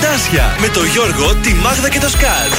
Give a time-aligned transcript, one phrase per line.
[0.00, 2.52] Καρτάσια με το Γιώργο, τη Μάγδα και το Σκάτ.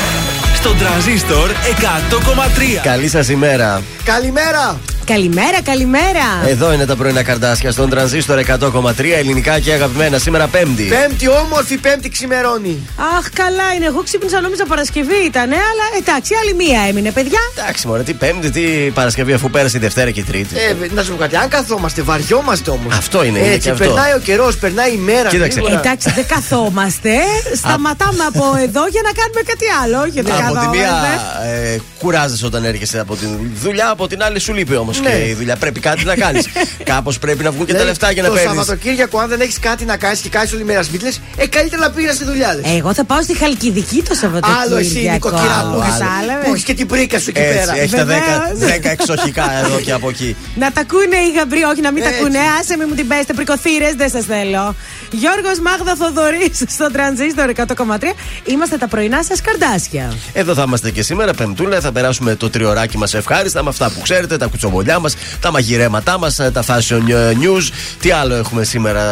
[0.55, 2.81] Στον τραζίστορ 100,3.
[2.83, 3.81] Καλή σας ημέρα.
[4.03, 4.79] Καλημέρα.
[5.13, 6.26] Καλημέρα, καλημέρα.
[6.47, 10.17] Εδώ είναι τα πρωινά καρτάσια στον τρανζίστορ 100,3 ελληνικά και αγαπημένα.
[10.17, 10.83] Σήμερα Πέμπτη.
[10.83, 12.87] Πέμπτη, όμορφη Πέμπτη ξημερώνει.
[13.17, 13.85] Αχ, καλά είναι.
[13.85, 17.39] Εγώ ξύπνησα νόμιζα Παρασκευή ήταν, αλλά εντάξει, άλλη μία έμεινε, παιδιά.
[17.57, 18.62] Εντάξει, μωρέ, τι Πέμπτη, τι
[18.93, 20.55] Παρασκευή, αφού πέρασε η Δευτέρα και η Τρίτη.
[20.55, 22.95] Ε, να σου πω κάτι, αν καθόμαστε, βαριόμαστε όμως.
[22.97, 23.83] Αυτό είναι, είναι Έτσι, και αυτό.
[23.83, 25.30] περνάει ο καιρός, περνάει η μέρα.
[25.30, 25.59] Κοίταξε.
[25.59, 25.80] γρήγορα.
[25.80, 27.11] Εντάξει, δεν καθόμαστε.
[27.61, 30.02] Σταματάμε από εδώ για να κάνουμε κάτι άλλο.
[30.02, 31.73] Όχι, δεν Από τη μία καθόμαστε.
[31.73, 33.25] ε, κουράζεσαι όταν έρχεσαι από τη
[33.63, 35.09] δουλειά, από την άλλη σου λείπει όμως Ναι.
[35.09, 35.55] και η δουλειά.
[35.55, 36.45] Πρέπει κάτι να κάνεις.
[36.91, 38.49] Κάπως πρέπει να βγουν και τα Δηλαδή, λεφτά για να Το παίρνεις.
[38.57, 41.81] Σαββατοκύριακο, αν δεν έχεις κάτι να κάνεις και κάνεις όλη μέρα σπίτι, λες, ε, καλύτερα
[41.81, 42.55] να πήγα στη δουλειά.
[42.55, 42.75] λες.
[42.77, 44.61] Εγώ θα πάω στη Χαλκιδική το Σαββατοκύριακο.
[44.65, 46.45] Άλλο εσύ, νοικοκυρά Άλλο, που έχεις- κατάλαβες.
[46.45, 47.77] που έχεις και την πρίκα σου εκεί Έτσι, πέρα.
[47.77, 48.07] έχεις τα 10,
[48.53, 48.71] Βεβαίως.
[48.71, 50.35] 10 εξοχικά εδώ και από εκεί.
[50.61, 52.22] Να τα ακούνε οι γαμπροί, όχι να μην τα Έτσι.
[52.22, 52.38] ακούνε.
[52.59, 54.75] Άσε με μου την πέστε, πρικοθύρες, δεν σας θέλω.
[55.11, 58.13] Γιώργος Μάγδα Θοδωρής στο τρανζίστορ 100,3.
[58.45, 60.13] Είμαστε τα πρωινά σας καρδάσια.
[60.33, 61.79] Εδώ θα είμαστε και σήμερα, Πεμπτούλα.
[61.79, 64.50] Θα περάσουμε το τριωράκι μας ευχάριστα με αυτά που ξέρετε, τα
[64.95, 67.69] κουτσομπολιά μας, τα μαγειρέματά μας, τα fashion ε, news.
[67.99, 69.03] Τι άλλο έχουμε σήμερα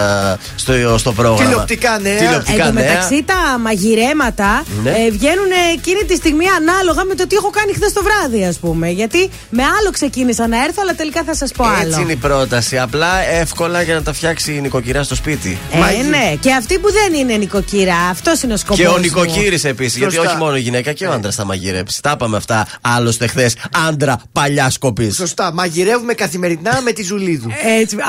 [0.56, 2.18] στο, στο πρόγραμμα; Τηλεοπτικά νέα.
[2.18, 2.88] Τηλεοπτικά Εν τω νέα.
[2.94, 4.90] μεταξύ τα μαγειρέματα Ναι.
[4.90, 8.58] ε, βγαίνουν εκείνη τη στιγμή ανάλογα με το τι έχω κάνει χθες το βράδυ, ας
[8.58, 8.90] πούμε.
[8.90, 11.88] Γιατί με άλλο ξεκίνησα να έρθω, αλλά τελικά θα σας πω άλλο.
[11.88, 12.78] Έτσι είναι η πρόταση.
[12.78, 15.58] Απλά εύκολα για να τα φτιάξει η νοικοκυρά στο σπίτι.
[15.72, 18.78] Ε, Μαγει- ναι, και αυτή που δεν είναι νοικοκυρά, αυτός είναι ο σκοπός.
[18.78, 19.98] Και ο νοικοκύρης επίσης.
[19.98, 20.30] Γιατί Σωστά.
[20.30, 22.02] όχι μόνο η γυναίκα και ο άντρας θα μαγειρέψει.
[22.02, 23.56] Τα είπαμε αυτά άλλωστε χθες.
[23.88, 25.16] Άντρα παλαιάς κοπής.
[25.16, 27.50] Σωστά, μαγειρεύουμε καθημερινά με τη Ζουλίδου.
[27.82, 27.96] Έτσι.
[27.96, 28.00] Α,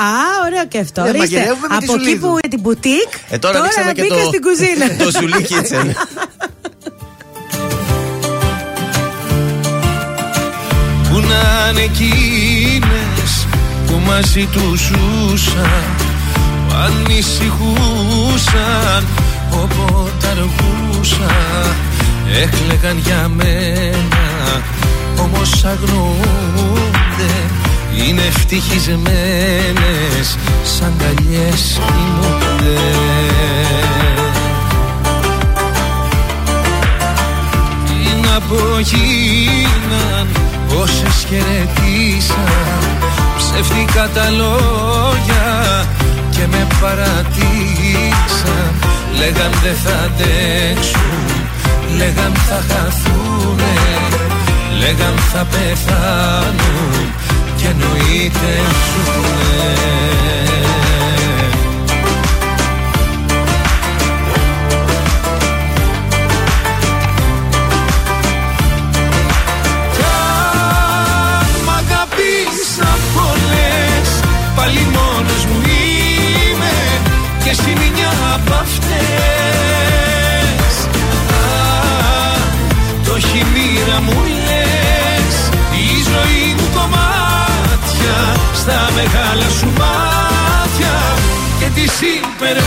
[0.45, 1.01] ωραίο και αυτό.
[1.01, 2.19] Ναι, Ορίστε, μαγειρεύουμε με τη από εκεί Ζουλίδου.
[2.27, 4.85] που είναι την μπουτίκ, Ε, τώρα ανοίξαμε και μπήκα το, στην κουζίνα.
[5.03, 5.87] το Ζουλί Kitchen.
[11.09, 13.31] Που να είναι εκείνες
[13.87, 15.83] που μαζί τους ζούσαν
[16.67, 18.27] Που ανησυχούσαν
[19.51, 21.75] όποτε αργούσαν
[22.41, 24.25] Έκλεγαν για μένα
[25.21, 27.33] όμως αγνοούνται
[28.05, 32.79] Είναι ευτυχισμένες σαν καλιές κοιμούνται
[37.85, 40.27] Τι να πω γίναν
[40.81, 42.97] Όσες χαιρετήσαν
[43.37, 45.85] Ψεύτικα τα λόγια
[46.29, 48.71] Και με παρατήσαν
[49.17, 51.25] Λέγαν δεν θα αντέξουν
[51.97, 53.75] Λέγαν θα χαθούνε
[54.79, 57.05] Λέγαν θα πεθάνουν
[57.57, 58.61] Και εννοείται
[59.05, 59.75] ζουνε
[69.93, 74.09] Κι αν μ' αγαπήσαν πολλές
[74.55, 76.75] Πάλι μόνος μου είμαι.
[77.43, 78.86] Και εσύ μια απ' αυτές
[88.69, 90.95] Στα μεγάλα σου μάτια
[91.59, 92.65] Και τις υπερβολές.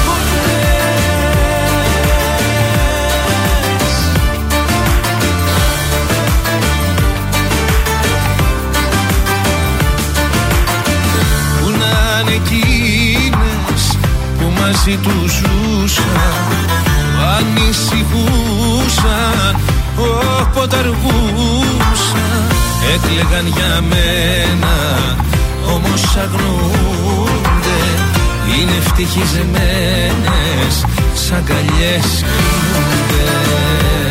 [11.61, 13.82] Που να είναι εκείνες
[14.38, 16.56] που μαζί τους ζούσαν
[17.15, 18.81] Που ανησυχούσαν
[19.97, 22.44] όποτε αργούσαν
[22.94, 24.75] Έκλεγαν για μένα
[25.75, 27.81] όμως αγνοούνται
[28.58, 30.75] Είναι ευτυχισμένες
[31.14, 34.09] σαν καλιές κοιμούνται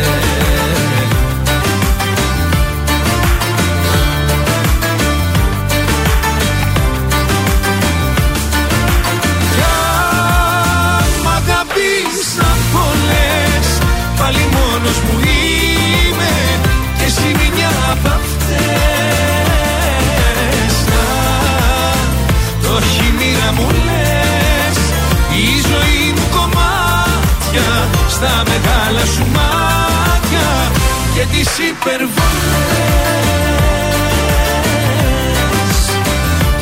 [28.22, 30.70] Στα μεγάλα σου μάτια
[31.14, 32.10] Και τις υπερβολές.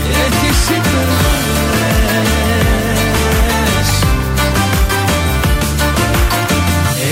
[0.04, 1.28] Και τις υπερβολές.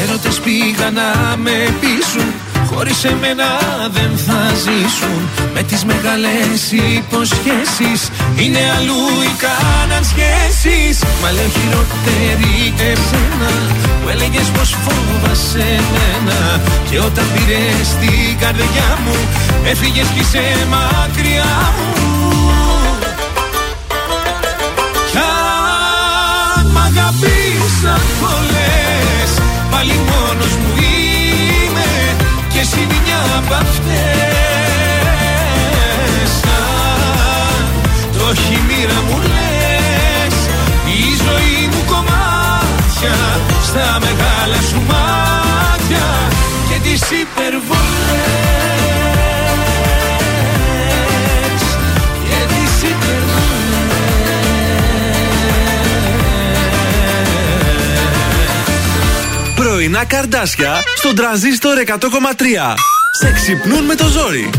[0.02, 2.35] Έρωτες πήγαν να με πείσουν
[2.76, 3.48] Χωρίς εμένα
[3.90, 5.20] δεν θα ζήσουν.
[5.54, 8.00] Με τις μεγάλες υποσχέσεις.
[8.36, 13.52] Είναι αλλού οι κάναν σχέσεις Μα λέω χειρότερη εσένα
[14.00, 16.60] Που έλεγες πως φόβασαι εμένα.
[16.90, 19.16] Και όταν πήρες την καρδιά μου
[19.64, 21.94] Έφυγες κι είσαι μακριά μου.
[25.10, 29.30] Κι αν μ' αγαπήσαν πολλές
[29.70, 30.75] πάλι μόνος μου είμαι
[32.56, 34.30] Και εσύ μια απ' αυτές.
[38.12, 40.36] Το έχει μοίρα μου λες
[40.86, 40.88] Η
[41.24, 43.16] ζωή μου κομμάτια
[43.62, 46.06] Στα μεγάλα σου μάτια
[46.68, 49.05] Και τις υπερβολές
[59.86, 62.74] Πρωινά καρδάσια στον τραζίστορ 100,3.
[63.20, 64.50] Σε ξυπνούν με το ζόρι.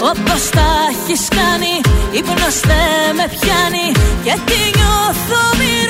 [0.00, 1.80] Όπως τα έχεις κάνει
[2.10, 3.92] Ύπνος δεν με πιάνει
[4.24, 5.84] Και τι νιώθω μη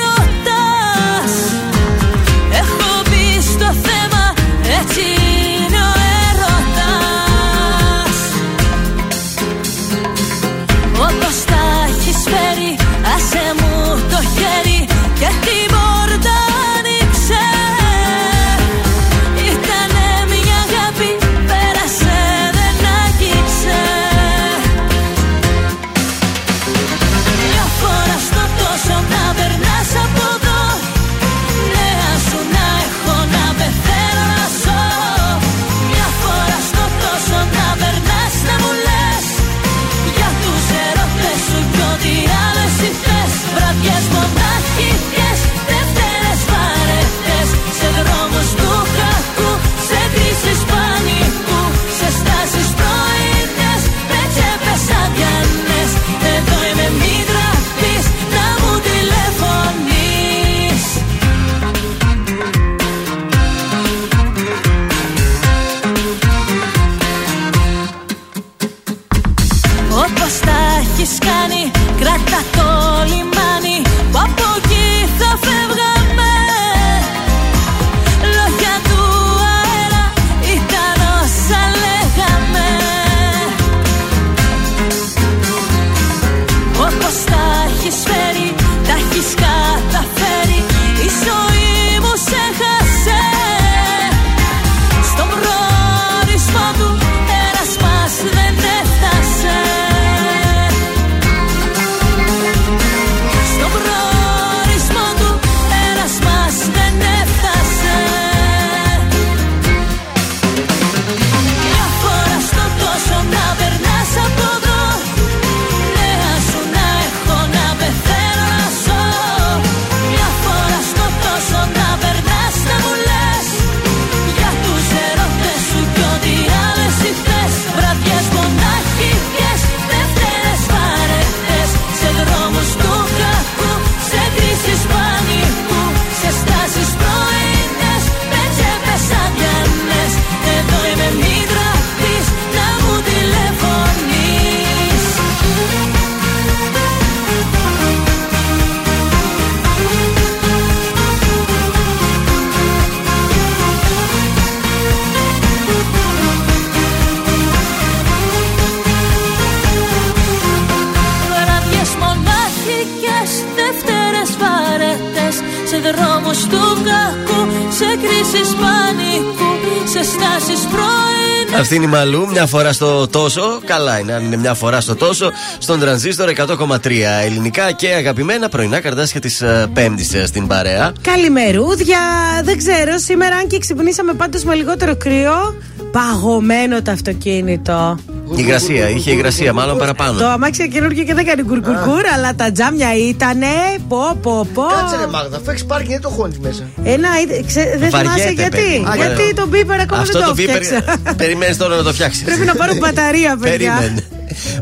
[171.95, 173.59] πρωινές Αυτή είναι η Μαλού, μια φορά στο τόσο.
[173.65, 175.31] Καλά είναι, αν είναι μια φορά στο τόσο.
[175.57, 176.91] Στον τρανζίστορ 100,3
[177.23, 180.93] ελληνικά και αγαπημένα πρωινά καρτάσια της Πέμπτης στην παρέα.
[181.01, 181.99] Καλημερούδια.
[182.43, 185.55] Δεν ξέρω, σήμερα αν και ξυπνήσαμε πάντως με λιγότερο κρύο,
[185.91, 187.97] παγωμένο το αυτοκίνητο.
[188.35, 190.19] Υγρασία, είχε υγρασία, μάλλον παραπάνω.
[190.19, 193.45] Το αμάξι καινούργιο και δεν κάνει κουρκουρκουρ, αλλά τα τζάμια ήτανε.
[193.87, 194.61] Πω, πω, πω.
[194.61, 196.63] Κάτσε ρε Μάγδα, αφού έχει πάρει και δεν το χώνει μέσα.
[196.83, 198.49] Ένα, ε, ξε- δεν Βαριέται, θυμάσαι γιατί.
[198.57, 198.93] παιδί μου.
[198.95, 200.83] γιατί τον μπίπερ ακόμα Αυτό δεν το το φτιάξα.
[201.21, 202.23] Περιμένεις τώρα να το φτιάξεις.
[202.23, 203.57] Πρέπει να πάρω μπαταρία, παιδιά.
[203.79, 204.03] Περίμενε.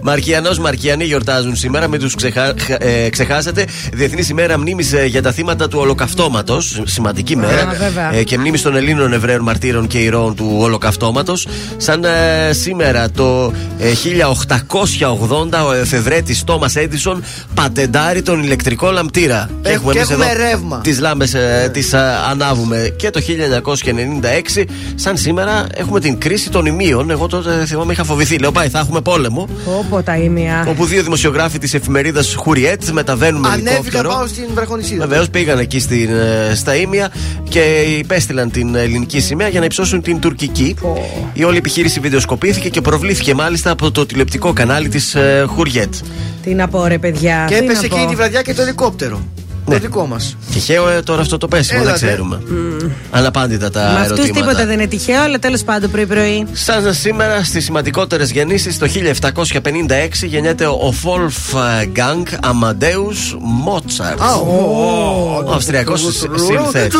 [0.04, 2.54] Μαρκιανός Μαρκιανοί γιορτάζουν σήμερα, μην τους ξεχα...
[2.78, 3.66] ε, ξεχάσετε.
[3.94, 6.82] Διεθνής ημέρα μνήμη για τα θύματα του Ολοκαυτώματος.
[6.86, 7.76] Σημαντική μέρα.
[7.80, 8.14] βέβαια.
[8.16, 11.48] Ε, και μνήμη των Ελλήνων Εβραίων μαρτύρων και ηρώων του Ολοκαυτώματος.
[11.78, 13.92] Σαν ε, σήμερα το ε,
[15.00, 19.50] 1880 ο εφευρέτης Τόμας Έντισον πατεντάρει τον ηλεκτρικό λαμπτήρα.
[19.62, 20.80] Ε, και εμείς έχουμε εδώ ρεύμα.
[20.84, 21.94] Τις λάμπες ε, τις
[22.30, 22.94] ανάβουμε.
[22.98, 23.22] Και το
[24.58, 24.64] 1996,
[24.96, 27.10] σαν σήμερα, έχουμε την κρίση των ημείων.
[27.10, 28.38] Εγώ τότε θυμάμαι είχα φοβηθεί.
[28.38, 29.48] Λέω πάει, θα έχουμε πόλεμο.
[29.94, 30.66] Όπω τα ήμια.
[30.70, 34.10] Όπου δύο δημοσιογράφοι της εφημερίδας Χουριέτ μεταβαίνουν με Ανέβηκα ελικόπτερο.
[34.10, 35.08] πάω στην βραχονισίδα.
[35.08, 36.10] Βεβαίως πήγαν εκεί στην,
[36.50, 37.12] ε, στα Ήμια
[37.50, 37.60] και
[38.00, 40.76] υπέστειλαν την ελληνική σημαία για να υψώσουν την τουρκική.
[41.34, 45.16] Η όλη επιχείρηση βιντεοσκοπήθηκε και προβλήθηκε μάλιστα από το τηλεοπτικό κανάλι της
[45.48, 45.94] Χουριέτ.
[46.44, 47.46] Τι να πω, ρε παιδιά.
[47.48, 47.96] Και τι έπεσε να πω.
[47.96, 49.22] εκείνη τη βραδιά και το ελικόπτερο.
[49.66, 49.76] Ναι.
[49.76, 50.18] Το δικό μα.
[50.54, 52.06] Τυχαίο ε, τώρα αυτό το πέσιμο, δεν Έλατε.
[52.06, 52.42] ξέρουμε.
[53.12, 54.40] Αναπάντητα τα Με αυτού ερωτήματα.
[54.40, 56.48] τίποτα δεν είναι τυχαίο, αλλά τέλο πάντων πρωί-πρωί.
[56.52, 64.18] Σαν σήμερα στι σημαντικότερε γεννήσει, το 1756 γεννιέται ο Wolfgang Amadeus Mozart.
[65.46, 66.98] Ο Αυστριακό συνθέτη.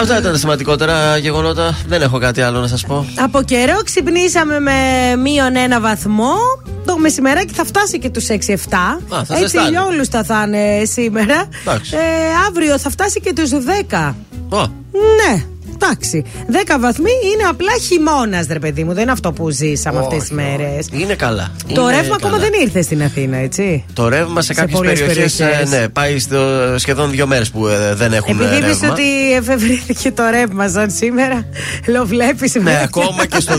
[0.00, 1.76] Αυτά ήταν τα σημαντικότερα γεγονότα.
[1.86, 3.06] Δεν έχω κάτι άλλο να σα πω.
[3.24, 4.72] Από καιρό ξυπνήσαμε με
[5.22, 6.34] μείον ένα βαθμό.
[6.88, 8.34] Το μεσημεράκι θα φτάσει και τους 6-7.
[9.08, 9.68] θα Έτσι ζεστάνει.
[9.68, 11.48] ηλιόλουστα θα είναι σήμερα.
[11.60, 11.96] Εντάξει.
[11.96, 12.00] Ε,
[12.48, 14.14] αύριο θα φτάσει και τους 10.
[14.48, 15.44] Ω, Ναι,
[15.82, 16.24] εντάξει.
[16.52, 18.92] 10 βαθμοί είναι απλά χειμώνας, ρε παιδί μου.
[18.92, 20.86] Δεν είναι αυτό που ζήσαμε αυτές τις μέρες.
[20.92, 21.50] είναι καλά.
[21.74, 22.50] Το Είναι ρεύμα ακόμα καλά.
[22.50, 23.84] δεν ήρθε στην Αθήνα, έτσι.
[23.92, 25.70] Το ρεύμα σε Σε κάποιες πολλές περιοχές περιοχές.
[25.70, 26.38] ναι, πάει στο,
[26.76, 28.88] σχεδόν δύο μέρες που ε, δεν έχουμε Επειδή είπες ρεύμα.
[28.92, 31.44] ότι εφευρέθηκε το ρεύμα σαν σήμερα,
[31.94, 32.82] lo βλέπεις Ναι, βέβαια.
[32.84, 33.54] ακόμα και στο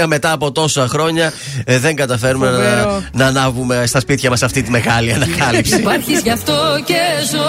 [0.00, 1.32] 2023, μετά από τόσα χρόνια,
[1.64, 3.02] ε, δεν καταφέρουμε να, Φοβερό.
[3.12, 5.76] να ανάβουμε στα σπίτια μας αυτή τη μεγάλη ανακάλυψη.
[5.76, 6.52] Υπάρχεις γι' αυτό
[6.84, 6.94] και
[7.32, 7.44] ζω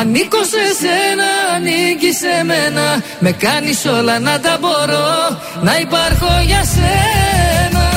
[0.00, 3.02] Ανήκω σε σένα, ανήκει σε μένα.
[3.18, 7.90] Με κάνεις όλα να τα μπορώ Να υπάρχω για σένα.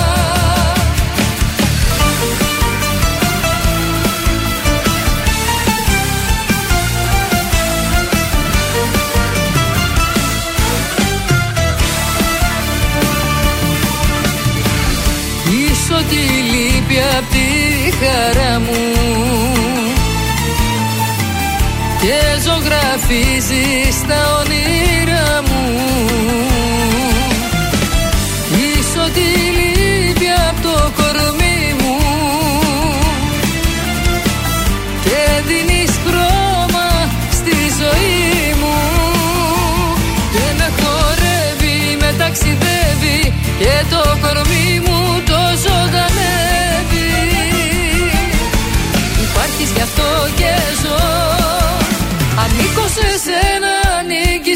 [15.52, 19.59] Είσαι ό,τι λείπει απ' τη χαρά μου
[22.10, 25.49] και ζωγραφίζεις τα όνειρά μου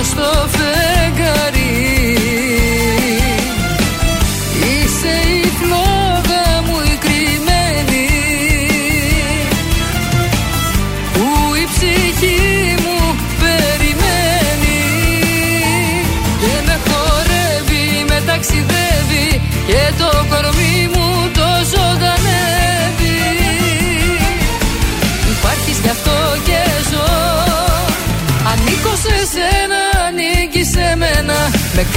[0.00, 0.59] οδηγείς ως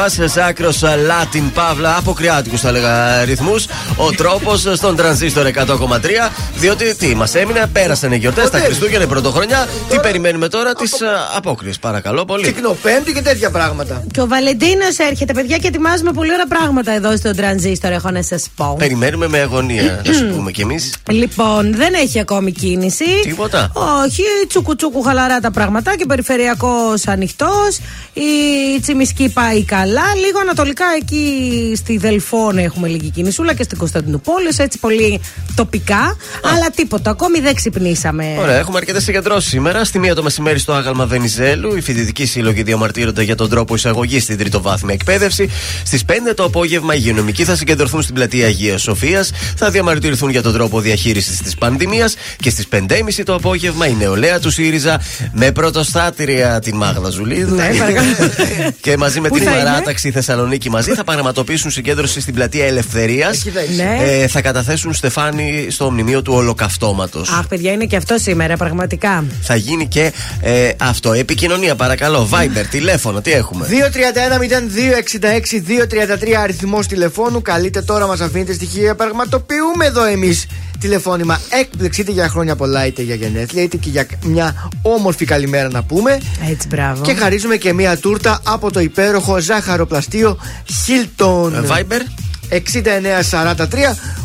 [0.00, 3.66] Ο Σάκη Ρουβά σε άκρο Latin Παύλα, αποκριάτικους θα έλεγα ρυθμούς.
[3.96, 6.30] Ο τρόπος στον τρανζίστορ 100,3.
[6.54, 8.66] Διότι τι, μας έμεινε, πέρασαν οι γιορτές, τα τέλος.
[8.66, 9.68] Χριστούγεννα, η Πρωτοχρονιά.
[9.88, 10.92] Τι περιμένουμε τώρα, τις
[11.36, 12.44] απόκριες, παρακαλώ πολύ.
[12.44, 14.04] Κυκνοπέμπτη και τέτοια πράγματα.
[14.12, 18.22] Και ο Βαλεντίνος έρχεται, παιδιά, και ετοιμάζουμε πολύ ωραία πράγματα εδώ στον τρανζίστορ, έχω να
[18.22, 18.74] σας πω.
[18.78, 20.94] Περιμένουμε με αγωνία, να σου πούμε κι εμείς.
[21.10, 23.04] Λοιπόν, δεν έχει ακόμη κίνηση.
[23.22, 23.70] Τίποτα.
[24.04, 27.78] Όχι, τσούκου τσούκου χαλαρά τα πράγματα και περιφερειακός ανοιχτός.
[28.12, 30.14] Η Τσιμισκή πάει καλά.
[30.24, 34.48] Λίγο ανατολικά εκεί στη Δελφόνη έχουμε λίγη κινησούλα και στην Κωνσταντινούπολη.
[34.56, 35.20] Έτσι πολύ
[35.60, 36.16] τοπικά.
[36.54, 37.10] Αλλά τίποτα.
[37.10, 38.36] Ακόμη δεν ξυπνήσαμε.
[38.38, 39.84] Ωραία, έχουμε αρκετές συγκεντρώσεις σήμερα.
[39.84, 44.22] Στη μία το μεσημέρι στο άγαλμα Βενιζέλου, οι φοιτητικοί σύλλογοι διαμαρτύρονται για τον τρόπο εισαγωγής
[44.22, 45.50] στην τριτοβάθμια εκπαίδευση.
[45.84, 50.42] Στις 5 το απόγευμα οι υγειονομικοί θα συγκεντρωθούν στην πλατεία Αγίας Σοφίας, θα διαμαρτυρηθούν για
[50.42, 55.00] τον τρόπο διαχείρισης της πανδημίας και στις 5.30 το απόγευμα η νεολαία του ΣΥΡΙΖΑ
[55.32, 57.54] με πρωτοστάτρια την Μάγδα Ζουλίδου.
[57.54, 58.08] Ναι, παρακαλώ.
[58.84, 62.66] και μαζί με Πού την θα είναι; παράταξη Θεσσαλονίκη μαζί θα πραγματοποιήσουν συγκέντρωση στην πλατεία
[62.66, 63.36] Ελευθερίας.
[63.36, 63.82] Εκεί θα είναι.
[63.82, 64.22] Ναι.
[64.22, 67.28] Ε, θα καταθέσουν στεφάνι στο μνημείο του Ολοκαυτώματος.
[67.28, 69.24] Αχ, παιδιά, είναι και αυτό σήμερα, πραγματικά.
[69.42, 71.12] Θα γίνει και ε, αυτό.
[71.12, 72.28] Επικοινωνία, παρακαλώ.
[72.32, 73.66] Viber, τηλέφωνο, τι έχουμε;
[76.28, 77.42] 231-0266-233 αριθμός τηλεφώνου.
[77.42, 78.94] Καλείτε τώρα, μας αφήνετε στοιχεία.
[78.94, 80.46] Πραγματοποιούμε εδώ εμείς
[80.80, 85.68] τηλεφώνημα έκπληξη είτε για χρόνια πολλά είτε για γενέθλια είτε και για μια όμορφη καλημέρα
[85.68, 86.18] να πούμε.
[86.50, 87.02] Έτσι, μπράβο.
[87.02, 91.52] Και χαρίζουμε και μια τούρτα από το υπέροχο ζάχαροπλαστείο Hilton.
[91.52, 92.00] Ε, Viber;
[92.50, 92.56] 6943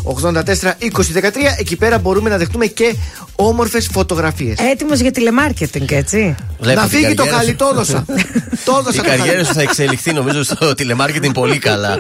[0.04, 1.32] 84 20 13.
[1.60, 2.96] Εκεί πέρα μπορούμε να δεχτούμε και
[3.36, 4.58] όμορφες φωτογραφίες.
[4.72, 6.36] Έτοιμος για τηλεμάρκετινγκ, έτσι.
[6.60, 7.56] Βλέπω Να την φύγει το καριέρα χαλί, σου.
[7.56, 8.06] το έδωσα.
[8.66, 9.02] Το Η έδωσα.
[9.02, 9.46] το καριέρα χαλί.
[9.46, 11.98] σου θα εξελιχθεί νομίζω στο τηλεμάρκετινγκ πολύ καλά.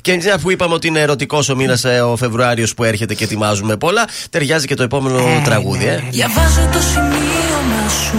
[0.00, 3.76] και μια που είπαμε ότι είναι ερωτικός ο μήνας ο Φεβρουάριος που έρχεται και ετοιμάζουμε
[3.76, 5.90] πολλά, ταιριάζει και το επόμενο Ε, τραγούδι, ναι.
[5.90, 6.02] ε.
[6.10, 8.18] Διαβάζω το σημείωμα σου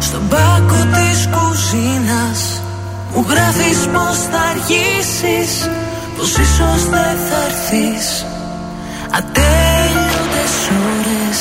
[0.00, 2.60] Στον πάκο της κουζίνας
[3.14, 5.68] Μου γράφεις πως θα αργήσεις
[6.18, 8.26] Πως ίσως δεν θα έρθεις.
[9.18, 10.54] Ατέλειωτες
[10.92, 11.38] ώρες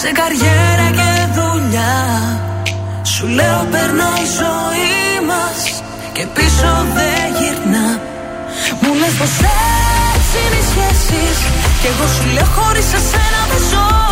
[0.00, 1.96] Σε καριέρα και δουλειά.
[3.02, 5.82] Σου λέω περνάει η ζωή μας
[6.12, 7.88] Και πίσω δεν γυρνά
[8.80, 9.34] Μου λες πως
[10.14, 11.38] έτσι είναι οι σχέσεις
[11.80, 14.11] Κι εγώ σου λέω χωρίς εσένα δεν ζω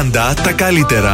[0.00, 1.12] Πάντα τα καλύτερα.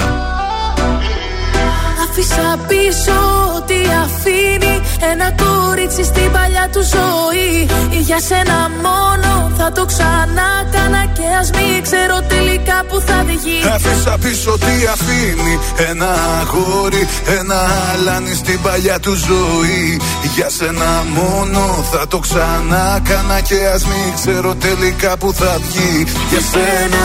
[2.04, 3.18] Άφησα πίσω
[3.56, 4.74] ό,τι αφήνει
[5.12, 7.68] Ένα κορίτσι στην παλιά του ζωή.
[8.00, 13.58] Για σένα μόνο θα το ξανά κάνα Και ας μην ξέρω τελικά που θα βγει.
[13.74, 15.58] Άφησα πίσω τι αφήνει
[15.90, 17.60] Ένα αγόρι, ένα
[17.92, 20.00] αλάνι στην παλιά του ζωή.
[20.34, 26.06] Για σένα μόνο θα το ξανά κάνα Και ας μην ξέρω τελικά που θα βγει.
[26.30, 27.04] Για σένα,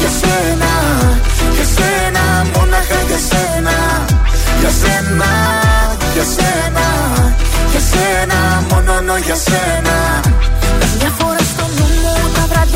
[0.00, 0.71] για σένα,
[4.62, 5.30] Για σένα,
[6.14, 6.86] για σένα,
[7.70, 9.96] για σένα Μόνο για σένα.
[10.98, 11.41] Μια φορά στο νου μου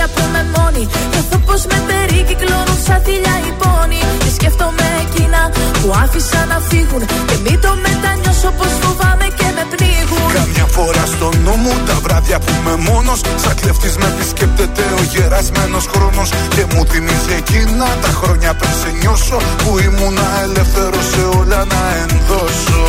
[0.06, 0.82] τα βράδια που είμαι μόνη.
[1.10, 5.40] Νιώθω πως με περικυκλώνουν σαν θηλιά οι πόνοι Και σκέφτομαι εκείνα
[5.80, 7.02] που άφησα να φύγουν.
[7.28, 10.28] Και μην το μετανιώσω πως φοβάμαι και με πνίγουν.
[10.38, 13.20] Καμιά φορά στο νου μου τα βράδια που είμαι μόνος.
[13.42, 16.28] Σαν κλεφτής με επισκέπτεται ο γερασμένος χρόνος.
[16.54, 19.38] Και μου θυμίζει εκείνα τα χρόνια πριν σε νιώσω.
[19.62, 22.84] Που ήμουνα ελεύθερος σε όλα να ενδώσω.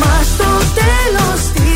[0.00, 1.75] Μα στο τέλος της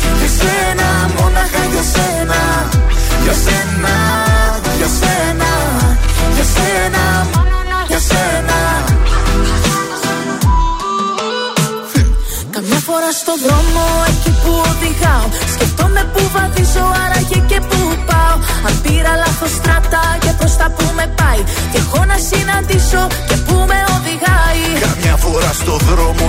[0.41, 2.41] σένα Μόναχα για σένα.
[3.23, 3.95] Για σένα,
[4.79, 5.51] για σένα,
[6.35, 7.03] για σένα
[7.91, 8.57] Για σένα.
[12.55, 18.35] Καμιά φορά στο δρόμο εκεί που οδηγάω Σκεφτόμαι που βαδίζω άραγε και που πάω.
[18.67, 21.41] Αν πήρα λάθος στράτα και προς τα που με πάει.
[21.71, 24.63] Και έχω να συναντήσω και που με οδηγάει.
[24.87, 26.20] Καμιά φορά στο δρόμο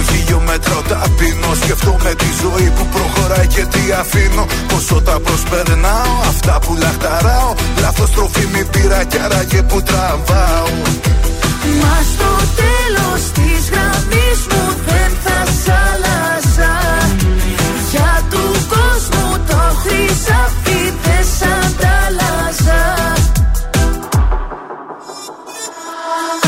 [0.52, 4.46] χιλιόμετρο ταπεινώ Σκεφτόμαι τη ζωή που προχωράει και τι αφήνω.
[4.68, 7.54] Πόσο τα προσπερνάω, αυτά που λαχταράω.
[7.80, 10.68] Λάθος τροφή μη πήρα κι άραγε που τραβάω.
[11.80, 12.30] Μα στο
[12.62, 16.72] τέλος της γραμμής μου δεν θα σ' άλλαζα.
[17.90, 22.80] Για του κόσμου το χρυσάφι δεν σ' αντάλλαζα.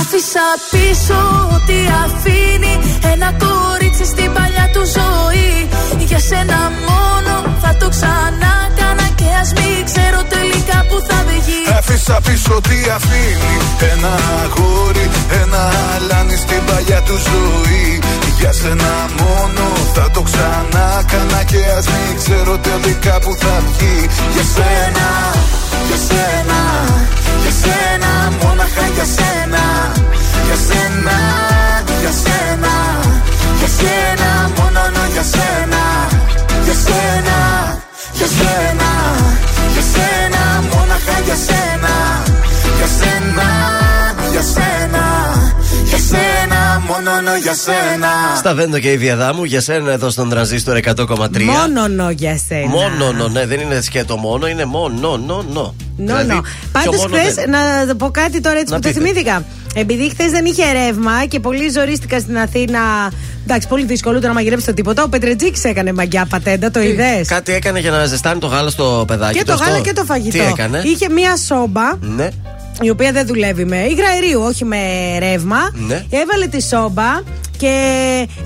[0.01, 2.75] Άφησα πίσω ό,τι αφήνει
[3.13, 3.84] Ένα κορίτσι
[4.15, 5.53] στην παλιά του ζωή.
[6.09, 11.63] Για σένα μόνο θα το ξανά κάνα Και ας μην ξέρω τελικά που θα βγει
[11.79, 13.55] Άφησα πίσω τι αφήνει.
[13.93, 15.07] Ένα αγόρι,
[15.43, 15.63] ένα
[15.95, 17.87] αλάνι στην παλιά του ζωή.
[18.39, 23.97] Για σένα μόνο θα το ξανά κάνα Και ας μην ξέρω τελικά που θα βγει.
[24.35, 25.09] Για σένα,
[25.89, 26.61] για σένα,
[27.43, 28.11] για σένα
[28.43, 29.65] Μόναχα για σένα.
[30.47, 31.17] Για σένα,
[32.05, 32.75] για σένα,
[33.59, 34.81] για σένα Μόνο
[35.13, 35.83] για σένα
[36.65, 37.39] Για σένα,
[38.19, 38.91] για σένα,
[39.75, 41.95] για σένα Μόναχα για σένα
[42.79, 43.49] Για σένα,
[44.33, 45.05] για σένα
[45.89, 47.11] Για σένα, μόνο
[47.43, 51.27] για σένα Στα Βέντο και η Διαδάμου για σένα εδώ στον τρανζίστορ 100,3.
[51.77, 52.67] Μόνο για σένα.
[52.69, 55.75] Μόνο, ναι, δεν είναι σκέτο μόνο, είναι μόνο, νο, νο.
[55.99, 56.41] No, no.
[56.73, 59.01] Πάντω, χθε, να πω κάτι τώρα έτσι Να που το πείτε.
[59.01, 59.45] θυμήθηκα.
[59.75, 63.13] Επειδή χθες δεν είχε ρεύμα και πολύ ζορίστηκα στην Αθήνα.
[63.47, 65.03] Εντάξει, πολύ δύσκολο ούτε να μαγειρέψει το τίποτα.
[65.03, 69.05] Ο Πετρετζίκης έκανε μαγιά πατέντα, το είδες; Κάτι έκανε για να ζεστάνει το γάλα στο
[69.07, 69.39] παιδάκι.
[69.39, 69.65] Και το αυτό.
[69.65, 70.39] γάλα και το φαγητό.
[70.39, 72.29] Τι έκανε; Είχε μία σόμπα Ναι.
[72.81, 74.77] η οποία δεν δουλεύει με υγραερίου, όχι με
[75.19, 75.71] ρεύμα.
[75.75, 76.05] Ναι.
[76.11, 77.21] Έβαλε τη σόμπα
[77.57, 77.73] και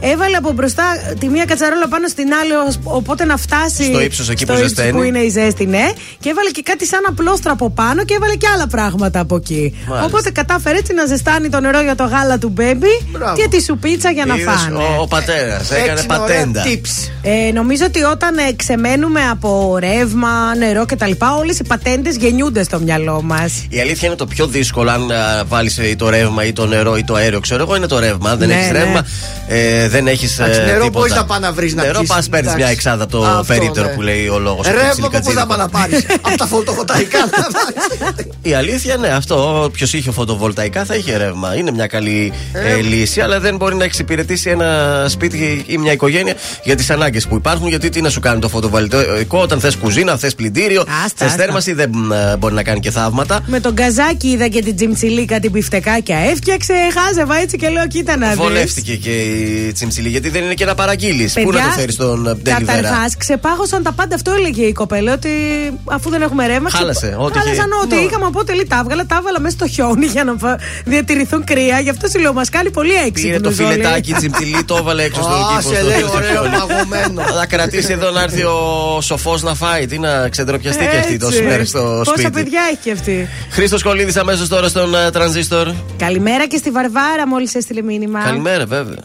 [0.00, 0.82] έβαλε από μπροστά
[1.18, 3.84] τη μία κατσαρόλα πάνω στην άλλη, ως- οπότε να φτάσει.
[3.84, 4.92] Στο ύψος εκεί που ύψος ζεσταίνει.
[4.92, 5.86] που είναι η ζέστη, ναι.
[6.20, 9.74] Και έβαλε και κάτι σαν απλόστρα από πάνω και έβαλε και άλλα πράγματα από εκεί.
[9.88, 10.06] Μάλιστα.
[10.06, 13.36] Οπότε κατάφερε έτσι να ζεστάνει το νερό για το γάλα του μπέμπι Μπράβο.
[13.36, 14.78] και τη σουπίτσα για να Είδες, φάνε.
[14.96, 16.62] Ο, ο πατέρα έκανε Έξι ωραία πατέντα.
[16.64, 17.10] tips.
[17.22, 22.78] Ε, νομίζω ότι όταν ε, ξεμένουμε από ρεύμα, νερό κτλ., όλες οι πατέντες γεννιούνται στο
[22.78, 23.66] μυαλό μας.
[23.68, 25.10] Η αλήθεια είναι το πιο δύσκολο αν
[25.46, 27.40] βάλεις το ρεύμα ή το νερό ή το αέριο.
[27.40, 28.30] Ξέρω εγώ είναι το ρεύμα.
[28.30, 28.78] Αν δεν Ναι, έχεις ναι.
[28.78, 29.06] ρεύμα,
[29.48, 30.38] ε, δεν έχεις.
[30.38, 32.08] Εντάξει, νερό μπορείς να πάει να βρεις να Νερό πιεις.
[32.08, 32.64] πας παίρνεις Εντάξει.
[32.64, 33.92] μια εξάδα από το Αυτό, περίπτερο ναι.
[33.94, 34.66] που λέει ο λόγος.
[34.66, 36.06] Ρεύμα που θα πάει να πάρεις.
[36.26, 37.18] Από τα φωτοβολταϊκά.
[38.42, 39.62] Η αλήθεια ναι, αυτό.
[39.64, 41.54] Όποιος είχε φωτοβολταϊκά θα είχε ρεύμα.
[41.56, 44.77] Είναι μια καλή ε, λύση, αλλά δεν μπορεί να εξυπηρετήσει ένα
[45.08, 47.68] σπίτι ή μια οικογένεια για τις ανάγκες που υπάρχουν.
[47.68, 51.42] Γιατί τι να σου κάνει το φωτοβολταϊκό όταν θες κουζίνα, θες πλυντήριο, Άστα, θες άστα.
[51.42, 51.90] θέρμανση, δεν
[52.32, 53.40] ε, μπορεί να κάνει και θαύματα.
[53.46, 56.18] Με τον καζάκι είδα και την τζιμτσιλίκα την πιφτεκάκια.
[56.18, 58.36] Έφτιαξε, χάζευα έτσι και λέω: Κοίτα να δεις.
[58.36, 61.32] Βολεύτηκε και η τσιμψιλή, γιατί δεν είναι και να παραγγείλεις.
[61.32, 62.64] Πού Παιδιά, να το φέρεις στον ε, delivery.
[62.66, 64.14] Καταρχάς, ξεπάγωσαν τα πάντα.
[64.14, 65.12] Αυτό έλεγε η κοπέλα.
[65.12, 65.28] Ότι
[65.84, 66.70] αφού δεν έχουμε ρεύμα.
[66.70, 67.46] Χάλασε, ό,τι είχε.
[67.48, 68.00] Χάλασαν ό,τι Ναι.
[68.00, 68.24] είχαμε.
[68.26, 71.80] Οπότε λέει, τα έβγαλα, τα έβαλα μέσα στο χιόνι για να φα- διατηρηθούν κρύα.
[71.80, 73.20] Γι' αυτό σου λέω, μας κάνει πολύ έξυπνο.
[73.22, 75.64] Πήρε το φιλετάκι τσιμπτιλί, το έβαλε έξω στον Α, κήπος.
[75.64, 76.48] σε στο λέει, στο ωραίο, χιόνι.
[76.56, 77.22] παγωμένο.
[77.38, 79.86] Θα κρατήσει εδώ να έρθει ο σοφός να φάει.
[79.86, 82.30] Τι να ξεντροπιαστεί και αυτή τόσε μέρες στο Πόσα σπίτι.
[82.30, 85.72] παιδιά έχει και αυτή; Χρήστος Κολίδη αμέσως τώρα στον ε, τρανζίστορ.
[85.98, 88.20] Καλημέρα και στη Βαρβάρα, μόλις έστειλε μήνυμα.
[88.22, 88.98] Καλημέρα, βέβαια.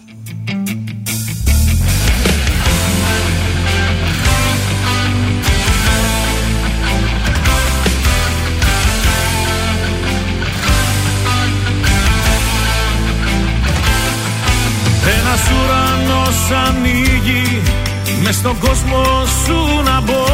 [18.44, 19.04] Στον κόσμο
[19.44, 20.26] σου να μπω.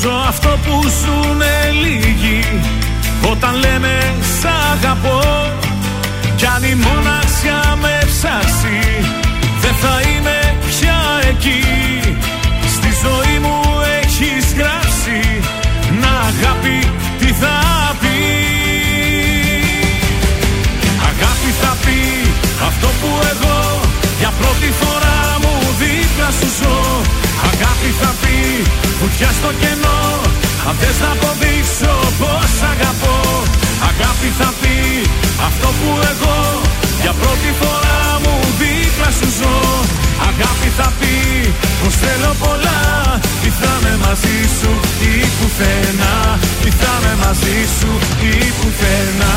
[0.00, 2.44] Ζω αυτό που ζουνε λίγοι
[3.30, 3.94] Όταν λένε
[4.38, 5.20] σ' αγαπώ
[6.36, 8.78] Κι αν η μοναξιά με ψάξει
[9.60, 11.62] Δεν θα είμαι πια εκεί.
[12.76, 13.58] Στη ζωή μου
[14.02, 15.20] έχεις γράψει
[16.00, 16.78] Να αγάπη
[17.18, 17.56] τι θα
[18.00, 18.18] πει.
[21.10, 22.00] Αγάπη θα πει
[22.68, 23.80] αυτό που εγώ
[24.18, 24.99] για πρώτη φορά μου δίπλα
[26.38, 26.76] σου ζω.
[27.50, 28.36] Αγάπη θα πει
[29.00, 30.00] βουτιά στο κενό.
[30.68, 33.18] Αν θες να αποδείξω πως αγαπώ
[33.90, 34.76] Αγάπη θα πει
[35.48, 36.38] αυτό που εγώ
[37.02, 39.56] για πρώτη φορά μου δίπλα σου ζω.
[40.28, 41.14] Αγάπη θα πει
[41.80, 42.80] πως θέλω πολλά
[43.42, 44.72] Τι θα είμαι μαζί σου
[45.10, 46.38] ή πουθενά.
[46.62, 47.90] Τι θα είμαι μαζί σου
[48.30, 49.36] ή πουθενά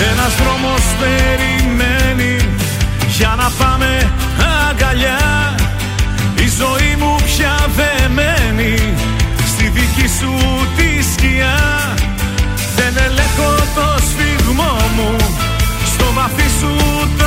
[0.00, 2.36] Ένας δρόμος περιμένει
[3.08, 4.12] για να πάμε
[4.68, 5.54] αγκαλιά.
[6.34, 8.94] Η ζωή μου πια δεμένη
[9.46, 10.32] στη δική σου
[10.76, 11.58] τη σκιά.
[12.76, 15.16] Δεν ελέγχω το σφιγμό μου
[15.94, 16.76] στο βαθύ σου
[17.18, 17.25] το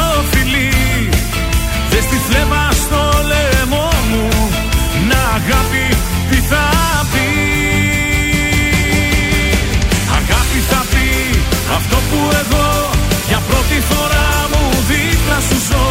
[12.09, 12.67] που εγώ
[13.29, 15.87] για πρώτη φορά μου δίπλα σου ζω.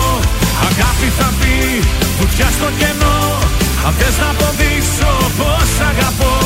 [0.68, 1.56] Αγάπη θα πει
[2.18, 3.18] βουτιά στο κενό.
[3.86, 6.36] Αν θες να αποδείξω πως αγαπώ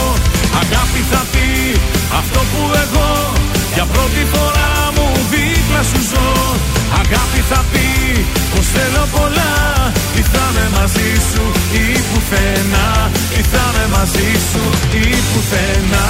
[0.62, 1.48] Αγάπη θα πει
[2.20, 3.10] αυτό που εγώ
[3.74, 6.28] για πρώτη φορά μου δίπλα σου ζω.
[7.00, 7.88] Αγάπη θα πει
[8.50, 9.52] πως θέλω πολλά
[10.14, 11.44] Τι θα είμαι μαζί σου
[11.82, 12.88] ή πουθενά.
[13.34, 14.62] Τι θα είμαι μαζί σου
[15.02, 16.08] ή πουθενά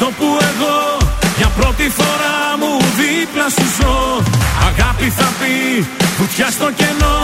[0.00, 0.76] αυτό που εγώ
[1.36, 4.22] για πρώτη φορά μου δίπλα σου ζω.
[4.68, 5.86] Αγάπη θα πει
[6.18, 7.18] βουτιά στο κενό.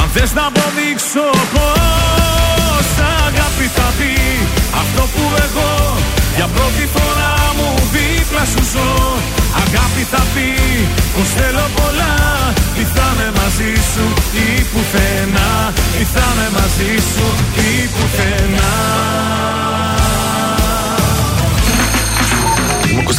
[0.00, 2.88] Αν θες να αποδείξω πως
[3.26, 4.12] Αγάπη θα πει
[4.82, 5.70] αυτό που εγώ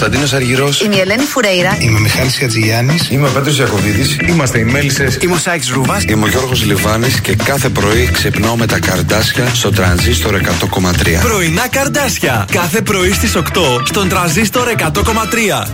[0.05, 0.81] Κωνσταντίνος Αργυρός.
[0.81, 1.77] Είμαι η Ελένη Φουρέιρα.
[1.79, 3.09] Είμαι ο Μιχάλης Χατζηγιάννης.
[3.09, 4.17] Είμαι ο Πέτρος Ιακοβίδης.
[4.27, 5.17] Είμαστε οι Μέλισσες.
[5.21, 6.03] Είμαι ο Σάιξ Ρούβας.
[6.03, 11.21] Είμαι ο Γιώργος Λιβάνης και κάθε πρωί ξυπνάω με τα καρδάσια στο τρανζίστορ 100,3.
[11.21, 12.45] Πρωινά καρδάσια.
[12.51, 13.41] Κάθε πρωί στις 8
[13.83, 15.67] στον τραζίστορ 100,3.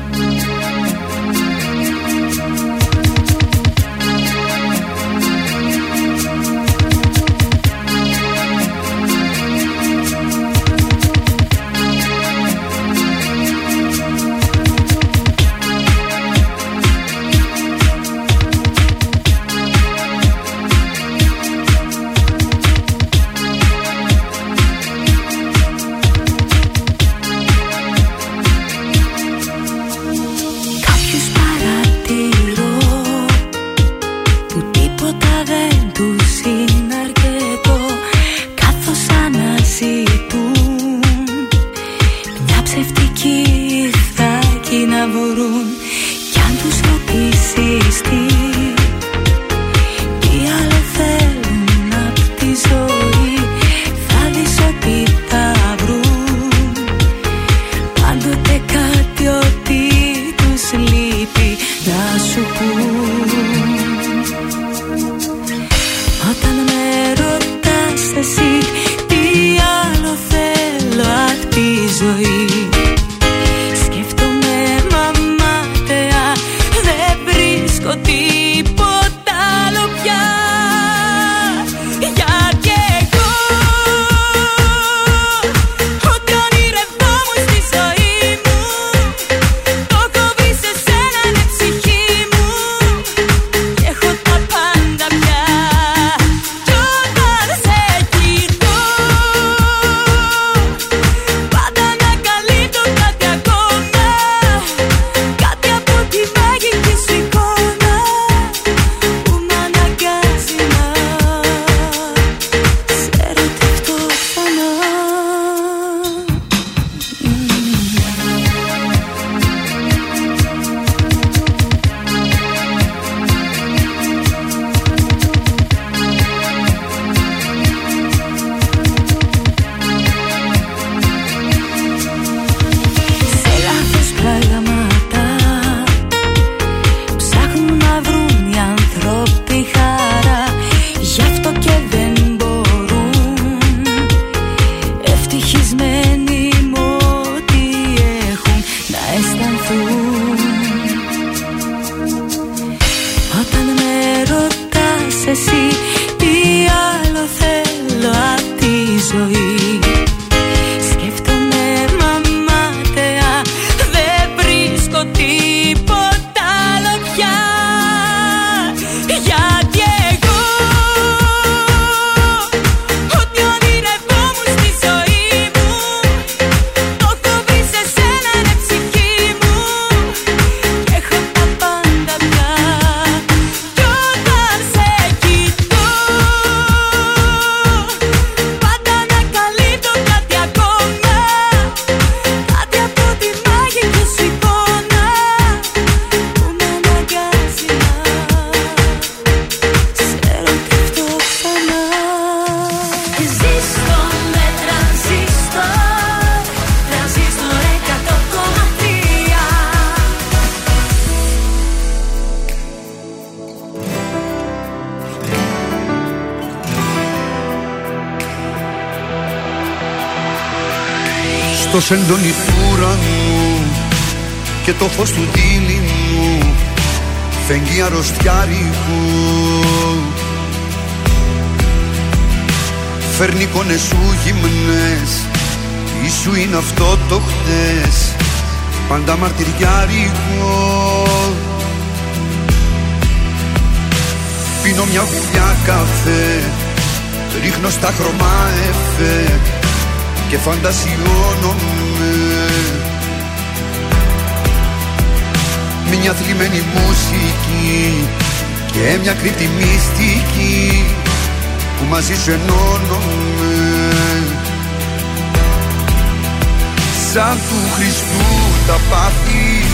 [267.84, 268.26] Χριστού
[268.68, 269.66] τα πάθη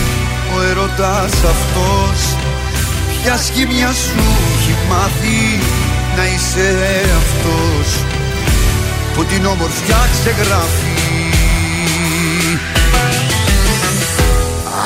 [0.54, 2.18] ο ερώτας αυτός.
[3.22, 4.24] Ποια σχήμια σου
[4.56, 5.40] έχει μάθει
[6.16, 6.68] να είσαι
[7.22, 7.88] αυτός;
[9.14, 10.98] Που την όμορφιά ξεγράφει.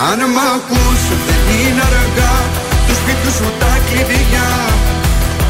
[0.09, 2.35] Αν μ' ακούς δεν είναι αργά.
[2.87, 4.51] Τους σπίτιους σου τα κλειδιά.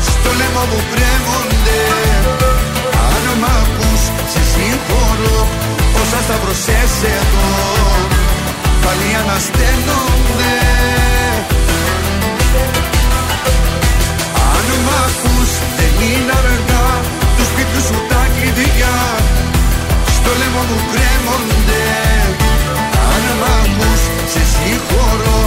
[0.09, 1.81] Στο λαιμό μου πρέμονται.
[3.09, 4.03] Αν μ' ακούς
[4.33, 5.41] σε συγχωρώ.
[6.03, 7.51] Πώς θα σταυρωσές εδώ
[8.85, 10.55] Πάλι ανασταίνονται.
[14.53, 14.93] Αν μ'
[15.79, 16.89] δεν είναι αργά
[17.37, 18.97] Τους πίτρε σου τα κλειδιά.
[20.17, 21.85] Στο λαιμό μου κρέμονται.
[23.13, 23.23] Αν
[24.33, 25.41] σε συγχωρώ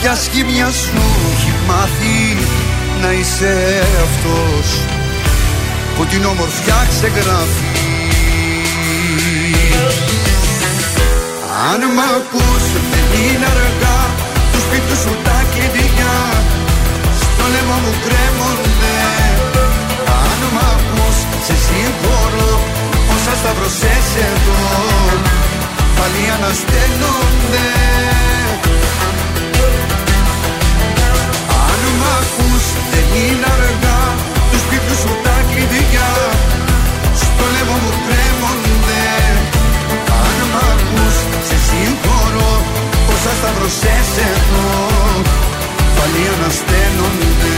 [0.00, 2.36] Ποια σχήμια σου έχει μάθει
[3.02, 4.68] Να είσαι αυτός
[5.96, 7.64] Που την όμορφιά ξεγράφει.
[11.70, 14.00] Αν μ' ακούς δεν είναι αργά
[14.52, 16.18] Του σπίτου σου τα κλειδιά.
[17.20, 18.96] Στο λαιμό μου κρέμονται.
[20.22, 21.16] Αν μ' ακούς
[21.46, 22.52] σε συγχωρώ
[23.14, 24.62] Όσα σταυρωσές εδώ
[25.96, 27.66] Πάλι ανασταίνονται
[32.36, 34.00] ακούς δεν είναι αργά.
[34.50, 36.10] Τους σπίτου σου τα κλειδιά.
[37.22, 39.04] Στο λαιμό μου κρέμονται.
[40.22, 41.16] Αν μ' ακούς
[41.48, 42.52] σε συγχωρώ.
[43.12, 44.68] Όσα σταυρωσές εδώ
[45.96, 47.54] Πάλι ανασταίνονται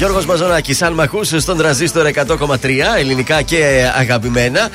[0.00, 4.70] ακούς Γιώργος Μαζονάκης, αν μ' ακούς στον τραζίστορ 100,3 ελληνικά και αγαπημένα.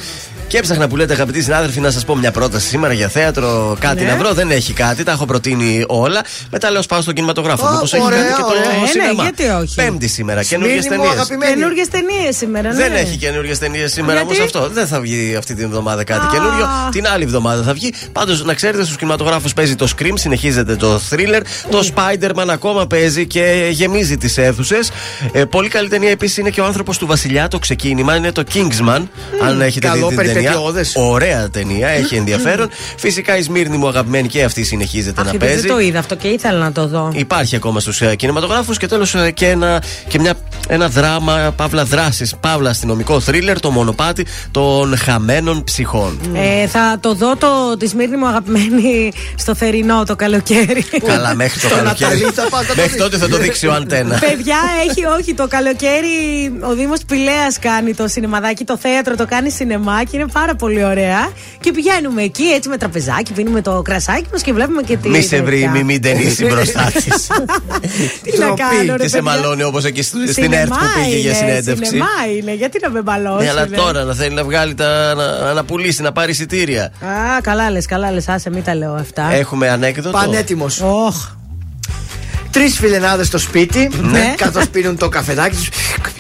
[0.56, 3.78] Και έψαχνα που λέτε αγαπητοί συνάδελφοι να σας πω μια πρόταση σήμερα για θέατρο.
[3.80, 4.10] Κάτι Ναι.
[4.10, 6.22] να βρω, δεν έχει κάτι, τα έχω προτείνει όλα.
[6.52, 7.68] Μετά λέω πάω στο κινηματογράφο.
[7.68, 8.72] Ω, Μήπως έχει ωραία, κάτι και το ωραία.
[8.76, 9.24] Ε, ναι, σινεμά.
[9.24, 9.76] γιατί όχι.
[9.76, 11.22] Πέμπτη σήμερα, καινούργιες Σμύρνη μου, ταινίες.
[11.22, 11.54] αγαπημένη.
[11.54, 12.76] Καινούργιες ταινίες σήμερα, ναι.
[12.76, 14.70] Δεν έχει καινούργιες ταινίες σήμερα Γιατί; όμως αυτό.
[14.74, 16.30] Δεν θα βγει αυτή την εβδομάδα κάτι Α.
[16.32, 16.68] καινούριο.
[16.92, 17.94] Την άλλη εβδομάδα θα βγει.
[18.12, 21.42] Πάντως να ξέρετε στους κινηματογράφους παίζει το Scream, συνεχίζεται το Thriller.
[21.70, 24.92] Το Spider-Man ακόμα παίζει και γεμίζει τις αίθουσες.
[25.32, 27.48] Ε, πολύ καλή ταινία επίσης είναι και ο άνθρωπος του Βασιλιά.
[27.48, 29.02] Το ξεκίνημα είναι το Kingsman.
[29.44, 30.45] Αν έχετε καλό, δει την ταινία.
[30.46, 30.94] Περιπετειώδες.
[30.96, 32.70] Ωραία ταινία, έχει ενδιαφέρον.
[32.98, 35.68] Φυσικά η Σμύρνη μου αγαπημένη και αυτή συνεχίζεται Αχ, να δεν παίζει.
[35.68, 37.12] το είδα αυτό και ήθελα να το δω.
[37.14, 40.34] Υπάρχει ακόμα στους ε, κινηματογράφους και τέλος και, ένα, και μια,
[40.68, 46.20] ένα δράμα, παύλα δράσης, παύλα αστυνομικό θρίλερ, το μονοπάτι των χαμένων ψυχών.
[46.34, 50.86] Ε, θα το δω το τη Σμύρνη μου αγαπημένη στο θερινό το καλοκαίρι.
[51.06, 52.12] Καλά, μέχρι το Στο καλοκαίρι.
[52.12, 53.02] Ναταλί θα πας να το Μέχρι δεις.
[53.02, 54.18] τότε θα το δείξει ο αντένα.
[54.20, 54.58] Παιδιά,
[54.90, 55.34] έχει όχι.
[55.34, 56.08] Το καλοκαίρι
[56.70, 60.84] ο Δήμος Πηλέας κάνει το σινεμαδάκι, το θέατρο το κάνει σινεμά και είναι πάρα πολύ
[60.84, 61.30] ωραία.
[61.60, 65.10] Και πηγαίνουμε εκεί έτσι με τραπεζάκι, πίνουμε το κρασάκι μας και βλέπουμε και τη.
[65.10, 65.72] Μη σε βρει, τέτοια.
[65.72, 67.28] μη μην ταινίσει μπροστά της.
[68.24, 68.62] Τι να Ντροπή.
[68.62, 69.22] κάνω, ρε Και σε παιδιά.
[69.22, 71.86] μαλώνει όπως εκεί στο- στην Σινεμά ΕΡΤ που πήγε για είναι, συνέντευξη.
[71.86, 72.08] Σινεμά
[72.38, 73.44] είναι, γιατί να με μπαλώσει.
[73.44, 75.14] Ναι, αλλά τώρα να θέλει να βγάλει τα.
[75.16, 76.84] να, να πουλήσει, να πάρει εισιτήρια.
[76.84, 78.28] Α, καλά λες, καλά λες.
[78.28, 79.34] Άσε, μην τα λέω αυτά.
[79.34, 80.18] Έχουμε ανέκδοτο.
[80.18, 80.82] Πανέτοιμος.
[82.56, 82.62] Όχ.
[82.62, 84.34] Τρεις φιλενάδες στο σπίτι, Ναι.
[84.44, 85.70] καθώς πίνουν το καφεδάκι τους.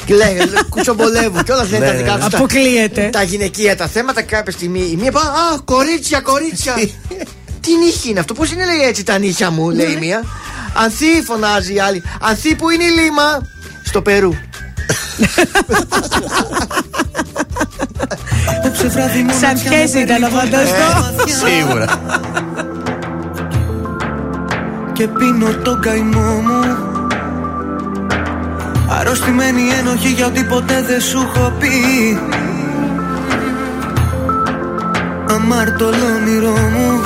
[0.07, 2.23] Λένε, κουτσομπολεύουν και όλα δεν είναι Ναι, τα δικά ναι.
[2.23, 2.33] τους.
[2.33, 3.09] Αποκλείεται.
[3.11, 4.79] Τα γυναικεία τα θέματα κάποια στιγμή.
[4.79, 6.73] Η μία πάει, Α, κορίτσια, κορίτσια.
[7.61, 10.23] Τι νύχι είναι αυτό, πώς είναι λέει έτσι τα νύχια μου, λέει η μία.
[10.73, 12.03] Ανθή φωνάζει η άλλη.
[12.21, 13.41] Ανθή που είναι η λίμα.
[13.83, 14.33] Στο Περού.
[19.41, 21.13] Σαν ποιες ήταν να φανταστώ.
[21.45, 21.99] Σίγουρα.
[24.95, 26.77] Και πίνω τον καημό μου.
[28.99, 31.69] Αρρωστημένη ένοχη για ό,τι ποτέ δεν σου έχω πει.
[35.33, 37.01] Αμάρτωλο όνειρό μου.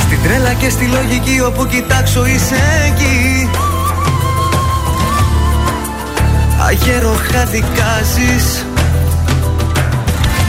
[0.00, 3.50] Στην τρέλα και στη λογική όπου κοιτάξω είσαι εκεί.
[6.66, 8.66] Αγέροχα δικάζεις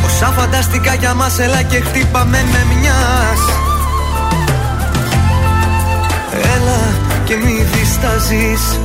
[0.06, 3.65] Όσα φανταστικά για μας έλα και χτύπαμε με μιας
[7.26, 8.80] και μη διστάζεις.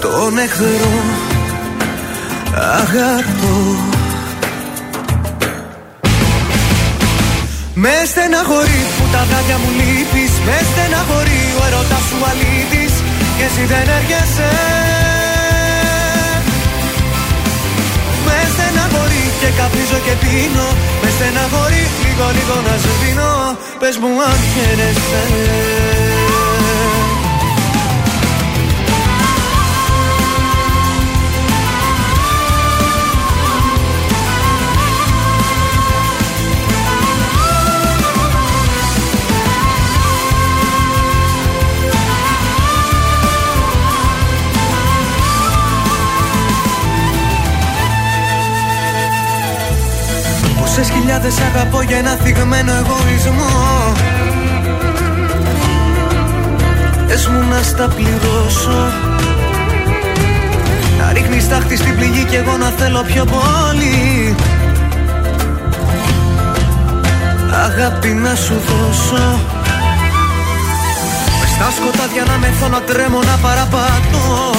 [0.00, 0.94] Τον εχθρό
[2.80, 3.56] Αγαπώ.
[7.74, 10.32] Με στεναχωρεί που τα βράδια μου λείπεις.
[10.46, 12.94] Με στεναχωρεί ο έρωτας σου αλήτης.
[13.36, 14.50] Και εσύ δεν έρχεσαι.
[18.26, 20.68] Με στεναχωρεί και καπνίζω και πίνω.
[21.02, 23.32] Με στεναχωρεί λίγο λίγο να σβήνω
[23.80, 25.22] Πες μου αν χαίρεσαι
[50.76, 53.92] Τόσες χιλιάδες αγαπώ για ένα θυγμένο εγωισμό.
[57.06, 58.92] Πες μου να στα πληρώσω.
[60.98, 64.34] Να ρίχνεις τάχτη στην πληγή κι εγώ να θέλω πιο πολύ.
[67.64, 69.38] Αγάπη να σου δώσω.
[71.40, 74.50] Μες στα σκοτάδια να μεθώ να τρέμω να παραπατώ.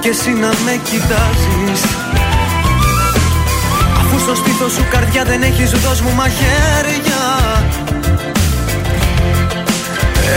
[0.00, 1.82] Και εσύ να με κοιτάζεις
[4.14, 7.22] Αφού στο στήθο σου καρδιά δεν έχεις δώσ' μου μαχαίρια.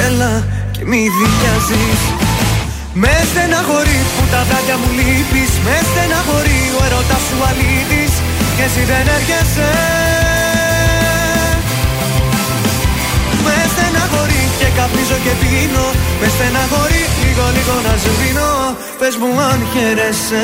[0.05, 0.33] Έλα
[0.71, 2.01] και μη δικιάζεις
[2.93, 5.51] Με στεναχωρείς που τα δάκια μου λείπεις.
[5.65, 8.13] Με στεναχωρεί ο έρωτας σου αλήτης.
[8.55, 9.71] Και εσύ δεν έρχεσαι.
[13.45, 15.87] Με στεναχωρεί και καπνίζω και πίνω.
[16.21, 18.51] Με στεναχωρεί λίγο λίγο να σβήνω
[18.99, 20.43] Πες μου αν χαίρεσαι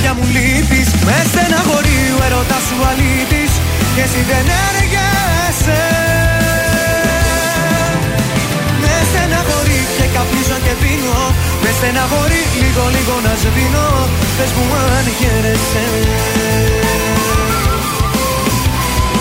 [0.00, 0.88] που τα τάδια μου λείπεις.
[1.06, 3.52] Με στεναχωρεί ο έρωτας σου αλήτης.
[3.94, 5.82] Και εσύ δεν έργεσαι
[8.82, 11.20] Με στεναχωρεί και καπνίζω και πίνω.
[11.62, 13.88] Με στεναχωρεί λίγο λίγο να σβήνω.
[14.36, 14.64] Πες μου
[14.98, 15.84] αν χαίρεσαι.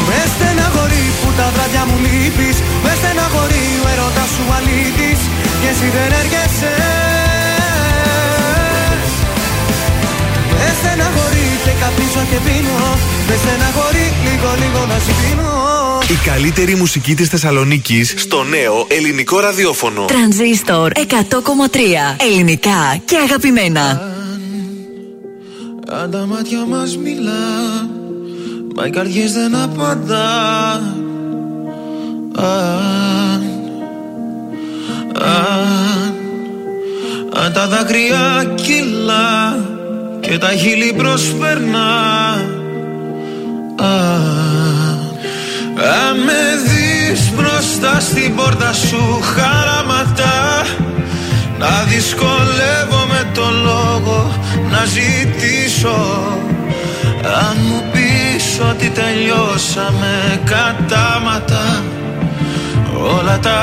[0.07, 2.57] Με στεναχωρεί που τα βράδια μου λείπεις.
[2.83, 5.21] Με στεναχωρεί ο έρωτας σου αλήτης.
[5.61, 7.18] Και εσύ δεν έρχεσαι
[10.81, 12.77] στεναχωρεί και καπνίζω και πίνω
[13.27, 15.51] Με στεναχωρεί λίγο λίγο να σβήνω
[16.15, 20.05] Η καλύτερη μουσική της Θεσσαλονίκης στο νέο ελληνικό ραδιόφωνο.
[20.05, 20.99] Τρανζίστορ 100,3
[22.31, 24.01] ελληνικά και αγαπημένα.
[26.01, 27.87] Αν τα μάτια μας μιλά
[28.75, 30.73] Μα οι καρδιές δεν απαντά
[32.35, 33.43] Αν,
[35.13, 36.13] αν,
[37.33, 39.68] αν τα δάκρυα κυλά
[40.29, 41.89] Και τα χείλη προσπερνά.
[43.75, 44.99] Αν,
[45.75, 50.65] αν με δεις μπροστά στην πόρτα σου χαραματά
[51.59, 54.33] να δυσκολεύομαι το λόγο
[54.71, 55.97] να ζητήσω.
[57.23, 61.83] Αν μου πεις ότι τελειώσαμε κατάματα
[63.19, 63.59] Όλα τα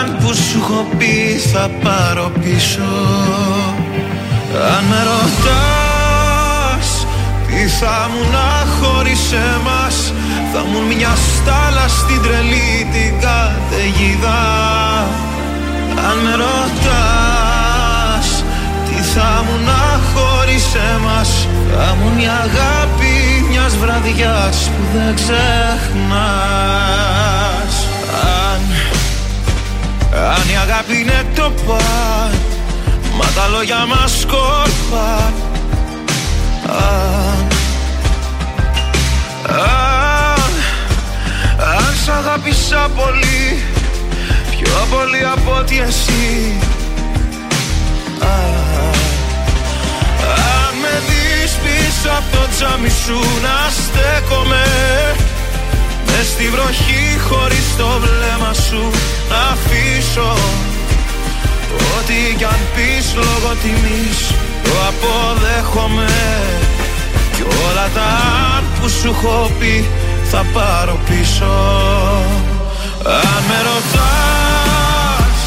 [0.00, 2.92] αν που σου έχω πει θα πάρω πίσω.
[4.76, 5.83] Αν με ρωτάς
[7.64, 9.96] τι θα μου να χωρίς εμάς
[10.52, 14.42] Θα μου μια στάλα στην τρελή την καταιγίδα.
[16.08, 18.28] Αν με ρωτάς
[18.88, 21.30] Τι θα μου να χωρίς εμάς
[21.74, 23.14] Θα μου η αγάπη
[23.50, 25.34] μιας βραδιάς Που δεν ξεχνάς.
[28.50, 28.60] Αν,
[30.34, 32.32] αν η αγάπη είναι το παν
[33.18, 35.32] Μα τα λόγια μας σκόρπαν
[36.66, 37.53] Αν,
[39.54, 40.52] αν,
[41.76, 43.62] αν σ' αγάπησα πολύ
[44.50, 46.58] Πιο πολύ από ότι εσύ.
[48.20, 48.34] Α,
[50.58, 54.64] Αν με δεις πίσω από το τζάμι σου να στέκομαι
[56.06, 58.90] Μες στη βροχή χωρίς το βλέμμα σου
[59.30, 60.32] να αφήσω.
[61.96, 64.18] Ό,τι κι αν πεις λόγω τιμής
[64.64, 66.12] το αποδέχομαι.
[67.34, 68.06] Κι όλα τα
[68.56, 69.84] αν που σου έχω πει
[70.30, 71.52] θα πάρω πίσω.
[73.22, 75.40] Αν με ρωτάς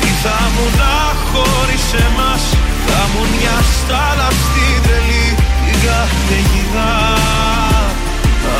[0.00, 0.96] τι θα μου να
[1.30, 2.42] χωρίς εμάς
[2.86, 5.28] Θα μου μια στάλα στην τρελή
[5.64, 6.92] την καταιγίδα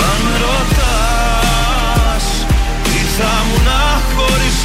[0.09, 2.25] Αν με ρωτάς
[2.85, 3.81] τι θα μου να
[4.15, 4.59] χωρίς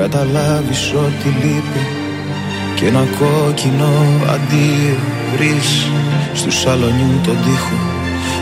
[0.00, 1.84] καταλάβεις ότι λείπει
[2.74, 3.92] και ένα κόκκινο
[4.34, 4.96] αντίο
[5.32, 5.86] βρεις
[6.34, 7.78] στου σαλονιού τον τοίχο.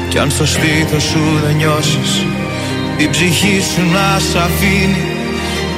[0.09, 2.25] Κι αν στο στήθος σου δεν νιώσεις
[2.97, 5.05] η ψυχή σου να σ' αφήνει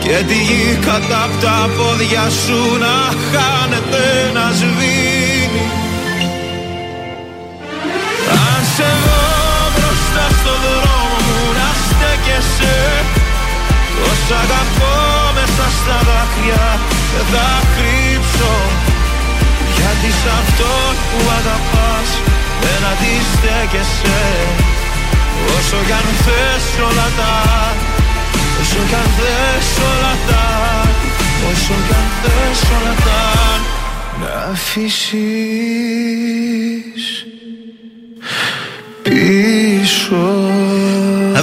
[0.03, 2.97] και τη γη κατά απ' τα πόδια σου να
[3.31, 4.05] χάνεται
[4.35, 5.67] να σβήνει.
[8.49, 9.23] Αν σε δω
[9.75, 12.77] μπροστά στο δρόμο μου να στέκεσαι
[14.29, 14.97] Τόσα αγαπώ
[15.37, 16.67] μέσα στα δάκρυα
[17.13, 18.55] δεν θα κρύψω.
[19.77, 22.09] Γιατί σ' αυτόν που αγαπάς
[22.63, 24.23] δεν αντιστέκεσαι.
[25.57, 27.35] Όσο κι αν θες όλα τα
[28.61, 30.47] Όσο κι αν θες όλα τα
[31.51, 33.23] Όσο κι αν θες όλα τα
[34.21, 35.69] Να αφήσεις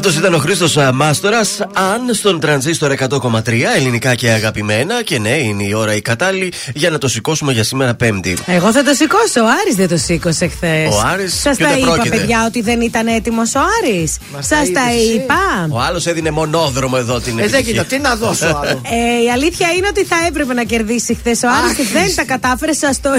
[0.07, 1.59] Αυτό ήταν ο Χρήστος Μάστορας.
[1.73, 5.03] Αν στον τρανζίστορ 100,3 ελληνικά και αγαπημένα.
[5.03, 8.37] Και ναι, είναι η ώρα η κατάλληλη για να το σηκώσουμε για σήμερα Πέμπτη.
[8.45, 9.41] Εγώ θα το σηκώσω.
[9.41, 10.93] Ο Άρης δεν το σήκωσε χθες.
[10.95, 14.17] Ο Άρης; Σας ποιο τα δεν είπα, πρόκειται; παιδιά, ότι δεν ήταν έτοιμος ο Άρης
[14.33, 15.13] Μας Σας τα τα είπες εσύ.
[15.13, 15.67] είπα.
[15.69, 17.83] Ο άλλος έδινε μονόδρομο εδώ την Ε, δεν επιτυχία.
[17.83, 18.81] κοίτα, τι να δώσω άλλο.
[19.19, 22.15] Ε, η αλήθεια είναι ότι θα έπρεπε να κερδίσει χθες ο Άρης και δεν Άχρηστη.
[22.15, 22.73] τα κατάφερε.
[22.73, 23.09] Σας το,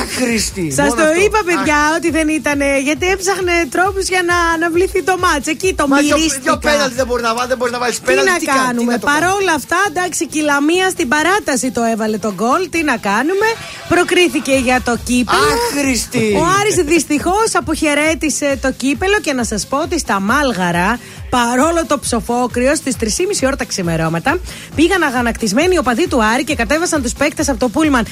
[0.00, 0.70] Άχρηστη.
[0.72, 1.20] σας μόνο το αυτό.
[1.24, 2.58] είπα, παιδιά, ότι δεν ήταν.
[2.84, 6.42] Γιατί έψαχνε τρόπους για να αναβληθεί το μάτς Εκεί το Μα δυο- μυρίστηκα.
[6.44, 8.30] δυο πέναλτι δεν μπορεί να βάλει, δεν μπορεί να βάλεις Τι πέναλτι.
[8.30, 11.66] να κάνει, κάνουμε; τι να το κάνεις; Παρόλα αυτά, εντάξει, και η Λαμία στην παράταση
[11.76, 12.62] το έβαλε το γκολ.
[12.74, 13.48] Τι να κάνουμε;
[13.88, 15.38] Προκρίθηκε για το κύπελο.
[15.54, 16.26] Άχρηστη.
[16.40, 20.98] Ο Άρης δυστυχώς αποχαιρέτησε το κύπελο και να σας πω ότι στα Μάλγαρα,
[21.30, 24.38] παρόλο το ψοφόκριο, στις 3.30 ώρα τα ξημερώματα,
[24.74, 28.06] πήγαν αγανακτισμένοι οι οπαδοί του Άρη και κατέβασαν τους παίκτες από το Πούλμαν.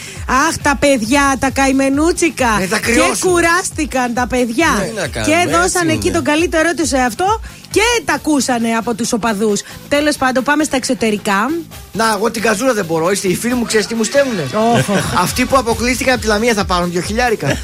[0.49, 2.59] Αχ, τα παιδιά, τα καημενούτσικα.
[2.62, 3.30] Ε, τα και κρυώσουν.
[3.30, 4.68] κουράστηκαν τα παιδιά.
[4.78, 6.16] Ναι, τι να κάνουμε, και έτσι δώσαν εκεί είναι.
[6.16, 7.40] τον καλύτερό του σε αυτό
[7.70, 9.62] και τα ακούσανε από τους οπαδούς.
[9.89, 11.51] Τέλος πάντων, πάμε στα εξωτερικά.
[11.93, 13.11] Να, εγώ την καζούρα δεν μπορώ.
[13.11, 14.43] Είστε οι φίλοι μου, ξέρεις τι μου στέλνουνε.
[14.76, 15.05] Όχ, όχ.
[15.24, 17.49] Αυτοί που αποκλείστηκαν από τη Λαμία θα πάρουν δύο χιλιάρικα.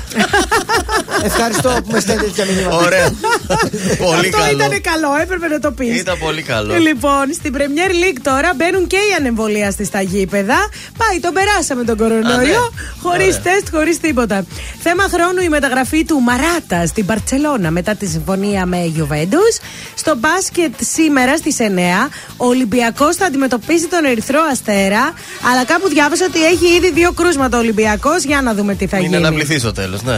[1.22, 2.76] Ευχαριστώ που με στέλνετε τέτοια μηνύματα.
[2.76, 3.08] Ωραία.
[4.04, 4.50] πολύ Αυτό καλό.
[4.50, 5.98] ήταν καλό, έπρεπε να το πεις.
[6.00, 6.74] Ήταν πολύ καλό.
[6.76, 10.56] Λοιπόν, στην Premier League τώρα μπαίνουν και οι ανεμβολίαστοι στα γήπεδα.
[10.98, 12.36] Πάει, τον περάσαμε τον κορονοϊό.
[12.36, 13.00] Α, ναι.
[13.02, 13.40] Χωρίς Ωραία.
[13.54, 14.44] τεστ, χωρίς τίποτα.
[14.82, 19.58] Θέμα χρόνου η μεταγραφή του Μαράτα στην Παρσελώνα μετά τη συμφωνία με Γιουβέντους.
[20.08, 21.62] Στο μπάσκετ σήμερα στις 9
[22.36, 25.12] ο Ολυμπιακός θα αντιμετωπίσει τον Ερυθρό Αστέρα.
[25.52, 28.24] Αλλά κάπου διάβασα ότι έχει ήδη δύο κρούσματα ο Ολυμπιακός.
[28.24, 29.16] Για να δούμε τι θα Είναι γίνει.
[29.16, 30.16] αναβληθεί στο τέλος, ναι.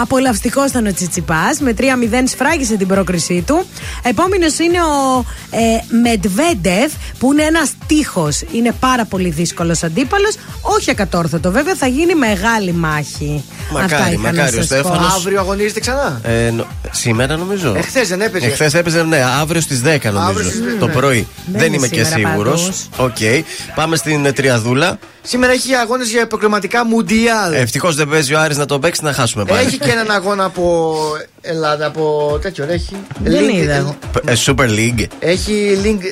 [0.00, 1.58] Απολαυστικός ήταν ο Τσιτσιπάς.
[1.60, 1.84] Με 3-0
[2.28, 3.66] σφράγισε την πρόκρισή του.
[4.02, 5.58] Επόμενος είναι ο ε,
[6.02, 8.42] Μεντβέντεφ, που είναι ένας τοίχος.
[8.52, 10.34] Είναι πάρα πολύ δύσκολος αντίπαλος.
[10.60, 13.44] Όχι ακατόρθωτο, βέβαια, θα γίνει μεγάλη μάχη.
[13.72, 14.74] Μακάρι, Αυτά είχα να μακάρι, ο σας πω.
[14.74, 15.14] Στέφανος.
[15.14, 17.74] Αύριο αγωνίζεται ξανά; Ε, νο- σήμερα νομίζω.
[17.76, 18.46] Εχθές δεν έπαιζε.
[18.46, 20.18] Εχθές έπαιζε, ναι, αύριο στις 10 νομίζω.
[20.28, 20.92] Αύριο στις 10, το ναι.
[20.92, 21.26] πρωί.
[21.46, 22.60] Δεν Δεν, είναι είμαι και σήμερα σίγουρος.
[22.62, 22.88] πάντως.
[22.96, 23.44] Οκ.
[23.74, 24.98] Πάμε στην ε, Τριαδούλα.
[25.22, 27.52] Σήμερα έχει αγώνες για προκριματικά Μουντιάλ.
[27.52, 29.66] Ευτυχώς δεν παίζει ο Άρης να τον παίξει να χάσουμε πάλι.
[29.66, 30.94] Έχει και έναν αγώνα από
[31.40, 32.64] Ελλάδα, από τέτοιο.
[32.68, 32.96] Έχει.
[33.24, 33.96] Δεν Link- είδα εγώ.
[34.26, 35.04] Ε, Super League.
[35.18, 36.02] Έχει link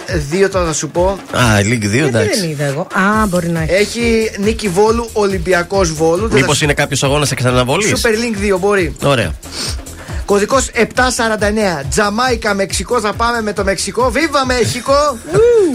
[0.44, 1.18] 2 τώρα θα σου πω.
[1.32, 2.46] Α, League 2, Γιατί δεν εντάξει.
[2.48, 2.80] είδα εγώ.
[2.80, 3.72] Α, μπορεί να έχει.
[3.72, 6.20] Έχει νίκη Βόλου, Ολυμπιακός Βόλου.
[6.20, 7.94] Δεν θα Μήπω σου- είναι κάποιος αγώνας εξαναβολή.
[7.96, 8.96] Super Link 2 μπορεί.
[9.02, 9.32] Ωραία.
[10.28, 11.84] Κωδικός 749.
[11.90, 13.00] Τζαμάικα, Μεξικό.
[13.00, 14.10] Θα πάμε με το Μεξικό.
[14.10, 15.18] Βίβα Μέχικο!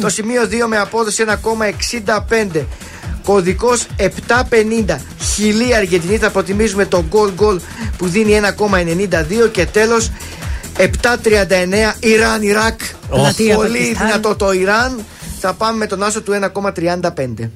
[0.01, 2.65] το σημείο 2 με απόδοση 1,65.
[3.23, 4.95] Κωδικός 750.
[5.35, 6.17] Χιλή Αργεντινή.
[6.17, 7.59] Θα προτιμήσουμε το goal goal
[7.97, 9.49] που δίνει 1,92.
[9.51, 10.11] Και τέλος
[10.77, 11.95] 739.
[11.99, 12.79] Ιράν Ιράκ.
[13.09, 14.05] Πλατεία Πολύ Πακιστάν.
[14.07, 15.05] δυνατό το Ιράν.
[15.39, 17.49] Θα πάμε με τον άσο του 1,35.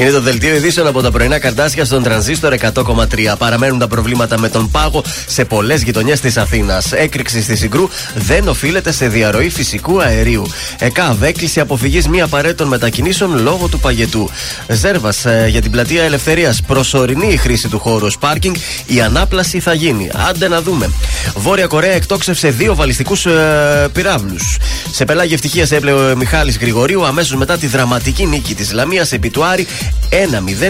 [0.00, 3.34] Είναι το δελτίο ειδήσεων από τα πρωινά καρτάσια στον τρανζίστορ 100,3.
[3.38, 6.92] Παραμένουν τα προβλήματα με τον πάγο σε πολλές γειτονιές της Αθήνας.
[6.92, 10.46] Έκρηξη στη Συγκρού δεν οφείλεται σε διαρροή φυσικού αερίου.
[10.78, 14.30] ΕΚΑΒ έκλεισε αποφυγής μη απαραίτητων μετακινήσεων λόγω του παγετού.
[14.68, 16.60] Ζέρβας για την πλατεία Ελευθερίας.
[16.66, 18.54] Προσωρινή η χρήση του χώρου ως πάρκινγκ.
[18.86, 20.10] Η ανάπλαση θα γίνει.
[20.28, 20.90] Άντε να δούμε.
[21.34, 24.56] Βόρεια Κορέα εκτόξευσε δύο βαλιστικούς ε, πυράβλους.
[24.92, 29.30] Σε πελάγη ευτυχίας έπλεε ο Μιχάλης Γρηγορίου αμέσως μετά τη δραματική νίκη της Λαμίας επί
[29.30, 29.66] του Άρη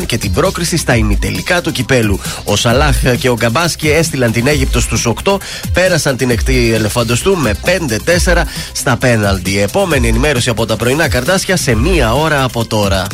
[0.01, 2.21] 1-0 και την πρόκριση στα ημιτελικά του κυπέλου.
[2.45, 5.37] Ο Σαλάχ και ο Γκαμπάσκι έστειλαν την Αίγυπτο στους 8,
[5.73, 8.43] πέρασαν την εκτή ελεφαντοστού με 5-4
[8.73, 9.61] στα πέναλτι.
[9.61, 13.07] Επόμενη ενημέρωση από τα πρωινά καρτάσια σε μία ώρα από τώρα.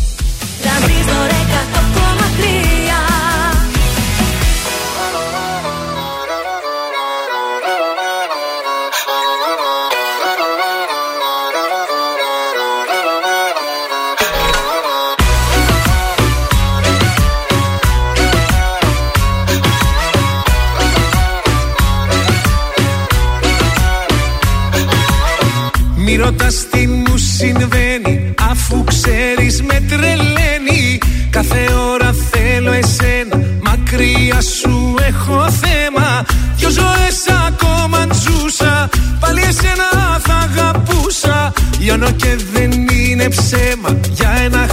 [36.66, 38.88] Δυο ζωές ακόμα ζούσα
[39.20, 41.52] Πάλι εσένα θα αγαπούσα.
[41.78, 44.66] Λιώνω και δεν είναι ψέμα Για ένα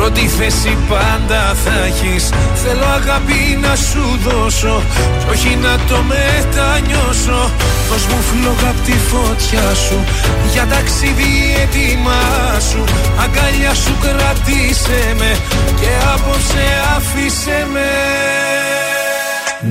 [0.00, 2.28] Πρώτη θέση πάντα θα έχεις.
[2.54, 4.82] Θέλω αγάπη να σου δώσω
[5.18, 7.50] Κι όχι να το μετανιώσω.
[7.88, 10.04] Δώσ' μου φλόγα απ' τη φωτιά σου
[10.52, 11.32] Για ταξίδι
[11.62, 12.22] έτοιμά
[12.70, 12.84] σου.
[13.22, 15.36] Αγκαλιά σου κρατήσε με
[15.80, 16.64] Και απόψε
[16.96, 17.90] άφησε με.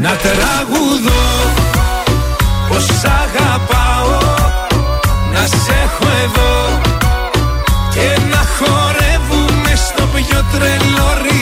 [0.01, 1.25] Να τραγουδώ
[2.69, 4.19] Πως σ' αγαπάω
[5.34, 6.89] Να σε έχω εδώ
[10.52, 11.39] τρελό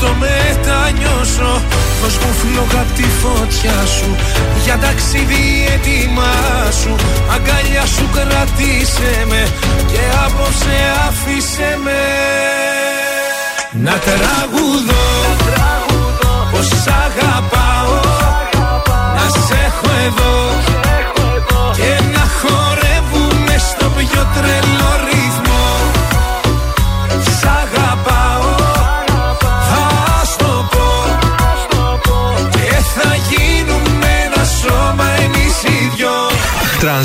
[0.00, 1.62] το μετανιώσω
[2.02, 4.16] Δώσ' μου φλόγα απ' τη φωτιά σου.
[4.64, 5.44] Για ταξίδι
[5.74, 6.34] έτοιμά
[6.80, 6.94] σου.
[7.34, 9.42] Αγκαλιά σου κρατήσε με
[9.90, 10.76] Και απόψε
[11.08, 12.02] άφησε με.
[13.84, 15.06] Να τραγουδώ.
[16.50, 18.00] Πως σ' αγαπάω.
[19.16, 20.36] Να σε έχω εδώ.
[21.78, 24.97] Και να χορεύουμε στο πιο τρελό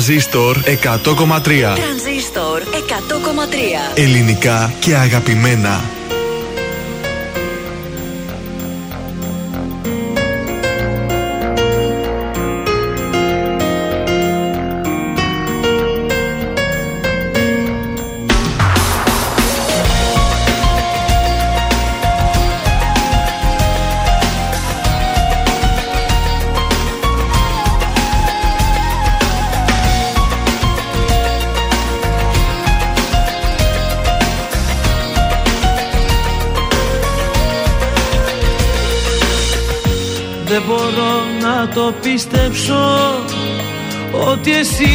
[0.04, 0.66] Τρανζίστορ 100,3
[1.74, 5.93] Τρανζίστορ 100,3 Ελληνικά και αγαπημένα.
[41.74, 42.84] Το πιστέψω
[44.30, 44.94] Ότι εσύ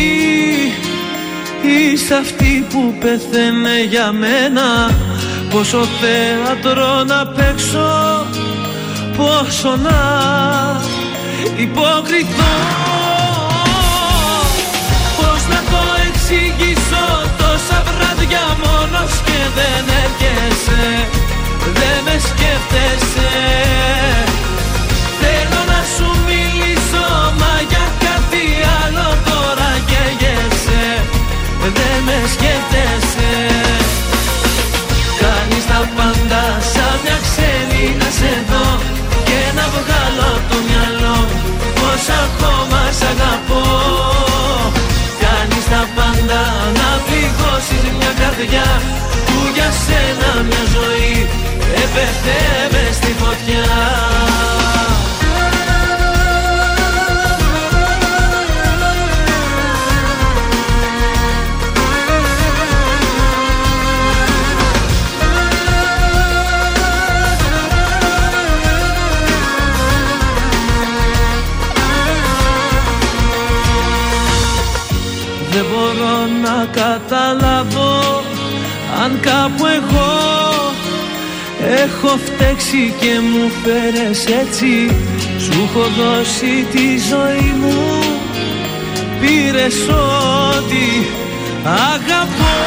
[1.62, 4.92] είσαι αυτή που πεθαίνε για μένα.
[5.50, 8.26] Πόσο θέατρο να παίξω
[9.18, 10.02] Πόσο να
[11.58, 12.56] υποκριθώ
[15.18, 17.06] Πώς να το εξηγήσω
[17.38, 21.08] Τόσα βράδια μόνος και δεν έρχεσαι
[21.74, 23.30] Δεν με σκέφτεσαι
[32.10, 33.32] με σκέφτεσαι.
[35.22, 36.44] Κάνεις τα πάντα
[36.74, 38.68] σαν μια ξένη να σε δω
[39.28, 41.18] Και να βγάλω από το μυαλό
[41.78, 43.66] Πως ακόμα σ' αγαπώ.
[45.24, 46.42] Κάνεις τα πάντα
[46.80, 48.68] να πληγώσεις μια καρδιά
[49.28, 51.16] Που για σένα μια ζωή
[51.84, 52.40] έπεθε
[52.72, 54.29] μες στη φωτιά
[76.72, 78.24] καταλάβω
[79.04, 80.30] αν κάπου εγώ
[81.84, 84.96] έχω φταίξει και μου φέρες έτσι.
[85.40, 88.00] Σου έχω δώσει τη ζωή μου
[89.20, 90.86] Πήρες ό,τι
[91.64, 92.58] αγαπώ.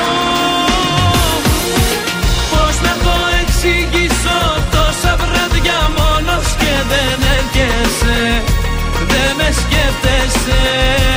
[2.51, 4.39] Πώς να το εξηγήσω
[4.71, 8.43] τόσα βράδια μόνος και δεν έρχεσαι
[9.09, 11.12] Δεν με σκέφτεσαι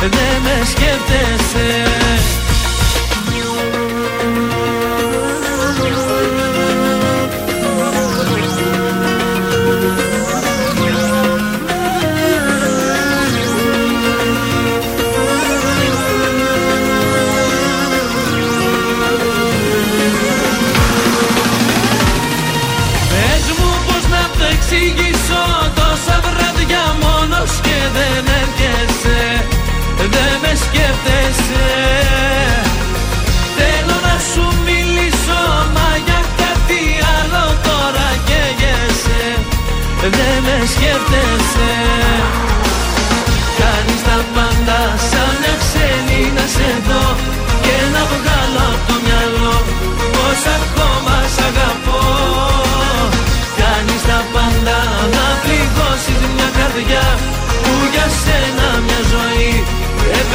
[0.00, 0.10] Δεν
[0.42, 1.65] με σκέφτεσαι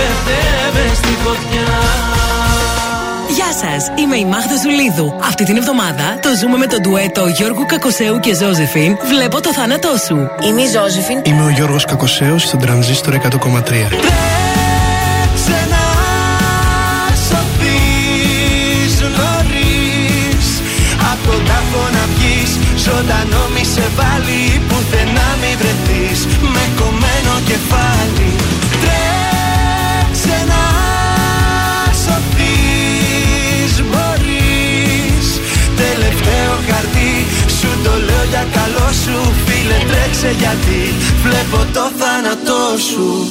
[0.04, 1.80] έπεφτε στη φωτιά
[3.36, 5.14] Γεια σας, είμαι η Μάγδα Ζουλίδου.
[5.22, 8.98] Αυτή την εβδομάδα το ζούμε με το ντουέτο Γιώργου Κακοσέου και Ζώζεφιν.
[9.04, 10.18] Βλέπω το θάνατό σου.
[10.48, 11.22] Είμαι η Ζώζεφιν.
[11.24, 13.22] Είμαι ο Γιώργος Κακοσέος στον τρανζίστορ 100,3.
[23.22, 23.41] Τρέξε
[40.22, 40.94] Φίλε τρέξε γιατί
[41.24, 43.28] Βλέπω το θάνατό σου.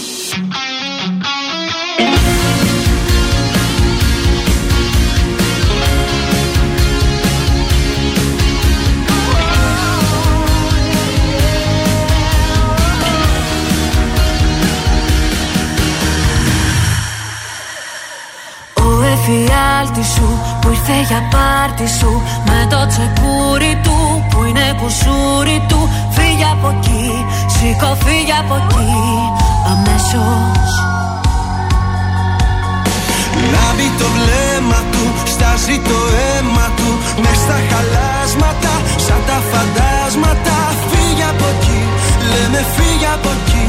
[18.75, 25.65] Ο εφιάλτης σου που ήρθε για πάρτι σου Με το τσεκούρι του που είναι κουσούρι
[25.69, 25.89] του
[26.41, 27.25] Φύγε από εκεί,
[27.55, 28.91] σήκω φύγε από εκεί
[29.73, 30.69] Αμέσως.
[33.53, 36.91] Λάβει το βλέμμα του, στάζει το αίμα του
[37.23, 38.73] Μες στα χαλάσματα,
[39.05, 40.57] σαν τα φαντάσματα.
[40.89, 41.83] Φύγε από εκεί,
[42.31, 43.69] λέμε φύγε από εκεί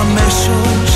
[0.00, 0.90] Αμέσως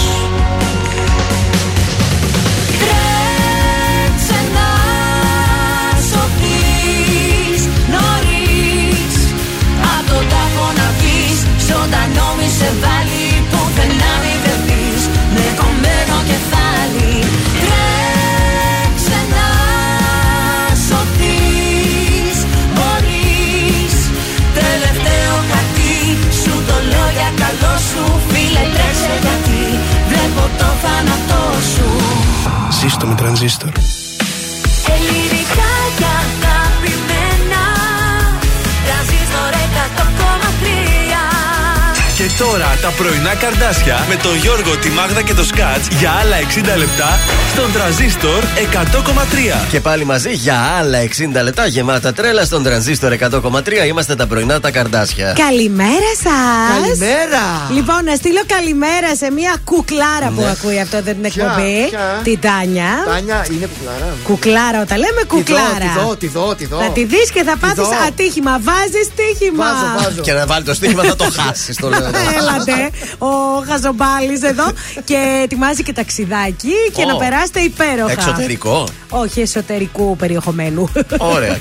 [11.71, 15.03] Ζωντανό μη σε βάλει Πουθενά μη βρεθείς
[15.35, 17.13] Με κομμένο κεφάλι.
[17.63, 19.49] Τρέξε να
[20.87, 22.39] σωθείς
[22.75, 23.97] μπορείς.
[24.59, 25.99] Τελευταίο χαρτί.
[26.43, 29.63] Σου το λέω για καλό σου Φίλε τρέξε γιατί.
[30.11, 31.89] Βλέπω το θάνατό σου.
[32.79, 33.73] Ζήστο με τρανζίστορ.
[42.45, 46.37] Τώρα τα πρωινά καρδάσια με τον Γιώργο, τη Μάγδα και το Σκάτς για άλλα
[46.75, 47.19] 60 λεπτά
[47.53, 49.67] στον τραζίστορ 100,3.
[49.71, 50.99] Και πάλι μαζί για άλλα
[51.39, 53.87] 60 λεπτά γεμάτα τρέλα στον τρανζίστορ 100,3.
[53.89, 55.33] Είμαστε τα πρωινά τα καρδάσια.
[55.47, 56.81] Καλημέρα σας!
[56.81, 57.45] Καλημέρα.
[57.75, 60.51] Λοιπόν, να στείλω καλημέρα σε μια κουκλάρα που Ναι.
[60.51, 61.87] ακούει αυτό την Ποια, εκπομπή.
[61.91, 62.91] ποια; Την Τάνια.
[63.07, 64.09] Τάνια είναι κουκλάρα.
[64.29, 65.89] Κουκλάρα, όταν λέμε κουκλάρα.
[65.95, 66.79] Τη δω, τη δω, τη δω.
[66.83, 67.91] Θα τη δεις και θα πάθεις δω.
[68.09, 68.53] ατύχημα.
[68.69, 69.65] Βάζεις τύχημα.
[69.65, 70.21] Βάζω, βάζω.
[70.27, 71.77] Και να βάλει το στοίχημα θα το χάσεις.
[71.77, 72.11] Το λέω.
[72.39, 73.29] Έλατε, ο
[73.69, 74.65] Χαζομπάλη εδώ
[75.05, 77.07] και ετοιμάζει και ταξιδάκι και Ω.
[77.07, 78.13] να περάσετε υπέροχα.
[78.13, 78.85] Εξωτερικό.
[79.09, 80.89] Όχι εσωτερικού περιεχομένου.
[81.19, 81.59] Ωραία.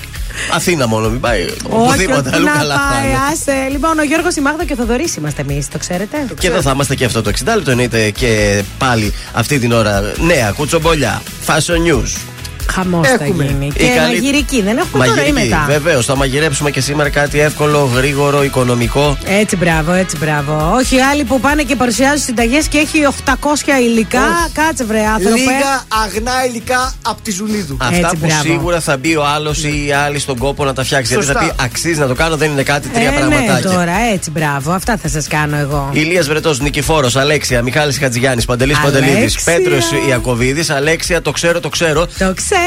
[0.54, 1.42] Αθήνα μόνο, μην πάει.
[1.44, 3.18] Όχι, Οπουδήποτε όχι, αλλού να καλά θα πάει, είναι.
[3.32, 3.68] άσε.
[3.72, 6.26] Λοιπόν, ο Γιώργος η Μάγδα και ο Θοδωρής είμαστε εμείς, το ξέρετε.
[6.40, 7.72] Και εδώ θα είμαστε και αυτό το 60 λεπτό.
[7.72, 11.22] Εννοείται και πάλι αυτή την ώρα νέα κουτσομπολιά.
[11.46, 12.29] Fashion news.
[12.72, 13.44] Χαμός θα Έχουμε.
[13.44, 13.66] γίνει.
[13.66, 17.40] Η Και καλή- μαγειρική, δεν έχουμε τώρα ή μετά; Βεβαίως, θα μαγειρέψουμε και σήμερα κάτι
[17.40, 19.18] εύκολο, γρήγορο, οικονομικό.
[19.26, 20.72] Έτσι, μπράβο, έτσι, μπράβο.
[20.76, 24.20] Όχι άλλοι που πάνε και παρουσιάζουν συνταγές και έχει 800 υλικά.
[24.22, 24.52] Όχι.
[24.54, 25.36] Κάτσε, βρε, άνθρωπε.
[25.40, 27.78] Λίγα αγνά υλικά από τη Ζουλίδου.
[27.82, 28.42] Αυτά Έτσι, που μπράβο.
[28.42, 31.14] σίγουρα θα μπει ο άλλος ή η άλλη στον κόπο να τα φτιάξει.
[31.14, 31.54] Γιατί θα Σωστά.
[31.56, 33.70] πει αξίζει να το κάνω, δεν είναι κάτι τρία Ε, ναι, πραγματάκια.
[33.72, 34.72] τώρα, έτσι, μπράβο.
[34.72, 35.90] Αυτά θα σας κάνω εγώ.
[35.94, 39.00] Ηλίας Βρετός, Νικηφόρος, Αλέξια, Μιχάλης Χατζηγιάννης, Παντελής Αλέξια.
[39.02, 42.06] Παντελίδης, Πέτρος Ιακοβίδης, Αλέξια, το ξέρω, το ξέρω.
[42.20, 42.59] Το ξέρω,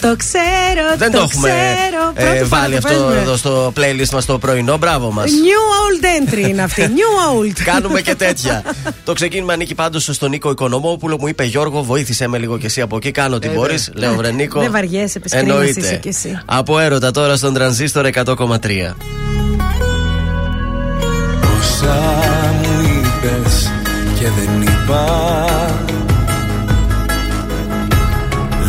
[0.00, 2.12] το ξέρω, Δεν το, έχουμε ξέρω.
[2.14, 3.20] ε, Πρώτη φορά βάλει το αυτό παίζουμε.
[3.20, 4.76] εδώ στο playlist μας το πρωινό.
[4.78, 5.30] Μπράβο μας.
[5.30, 5.32] New
[5.82, 6.82] old entry είναι αυτή.
[6.88, 7.60] New old.
[7.72, 8.62] Κάνουμε και τέτοια.
[9.04, 11.16] το ξεκίνημα ανήκει πάντως στον Νίκο Οικονομόπουλο.
[11.20, 13.10] Μου είπε Γιώργο, βοήθησε με λίγο και εσύ από εκεί.
[13.10, 13.90] Κάνω ό,τι Ε, μπορείς.
[13.94, 14.00] ναι.
[14.06, 14.60] Λέω βρε Νίκο.
[14.60, 15.80] Δεν βαριέσαι, πες κρίνας Εννοείται.
[15.80, 16.40] είσαι κι εσύ.
[16.44, 18.94] Από έρωτα τώρα στον τρανζίστορ 100,3.
[21.58, 22.00] Όσα
[22.62, 23.70] μου είπες
[24.18, 25.04] και δεν είπα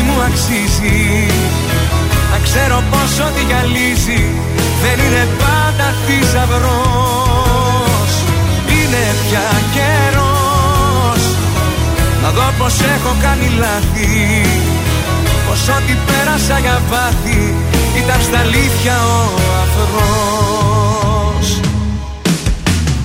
[0.00, 1.00] τι μου αξίζει.
[2.32, 4.22] Να ξέρω πως ό,τι γυαλίζει.
[4.82, 7.30] Δεν είναι πάντα θησαυρός.
[8.74, 11.22] Είναι πια καιρός.
[12.22, 14.10] Να δω πως έχω κάνει λάθη.
[15.46, 17.54] Πως ό,τι πέρασα για πάθη
[18.00, 19.18] Ήταν στα αλήθεια ο
[19.62, 21.48] αφρός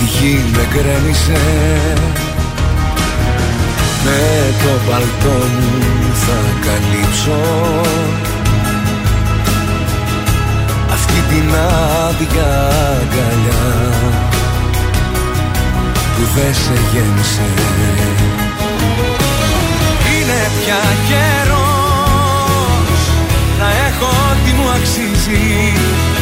[0.00, 1.42] Στη γη με γκρέμισε.
[4.04, 4.22] Με
[4.62, 7.40] το παλτό μου θα καλύψω.
[10.92, 11.48] Αυτή την
[12.08, 12.50] άδεια
[13.00, 13.66] αγκαλιά
[16.14, 17.48] που δεν σε γέμισε.
[20.12, 21.60] Είναι πια καιρός
[23.58, 25.72] να έχω ό,τι μου αξίζει.
[26.14, 26.19] Να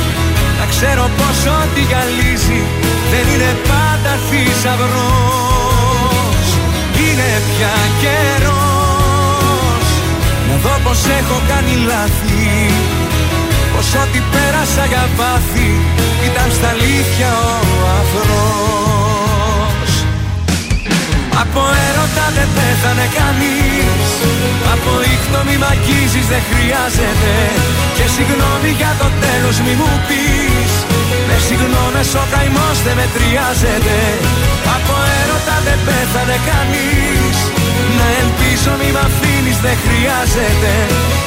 [0.72, 2.60] ξέρω πως ό,τι γυαλίζει
[3.10, 5.68] δεν είναι πάντα θησαυρός.
[7.04, 8.78] Είναι πια καιρός.
[10.48, 12.48] Να δω πως έχω κάνει λάθη
[13.72, 15.70] Πως ό,τι πέρασα για βάθη
[16.28, 17.30] ήταν στα αλήθεια
[17.72, 19.90] ο αφρός
[21.42, 24.08] Από έρωτα δεν πέθανε κανείς
[24.74, 27.34] Από ήχτο μη μ' αγγίζεις δεν χρειάζεται.
[27.96, 30.47] Και συγγνώμη για το τέλος μη μου πεις.
[30.47, 30.47] Με
[31.47, 33.97] συγγνώμες ο καημός δεν μετριάζεται.
[34.76, 37.36] Από έρωτα δεν πέθανε κανείς.
[37.99, 40.72] Να ελπίζω μη μ' αφήνεις δεν χρειάζεται.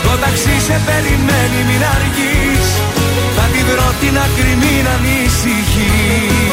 [0.05, 2.67] Το ταξί σε περιμένει μην αργείς.
[3.35, 6.51] Θα τη βρω την άκρη μην ανησυχείς.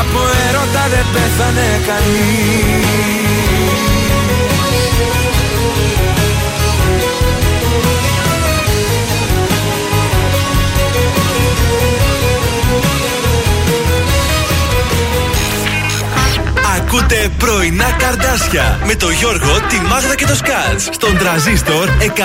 [0.00, 3.18] Από έρωτα δεν πέθανε κανείς
[16.90, 22.18] Ακούτε πρωινά καρδάσια με το Γιώργο, τη Μάγδα και το Σκάτς στον τραζίστορ 100,3.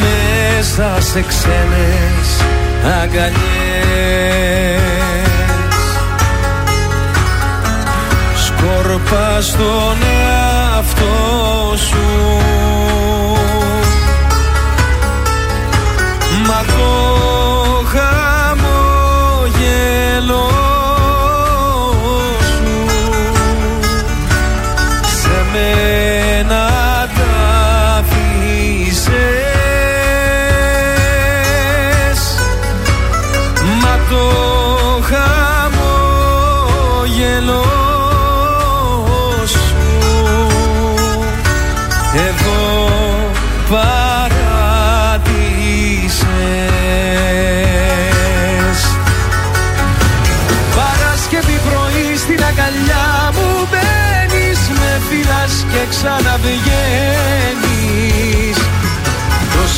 [0.00, 2.43] Μέσα σε ξένες
[2.84, 3.64] αγκαλιές
[8.36, 12.08] Σκόρπα στον εαυτό σου.
[16.46, 16.90] Μα το
[17.92, 18.94] χαμόγελο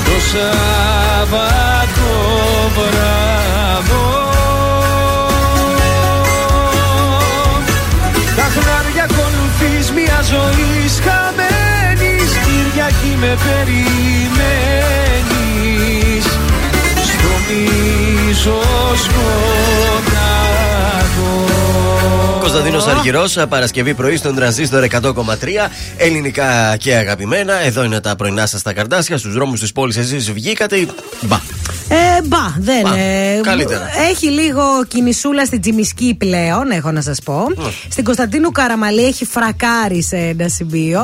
[0.05, 2.09] Το Σάββατο
[2.75, 4.05] βράδο
[8.35, 13.85] Τα χνάρια ακολουθείς μια ζωή χαμένης Κυριακή με περιμένεις.
[17.03, 18.59] Στο μίσο
[19.03, 20.10] σκοτάδο
[22.39, 25.69] Κωνσταντίνος Αργυρός, Παρασκευή πρωί στον τρανζίστορ 100,3.
[25.97, 27.53] Ελληνικά και αγαπημένα.
[27.63, 29.17] Εδώ είναι τα πρωινά σας τα καρδάσια.
[29.17, 30.75] Στους δρόμους της πόλης εσείς βγήκατε.
[30.77, 30.87] ή
[31.21, 31.39] Μπα.
[31.91, 33.89] Ε, μπα, δεν Μπα, ε, καλύτερα.
[34.09, 37.47] Έχει λίγο κινησούλα στην Τζιμισκή πλέον, έχω να σας πω.
[37.89, 41.01] Στην Κωνσταντίνου Καραμαλή έχει φρακάρει σε ένα σημείο.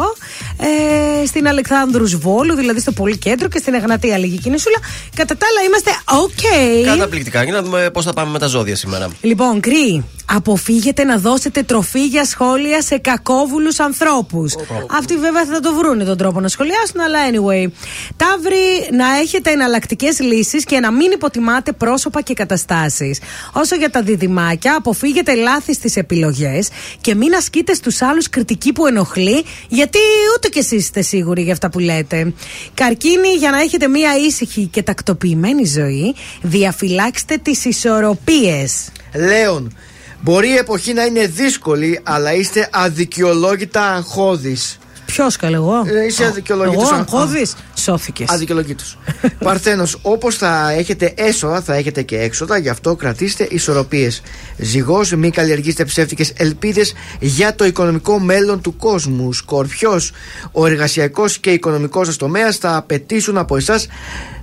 [1.21, 4.77] Ε, στην Αλεξάνδρους Βόλου, δηλαδή στο πολύ κέντρο και στην Εγνατία λίγη κινησούλα.
[5.15, 6.85] Κατά τα άλλα είμαστε ok.
[6.85, 7.43] Καταπληκτικά.
[7.43, 9.07] Για να δούμε πώς θα πάμε με τα ζώδια σήμερα.
[9.21, 14.55] Λοιπόν, κρύ, αποφύγετε να δώσετε τροφή για σχόλια σε κακόβουλους ανθρώπους.
[14.97, 17.71] Αυτοί βέβαια θα το βρούνε τον τρόπο να σχολιάσουν, αλλά anyway.
[18.17, 23.19] Ταύρι, να έχετε εναλλακτικές λύσεις και να μην υποτιμάτε πρόσωπα και καταστάσεις.
[23.53, 26.69] Όσο για τα διδυμάκια, αποφύγετε λάθη στις επιλογές
[27.01, 29.97] και μην ασκείτε στους άλλους κριτική που ενοχλεί, γιατί
[30.35, 32.33] ούτε κι εσείς είστε σίγουροι για αυτά που λέτε.
[32.73, 38.91] Καρκίνη, για να έχετε μία ήσυχη και τακτοποιημένη ζωή, διαφυλάξτε τις ισορροπίες.
[39.13, 39.75] Λέων,
[40.21, 44.77] μπορεί η εποχή να είναι δύσκολη, αλλά είστε αδικαιολόγητα αγχώδεις.
[45.07, 46.83] Ποιος καλέ, εγώ; Ε, είσαι αδικαιολόγητος.
[46.83, 47.47] Εγώ, Α, αγχώδη.
[47.73, 48.29] Σώθηκες.
[48.29, 48.83] Αδικαιολόγητο.
[49.43, 54.21] Παρθένος, όπως θα έχετε έσοδα, θα έχετε και έξοδα, γι' αυτό κρατήστε ισορροπίες.
[54.57, 59.33] Ζυγός, μην καλλιεργήσετε ψεύτικες ελπίδες για το οικονομικό μέλλον του κόσμου.
[59.33, 60.11] Σκορπιός,
[60.51, 63.87] ο εργασιακός και οικονομικός σας τομέας θα απαιτήσουν από εσάς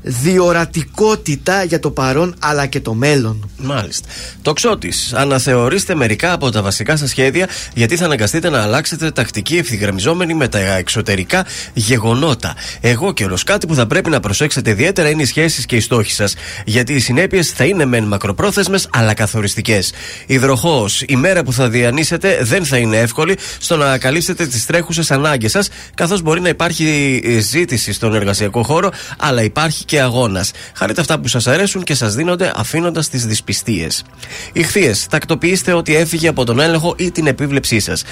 [0.05, 3.51] διορατικότητα για το παρόν αλλά και το μέλλον.
[3.57, 4.09] Μάλιστα.
[4.43, 5.13] Τοξότης.
[5.13, 10.49] Αναθεωρήστε μερικά από τα βασικά σας σχέδια, γιατί θα αναγκαστείτε να αλλάξετε τακτική ευθυγραμμιζόμενη με
[10.49, 12.55] τα εξωτερικά γεγονότα.
[12.81, 13.37] Εγώ καιρό.
[13.47, 16.35] Κάτι που θα πρέπει να προσέξετε ιδιαίτερα είναι οι σχέσεις και οι στόχοι σας.
[16.65, 19.93] Γιατί οι συνέπειες θα είναι μεν μακροπρόθεσμες, αλλά καθοριστικές.
[20.27, 20.89] Υδροχό.
[21.07, 25.51] Η μέρα που θα διανύσετε δεν θα είναι εύκολη στο να καλύψετε τις τρέχουσες ανάγκες
[25.51, 30.51] σας, καθώς μπορεί να υπάρχει ε, ζήτηση στον εργασιακό χώρο, αλλά υπάρχει και αγώνας.
[30.75, 34.05] Χαρείτε αυτά που σας αρέσουν και σας δίνονται αφήνοντας τις δυσπιστίες.
[34.53, 34.93] Ηχθείε.
[35.11, 38.05] Τακτοποιήστε ότι έφυγε από τον έλεγχο ή την επίβλεψή σας.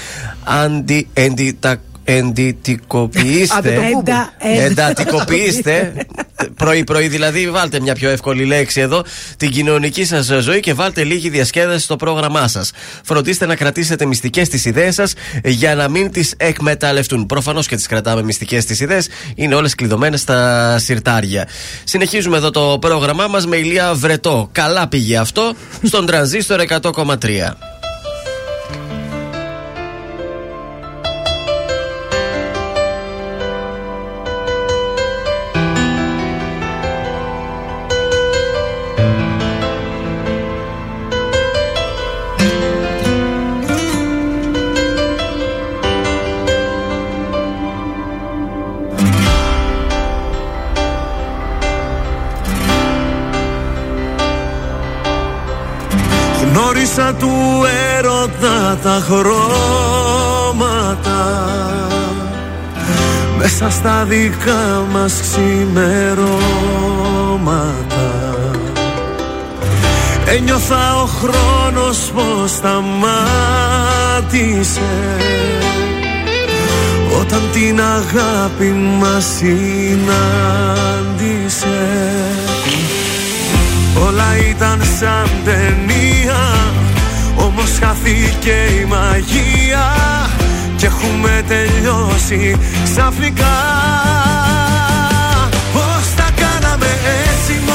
[0.45, 1.09] Αντι,
[2.05, 3.57] εντι, εντυτικοποιήστε.
[3.57, 3.99] Άντε το πούπου.
[3.99, 5.93] Εντα- εντα- Εντατικοποιήστε.
[6.57, 9.05] Πρωί-πρωί δηλαδή, βάλτε μια πιο εύκολη λέξη εδώ.
[9.37, 12.71] Την κοινωνική σας ζωή και βάλτε λίγη διασκέδαση στο πρόγραμμά σας.
[13.05, 15.13] Φροντίστε να κρατήσετε μυστικές τις ιδέες σας
[15.45, 17.27] για να μην τις εκμεταλλευτούν.
[17.27, 19.09] Προφανώς και τις κρατάμε μυστικές τις ιδέες.
[19.35, 21.49] Είναι όλες κλειδωμένες στα συρτάρια.
[21.85, 24.49] Συνεχίζουμε εδώ το πρόγραμμά μας με ηλία βρετό.
[24.53, 27.57] Καλά πήγε αυτό στον τρανζίστορ 100,3.
[58.93, 60.71] Τα χρώματα
[63.39, 66.31] Μέσα στα δικά μας ξημερώματα.
[70.27, 72.91] Ένιωθα ο χρόνος πως σταμάτησε
[77.21, 80.09] Όταν την αγάπη μας συνάντησε.
[84.07, 85.93] Όλα ήταν σαν ταινία
[86.33, 86.92] Όμως
[87.83, 89.97] χάθηκε η μαγεία.
[90.77, 93.57] Και έχουμε τελειώσει ξαφνικά.
[95.73, 96.87] Πώς τα κάναμε
[97.25, 97.72] έτσι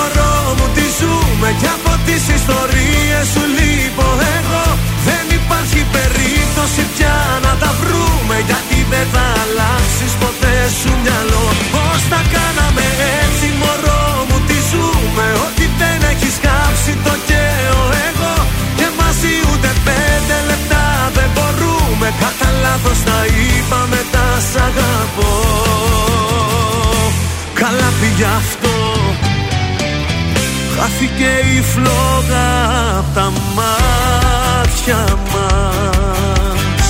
[31.77, 32.49] φλόγα
[32.97, 35.01] απ' τα μάτια
[35.31, 36.85] μας.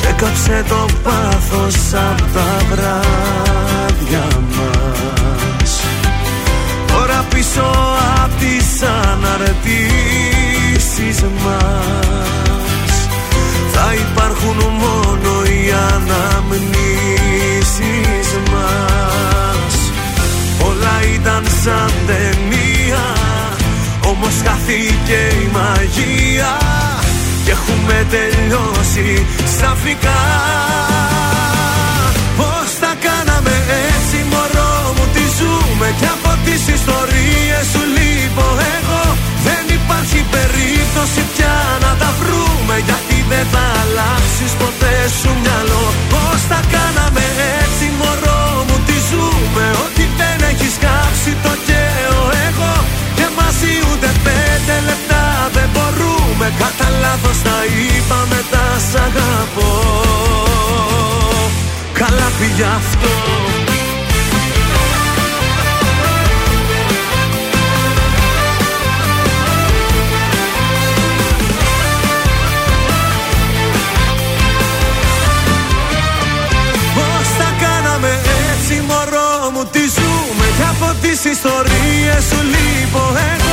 [0.00, 4.26] Και κάψε το πάθος απ' τα βράδια
[4.56, 5.70] μας.
[6.86, 7.66] Τώρα πίσω
[8.24, 8.82] απ' τις
[9.12, 9.58] αναρτήσεις
[11.44, 12.94] μας.
[13.72, 17.18] Θα υπάρχουν μόνο οι αναμνήσεις
[18.52, 19.74] μας.
[20.68, 22.55] Όλα ήταν σαν ταινία
[24.18, 26.52] Όμως χάθηκε η μαγεία
[27.44, 30.20] Και έχουμε τελειώσει ξαφνικά
[32.38, 33.54] Πώς τα κάναμε
[33.92, 39.02] έτσι μωρό μου τι ζούμε Και από τις ιστορίες σου λείπω εγώ.
[39.46, 45.86] Δεν υπάρχει περίπτωση πια να τα βρούμε Γιατί δεν θα αλλάξεις ποτέ σου μυαλό.
[46.12, 47.24] Πώς τα κάναμε
[47.60, 47.65] έτσι
[56.46, 59.72] μπορούμε Κατά λάθος τα είπαμε τα σ' αγαπώ.
[61.92, 63.08] Καλά πήγε αυτό.
[76.94, 78.20] Πώς τα κάναμε
[78.52, 80.46] έτσι μωρό μου τι ζούμε.
[80.56, 83.45] Και από τις ιστορίες σου λείπω εγώ Δεν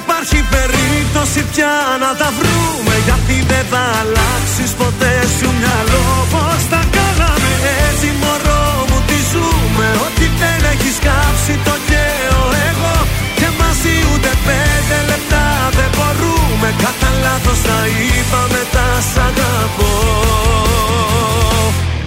[0.00, 6.06] υπάρχει περίπτωση πια να τα βρούμε Γιατί δεν θα αλλάξεις ποτέ σου μυαλό.
[6.32, 7.52] Πώς τα κάναμε
[7.86, 12.94] έτσι μωρό μου τι ζούμε; Ότι δεν έχεις κάψει το καίω εγώ.
[13.38, 15.44] Και μαζί ούτε πέντε λεπτά
[15.78, 16.68] δεν μπορούμε.
[16.84, 19.92] Κατά λάθος τα είπαμε τα σ' αγαπώ.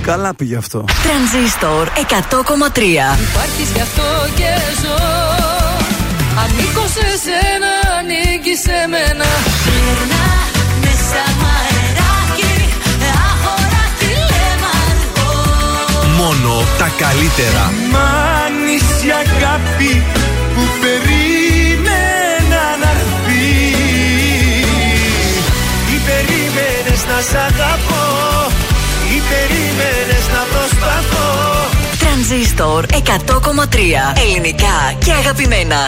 [0.02, 0.86] Καλά πήγε αυτό.
[1.06, 2.80] Τρανζίστορ 100,3
[3.28, 4.04] Υπάρχεις γι' αυτό
[4.36, 4.52] και
[4.82, 5.41] ζω
[6.42, 9.28] Ανήκω σε σένα, ανήκει σε μένα.
[9.66, 10.28] Γυρνά
[10.84, 12.56] μέσα μ' αεράκι
[13.28, 15.34] Αχωράκι λεμαργό
[16.20, 17.64] Μόνο τα καλύτερα.
[17.92, 18.12] Μ'
[19.08, 20.04] η αγάπη
[20.54, 23.50] που περίμενα να έρθει.
[25.94, 28.04] Ή περίμενες να σ' αγαπώ
[29.16, 31.30] Ή περίμενες να προσπαθώ.
[32.00, 35.88] Τρανζίστορ 100,3 Ελληνικά και αγαπημένα.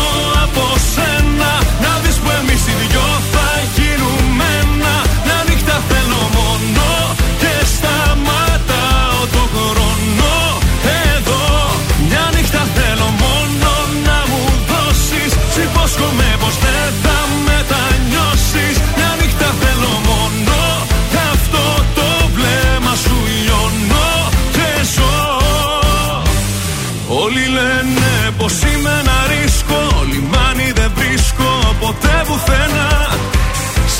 [0.51, 1.51] από σένα.
[1.83, 2.75] Να δεις που εμείς οι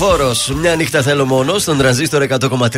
[0.00, 2.68] Νικηφόρο, μια νύχτα θέλω μόνος στον τρανζίστορ 100,3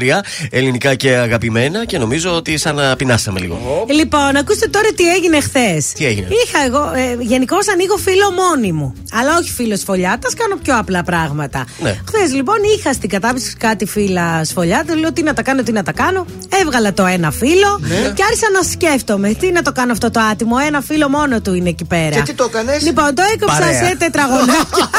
[0.50, 3.84] ελληνικά και αγαπημένα και νομίζω ότι σαν να πεινάσαμε λίγο.
[3.94, 5.92] Λοιπόν, ακούστε τώρα τι έγινε χθες.
[5.92, 8.92] Τι έγινε; Είχα εγώ, ε, γενικώ ανοίγω φίλο μόνη μου.
[9.12, 11.66] Αλλά όχι φίλος σφολιάτας, κάνω πιο απλά πράγματα.
[11.82, 11.98] Ναι.
[12.08, 14.96] Χθες λοιπόν είχα στην κατάπτυξη κάτι φύλλα σφολιάτας.
[14.96, 16.26] Λέω τι να τα κάνω, τι να τα κάνω.
[16.60, 18.12] Έβγαλα το ένα φύλλο Ναι.
[18.14, 19.32] και άρχισα να σκέφτομαι.
[19.34, 20.56] Τι να το κάνω αυτό το άτιμο.
[20.66, 22.14] Ένα φύλλο μόνο του είναι εκεί πέρα.
[22.16, 23.88] Και τι το έκανες; Λοιπόν, το έκοψα Παρέα.
[23.88, 24.90] σε τετραγωνάκια.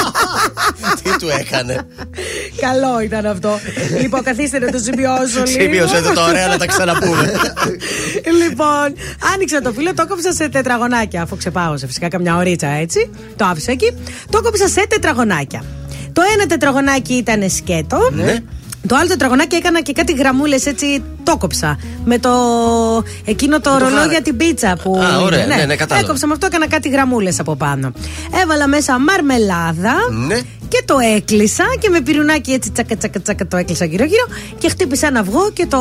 [1.04, 1.88] Τι του έκανε;
[2.62, 3.60] Καλό ήταν αυτό.
[4.02, 5.62] λοιπόν, καθίστε να το σημειώσω λίγο.
[5.62, 7.32] Σημείωσε το τώρα να τα ξαναπούμε.
[8.44, 8.94] λοιπόν,
[9.34, 11.22] άνοιξα το φύλλο, το έκοψα σε τετραγωνάκια.
[11.22, 13.10] Αφού ξεπάγωσε φυσικά καμιά ωρίτσα έτσι.
[13.36, 13.94] Το άφησα εκεί.
[14.30, 15.64] Το έκοψα σε τετραγωνάκια.
[16.14, 18.10] Το ένα τετραγωνάκι ήταν σκέτο.
[18.12, 18.38] Ναι.
[18.88, 21.04] Το άλλο τετραγωνάκι έκανα και κάτι γραμμούλες έτσι.
[21.24, 21.80] Το κόψα.
[22.06, 22.30] Με το.
[23.26, 24.12] εκείνο το, ρολό χάρα.
[24.12, 25.00] για την πίτσα που.
[25.00, 25.56] Α, ωραία, είναι.
[25.56, 26.06] ναι, ναι, κατάλαβα.
[26.08, 27.92] Έκοψα με αυτό, έκανα κάτι γραμμούλες από πάνω.
[28.42, 29.94] Έβαλα μέσα μαρμελάδα.
[30.28, 30.40] Ναι.
[30.74, 34.26] Και το έκλεισα και με πυρουνάκι έτσι τσακα τσακα τσακα το έκλεισα γύρω γύρω
[34.58, 35.80] και χτύπησα ένα αυγό και το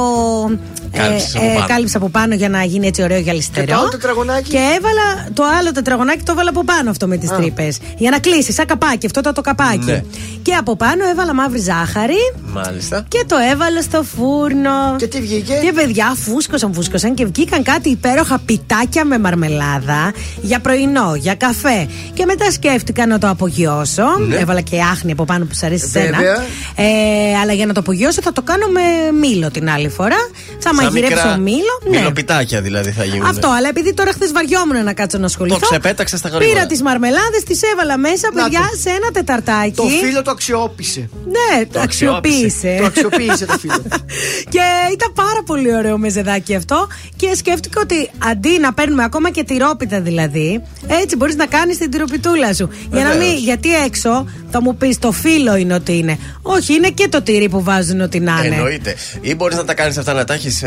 [0.93, 1.67] Κάλυψες από πάνω.
[1.67, 3.67] κάλυψα από πάνω για να γίνει έτσι ωραίο γυαλιστερό.
[3.67, 7.17] Και το άλλο τετραγωνάκι; Και έβαλα το άλλο τετραγωνάκι, το έβαλα από πάνω αυτό με
[7.17, 7.79] τις τρύπες.
[7.97, 9.85] Για να κλείσεις, σαν καπάκι, αυτό ήταν το καπάκι.
[9.85, 10.03] Ναι.
[10.43, 13.05] Και από πάνω έβαλα μαύρη ζάχαρη Μάλιστα.
[13.09, 14.97] και το έβαλα στο φούρνο.
[14.97, 20.61] Και τι βγήκε; Και παιδιά φούσκωσαν, φούσκωσαν και βγήκαν κάτι υπέροχα πιτάκια με μαρμελάδα για
[20.61, 21.89] πρωινό, για καφέ.
[22.15, 24.05] Και μετά σκέφτηκα να το απογειώσω.
[24.29, 24.37] Ναι.
[24.37, 26.09] Έβαλα και άχνη από πάνω που σου αρέσει Βέβαια.
[26.09, 26.45] εσένα.
[26.77, 28.81] Ε, αλλά για να το απογειώσω θα το κάνω με
[29.19, 30.17] μήλο την άλλη φορά.
[30.59, 31.75] Θα Σαν μαγειρέψω μικρά μήλο.
[31.91, 31.99] Ναι.
[31.99, 33.27] Μιλοπιτάκια δηλαδή θα γίνουν.
[33.27, 35.59] Αυτό, αλλά επειδή τώρα χθες βαριόμουν να κάτσω να ασχοληθώ.
[35.59, 36.49] Το ξεπέταξα στα γρήγορα.
[36.55, 38.79] Πήρα τις μαρμελάδες, τις έβαλα μέσα, Να παιδιά, το.
[38.81, 39.73] σε ένα τεταρτάκι.
[39.77, 41.09] Το φίλο το αξιόπισε.
[41.25, 42.77] Ναι, το αξιοποίησε.
[42.79, 43.83] Το αξιοποίησε το φίλο.
[44.55, 46.89] και ήταν πάρα πολύ ωραίο μεζεδάκι αυτό.
[47.17, 51.91] Και σκέφτηκα ότι αντί να παίρνουμε ακόμα και τυρόπιτα δηλαδή, έτσι μπορείς να κάνεις την
[51.91, 52.69] τυροπιτούλα σου.
[52.93, 53.33] Για να Βεβαίως.
[53.33, 56.19] μην, γιατί έξω θα μου πεις το φύλλο είναι ότι είναι.
[56.43, 58.55] Όχι, είναι και το τυρί που βάζουν ότι να είναι.
[58.55, 58.95] Εννοείται.
[59.21, 60.63] Ή μπορείς να τα κάνεις αυτά να τα έχεις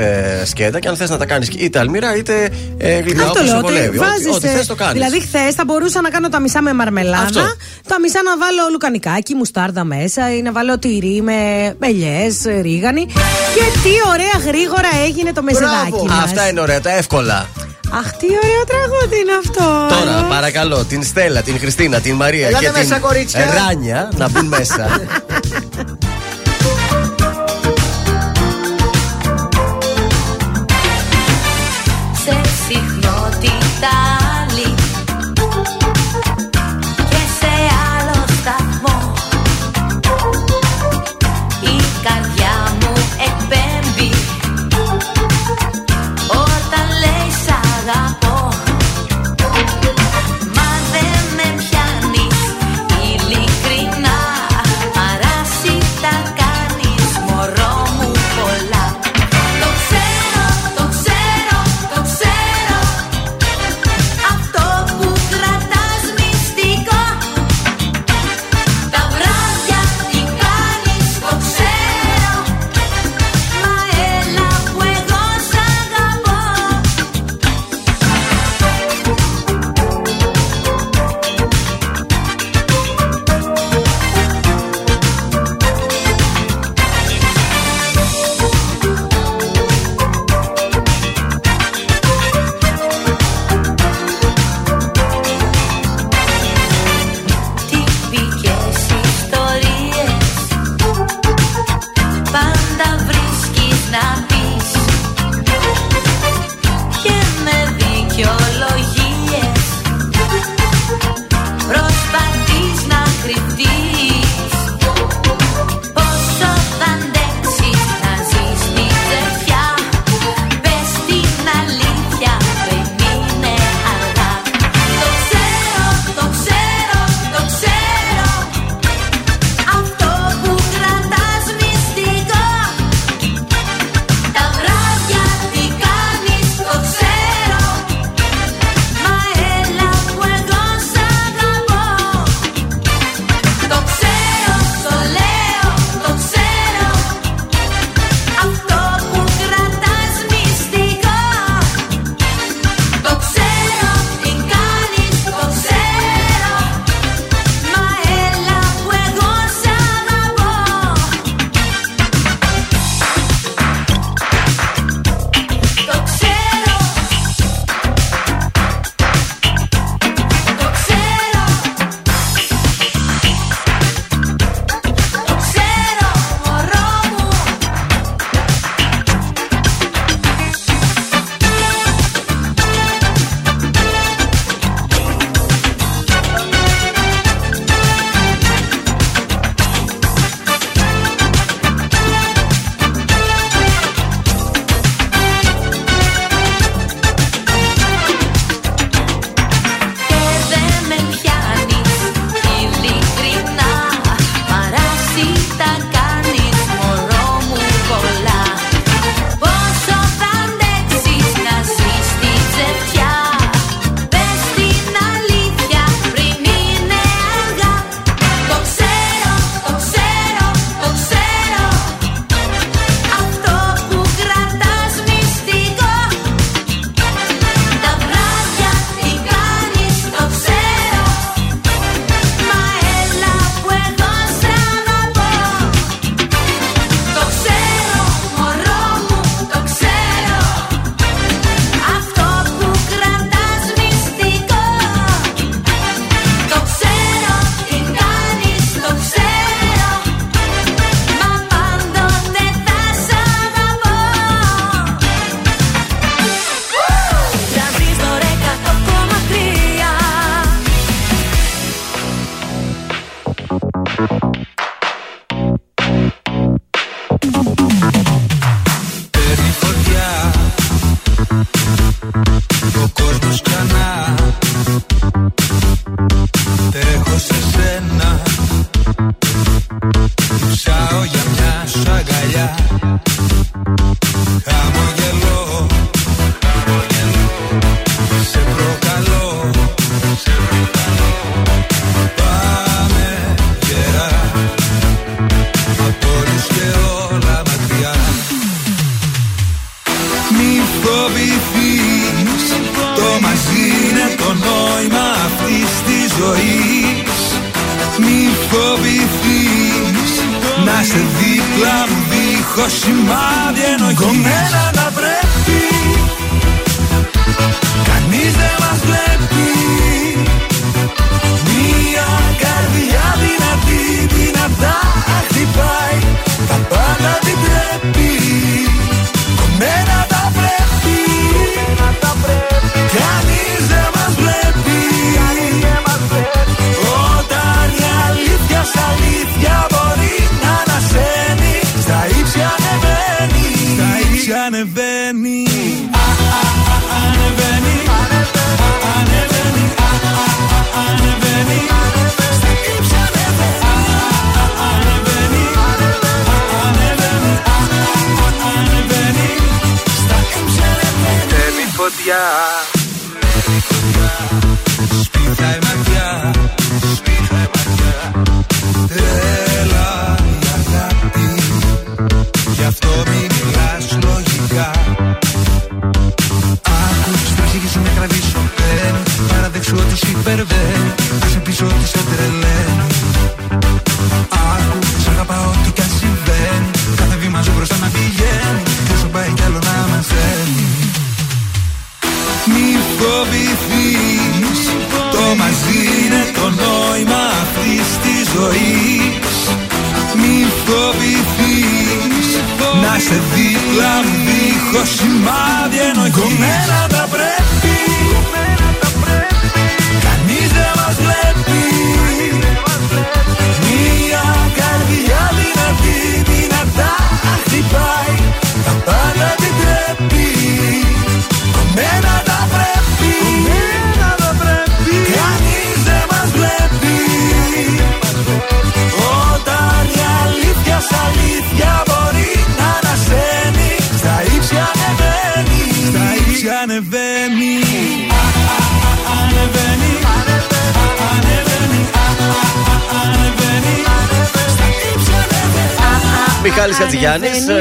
[0.46, 3.52] σκέτα και αν θες να τα κάνεις είτε αλμυρά είτε ε, γλυκά Αυτό όπως λέω.
[3.52, 3.88] σε Ότι βολεύει.
[3.88, 4.94] Ό,τι, βάζεις, ό,τι ε, θες το κάνεις.
[4.94, 7.42] Δηλαδή, χθες θα μπορούσα να κάνω τα μισά με μαρμελάδα, Αυτό.
[7.88, 11.34] τα μισά να βάλω λουκανικάκι, μουστάρδα μέσα ή να βάλω τυρί με
[11.80, 12.28] ελιέ,
[12.62, 13.06] ρίγανη.
[13.56, 16.06] Και τι ωραία γρήγορα έγινε το μεζεδάκι Μπράβο.
[16.06, 16.24] μας.
[16.24, 17.48] Αυτά είναι ωραία, τα εύκολα.
[17.92, 19.96] Αχ, τι ωραίο τραγούδι είναι αυτό.
[19.96, 23.54] Τώρα, παρακαλώ, την Στέλλα, την Χριστίνα, την Μαρία Ελάτε και μέσα, την κορίτσια.
[23.54, 24.88] Ράνια να μπουν μέσα.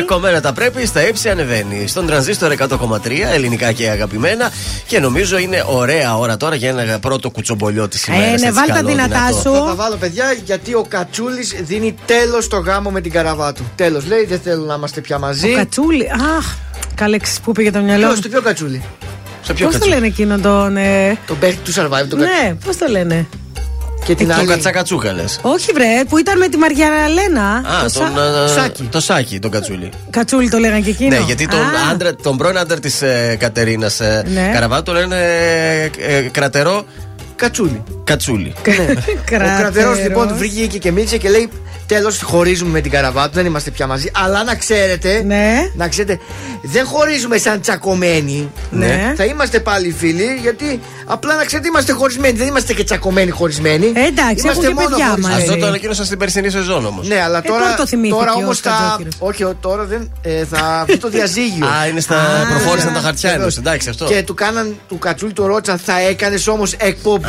[0.04, 1.86] κομμένα τα πρέπει, στα ύψη ανεβαίνει.
[1.86, 2.98] Στον τρανζίστορ 100,3,
[3.32, 4.50] ελληνικά και αγαπημένα.
[4.86, 8.42] Και νομίζω είναι ωραία ώρα τώρα για ένα πρώτο κουτσομπολιό της ημέρας.
[8.42, 9.52] Ε, ναι, βάλ τα δυνατά σου.
[9.52, 13.70] Θα τα βάλω, παιδιά, γιατί ο Κατσούλης δίνει τέλος στο γάμο με την καραβά του.
[13.74, 15.52] Τέλος, λέει, δεν θέλω να είμαστε πια μαζί.
[15.52, 16.10] Ο Κατσούλη.
[16.36, 16.54] Αχ,
[16.94, 18.06] καλέξη που πήγε το μυαλό.
[18.06, 18.22] Ποιος, μου.
[18.22, 18.82] το ποιο Κατσούλη;
[19.42, 20.76] Σε Πώς το λένε εκείνο τον.
[20.76, 21.18] Ε...
[21.26, 23.26] Τον παίχτη του survive, τον Ναι, πώς το λένε;
[24.04, 24.46] Και την Το άλλη.
[24.46, 25.38] κατσακατσούκα λες.
[25.42, 27.42] Όχι, βρε, που ήταν με τη Μαριαλένα.
[27.56, 27.62] Α,
[27.92, 28.82] το τον, Σα- ε, Σάκη.
[28.82, 29.88] Το σάκι, τον κατσούλη.
[30.10, 31.16] Κατσούλη το λέγανε και εκείνο.
[31.16, 34.50] Ναι, γιατί τον, Α, άντρα, τον πρώην άντρα της ε, Κατερίνας ε, Ναι.
[34.52, 36.84] Καραβάτου το λένε ε, ε, κρατερό
[37.36, 37.82] Κατσούλη.
[38.04, 38.52] κατσούλη.
[38.56, 38.62] Ο
[39.24, 39.98] κρατερό Κρατερός.
[39.98, 41.48] λοιπόν του βρήκε εκεί και μίλησε και λέει:
[41.86, 44.10] Τέλος, χωρίζουμε με την καραβά του, δεν είμαστε πια μαζί.
[44.14, 45.70] Αλλά να ξέρετε, Ναι.
[45.76, 46.18] να ξέρετε,
[46.62, 48.50] δεν χωρίζουμε σαν τσακωμένοι.
[48.70, 49.12] Ναι.
[49.16, 52.38] Θα είμαστε πάλι φίλοι, γιατί απλά να ξέρετε, είμαστε χωρισμένοι.
[52.38, 53.86] Δεν είμαστε και τσακωμένοι χωρισμένοι.
[53.94, 55.20] Ε, εντάξει, έχουν και παιδιά χωρισμένοι.
[55.34, 55.42] μας.
[55.42, 57.08] Αυτό το ανακοίνωσα στην περσινή σεζόν όμως.
[57.08, 58.70] Ναι, αλλά Ε, τώρα, τώρα το θυμήθηκε τώρα ο όμως θα.
[58.76, 59.14] Σκατζόκυρος.
[59.18, 60.12] Όχι, ο- τώρα δεν.
[60.22, 61.66] Ε, θα βγει το διαζύγιο.
[61.66, 62.16] Α, είναι στα.
[62.16, 62.94] Α, προχώρησαν ναι.
[62.98, 63.56] τα χαρτιά Βεβαίως.
[63.56, 63.68] ενό.
[63.68, 64.04] Εντάξει, αυτό.
[64.04, 67.23] Και του κάναν του κατσούλη του ρώτησαν, θα έκανες όμως εκπομπή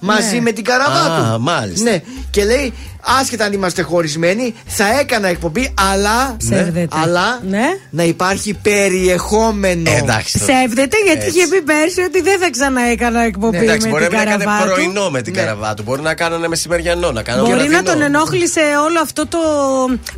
[0.00, 1.40] μαζί με την καραβά Α, του.
[1.42, 1.90] μάλιστα.
[1.90, 2.72] Ναι, και λέει,
[3.20, 6.36] άσχετα αν είμαστε χωρισμένοι, θα έκανα εκπομπή, αλλά.
[6.38, 6.88] Ψεύδεται.
[7.02, 7.64] Αλλά Ναι.
[7.90, 9.90] να υπάρχει περιεχόμενο.
[9.90, 10.38] Ε, εντάξει.
[10.38, 11.38] το- Ψεύδεται γιατί Έτσι.
[11.38, 14.44] είχε πει πέρσι ότι δεν θα ξαναέκανα εκπομπή Ναι, εντάξει, με μπορεί την να έκανε
[14.44, 14.72] καραβά του.
[14.72, 15.40] πρωινό με την Ναι.
[15.40, 15.82] καραβά του.
[15.82, 17.92] Μπορεί να κάνανε μεσημεριανό, να κάνανε Μπορεί να βραδινό.
[17.92, 19.38] τον ενόχλησε όλο αυτό το.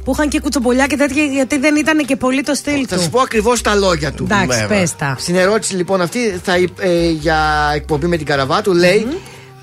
[0.05, 3.05] που είχαν και κουτσομπολιά και τέτοια, γιατί δεν ήταν και πολύ το στυλ Θα σου
[3.05, 3.11] του.
[3.11, 4.25] πω ακριβώς τα λόγια του.
[4.31, 4.79] Εντάξει, Βέβαια.
[4.79, 5.17] πες τα.
[5.19, 9.07] Στην ερώτηση λοιπόν αυτή θα, υ- ε, για εκπομπή με την καραβά του λέει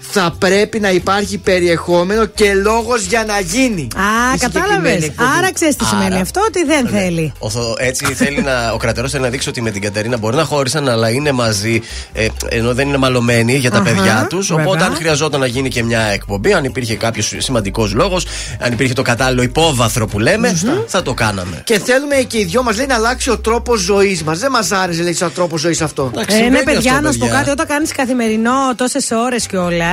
[0.03, 3.81] θα πρέπει να υπάρχει περιεχόμενο και λόγος για να γίνει.
[3.95, 5.03] Α, η συγκεκριμένη κατάλαβες.
[5.03, 5.29] εκπομπή.
[5.37, 5.97] Άρα ξέρει τι Άρα.
[6.01, 7.33] σημαίνει αυτό, ότι δεν θέλει.
[7.39, 10.35] Ο, Θω- έτσι θέλει να, ο κρατερό θέλει να δείξει ότι με την Κατερίνα μπορεί
[10.35, 11.81] να χώρισαν, αλλά είναι μαζί,
[12.13, 14.47] ε, ενώ δεν είναι μαλωμένοι για τα Αχα, παιδιά τους.
[14.47, 14.65] βέβαια.
[14.65, 18.25] Οπότε, αν χρειαζόταν να γίνει και μια εκπομπή, αν υπήρχε κάποιος σημαντικός λόγος,
[18.59, 21.61] αν υπήρχε το κατάλληλο υπόβαθρο που λέμε, θα το κάναμε.
[21.63, 24.39] Και θέλουμε και οι δυο μας λέει να αλλάξει ο τρόπος ζωής μας.
[24.39, 26.09] Δεν μας άρεσε λέει σαν τρόπος ζωής αυτό.
[26.13, 27.39] Εντάξει, Ε, ναι, συμβαίνει παιδιά, αυτό, να σου πω παιδιά.
[27.39, 27.51] κάτι.
[27.51, 29.90] Όταν κάνεις καθημερινό τόσες ώρες κιόλας,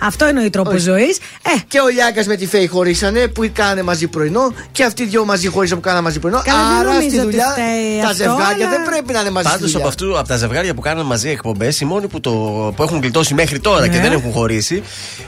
[0.00, 1.18] αυτό είναι ο τρόπος ζωής.
[1.42, 5.06] Ε, Και ο Λιάγκα με τη Φέη χωρίσανε που κάνανε μαζί πρωινό και αυτοί οι
[5.06, 6.40] δυο μαζί χωρίσαν που κάνανε μαζί πρωινό.
[6.44, 9.20] Καλά, δεν Άρα νομίζω στη ότι δουλειά φταίει τα αυτό, ζευγάρια αλλά- δεν πρέπει να
[9.20, 9.46] είναι μαζί.
[9.48, 9.78] στη Πάντως δουλειά.
[9.78, 12.30] από, αυτού, από τα ζευγάρια που κάναν μαζί εκπομπές, οι μόνοι που, το,
[12.76, 14.02] που έχουν γλιτώσει μέχρι τώρα και Ναι.
[14.02, 14.82] δεν έχουν χωρίσει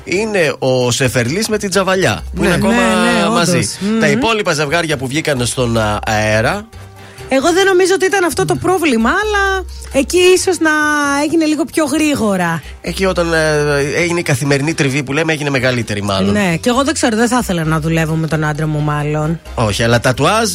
[0.05, 2.23] είναι ο Σεφερλής με την Τζαβαλιά.
[2.35, 2.47] Που Ναι.
[2.47, 3.35] είναι ακόμα Ναι, ναι, όντως.
[3.35, 3.69] μαζί.
[3.81, 4.01] Μμμ.
[4.01, 6.67] Τα υπόλοιπα ζευγάρια που βγήκαν στον α, αέρα.
[7.37, 10.71] Εγώ δεν νομίζω ότι ήταν αυτό το πρόβλημα, αλλά εκεί ίσως να
[11.23, 12.63] έγινε λίγο πιο γρήγορα.
[12.81, 13.39] Εκεί όταν ε,
[13.97, 16.33] έγινε η καθημερινή τριβή που λέμε έγινε μεγαλύτερη μάλλον.
[16.33, 19.41] Ναι, και εγώ δεν ξέρω, δεν θα ήθελα να δουλεύω με τον άντρα μου, μάλλον.
[19.55, 20.49] Όχι, αλλά τατουάζ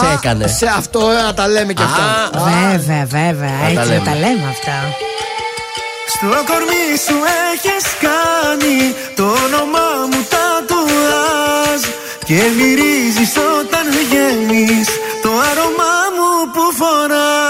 [0.00, 0.46] σε έκανε.
[0.46, 2.30] Σε αυτό να τα λέμε και αυτά.
[2.72, 3.50] Βέβαια, βέβαια.
[3.50, 4.04] Να τα Έτσι λέμε.
[4.04, 4.76] τα λέμε αυτά.
[6.14, 7.16] Στο κορμί σου
[7.52, 8.76] έχεις κάνει
[9.16, 11.80] το όνομά μου τατουάζ
[12.24, 14.88] Και μυρίζεις όταν βγαίνεις
[15.22, 15.97] το άρωμά
[16.80, 17.47] μου που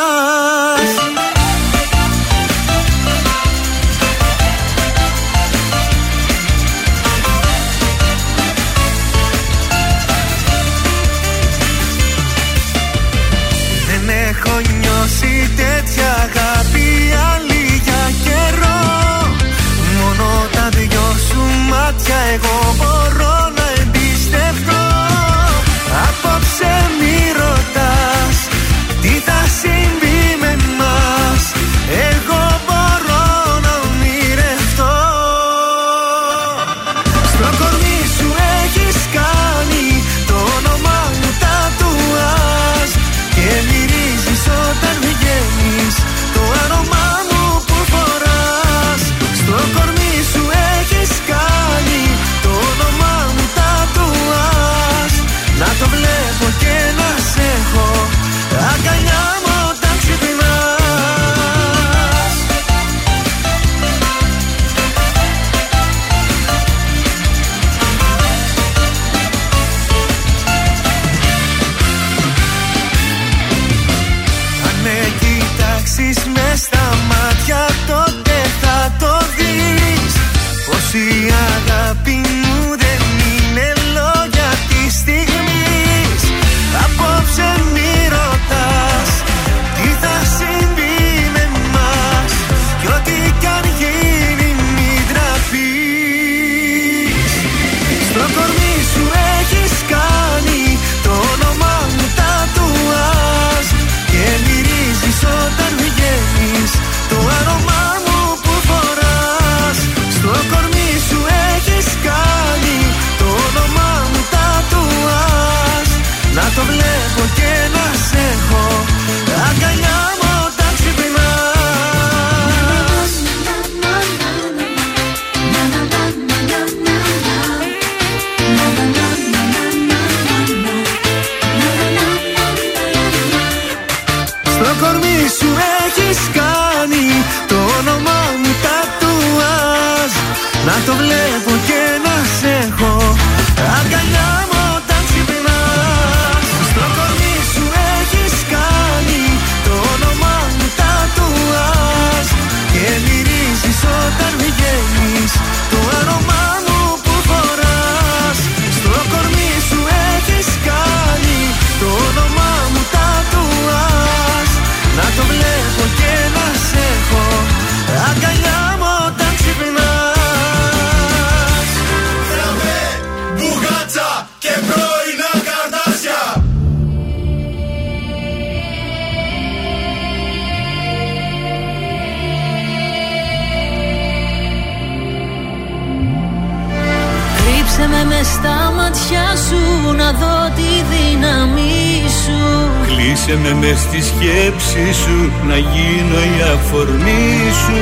[194.19, 197.81] σκέψη σου Να γίνω η αφορμή σου.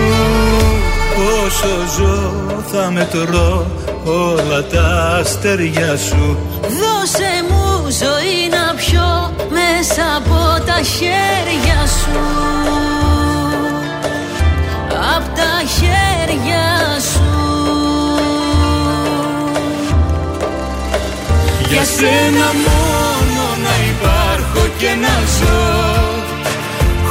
[1.44, 2.32] Όσο ζω
[2.72, 3.66] θα μετρώ
[4.04, 6.38] όλα τα αστέρια σου.
[6.62, 12.20] Δώσε μου ζωή να πιω μέσα από τα χέρια σου.
[15.16, 17.24] Απ' τα χέρια σου.
[21.68, 26.15] Για σένα μόνο να υπάρχω και να ζω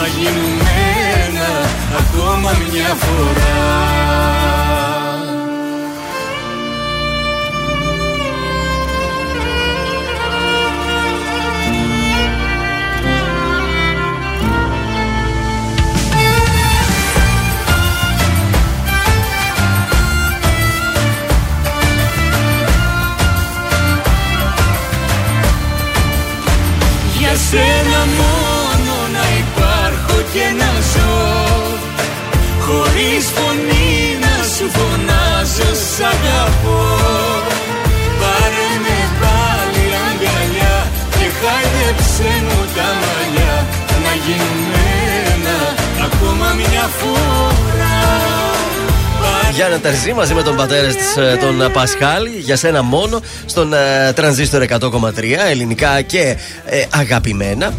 [0.00, 0.70] Να γίνουμε
[1.26, 1.48] ένα
[1.98, 3.92] ακόμα μια φορά.
[27.18, 28.33] Για σένα μόνο να υπάρχω
[30.34, 31.12] και να ζω.
[32.66, 33.92] Χωρίς φωνή
[34.24, 36.82] να σου φωνάζω σ' αγαπώ.
[38.20, 40.76] Πάρε με πάλι αγκαλιά
[41.16, 43.56] και χάιδεψε μου τα μαλλιά.
[44.04, 44.84] Να γίνουμε
[45.34, 45.58] ένα
[46.06, 47.54] ακόμα μια φορά.
[49.54, 54.64] Γιάννα Τερζή μαζί με τον πατέρα της, τον Πασχάλη, για σένα μόνο, στον ε, τρανζίστορ
[54.68, 54.80] 100,3
[55.50, 57.74] ελληνικά και ε, αγαπημένα.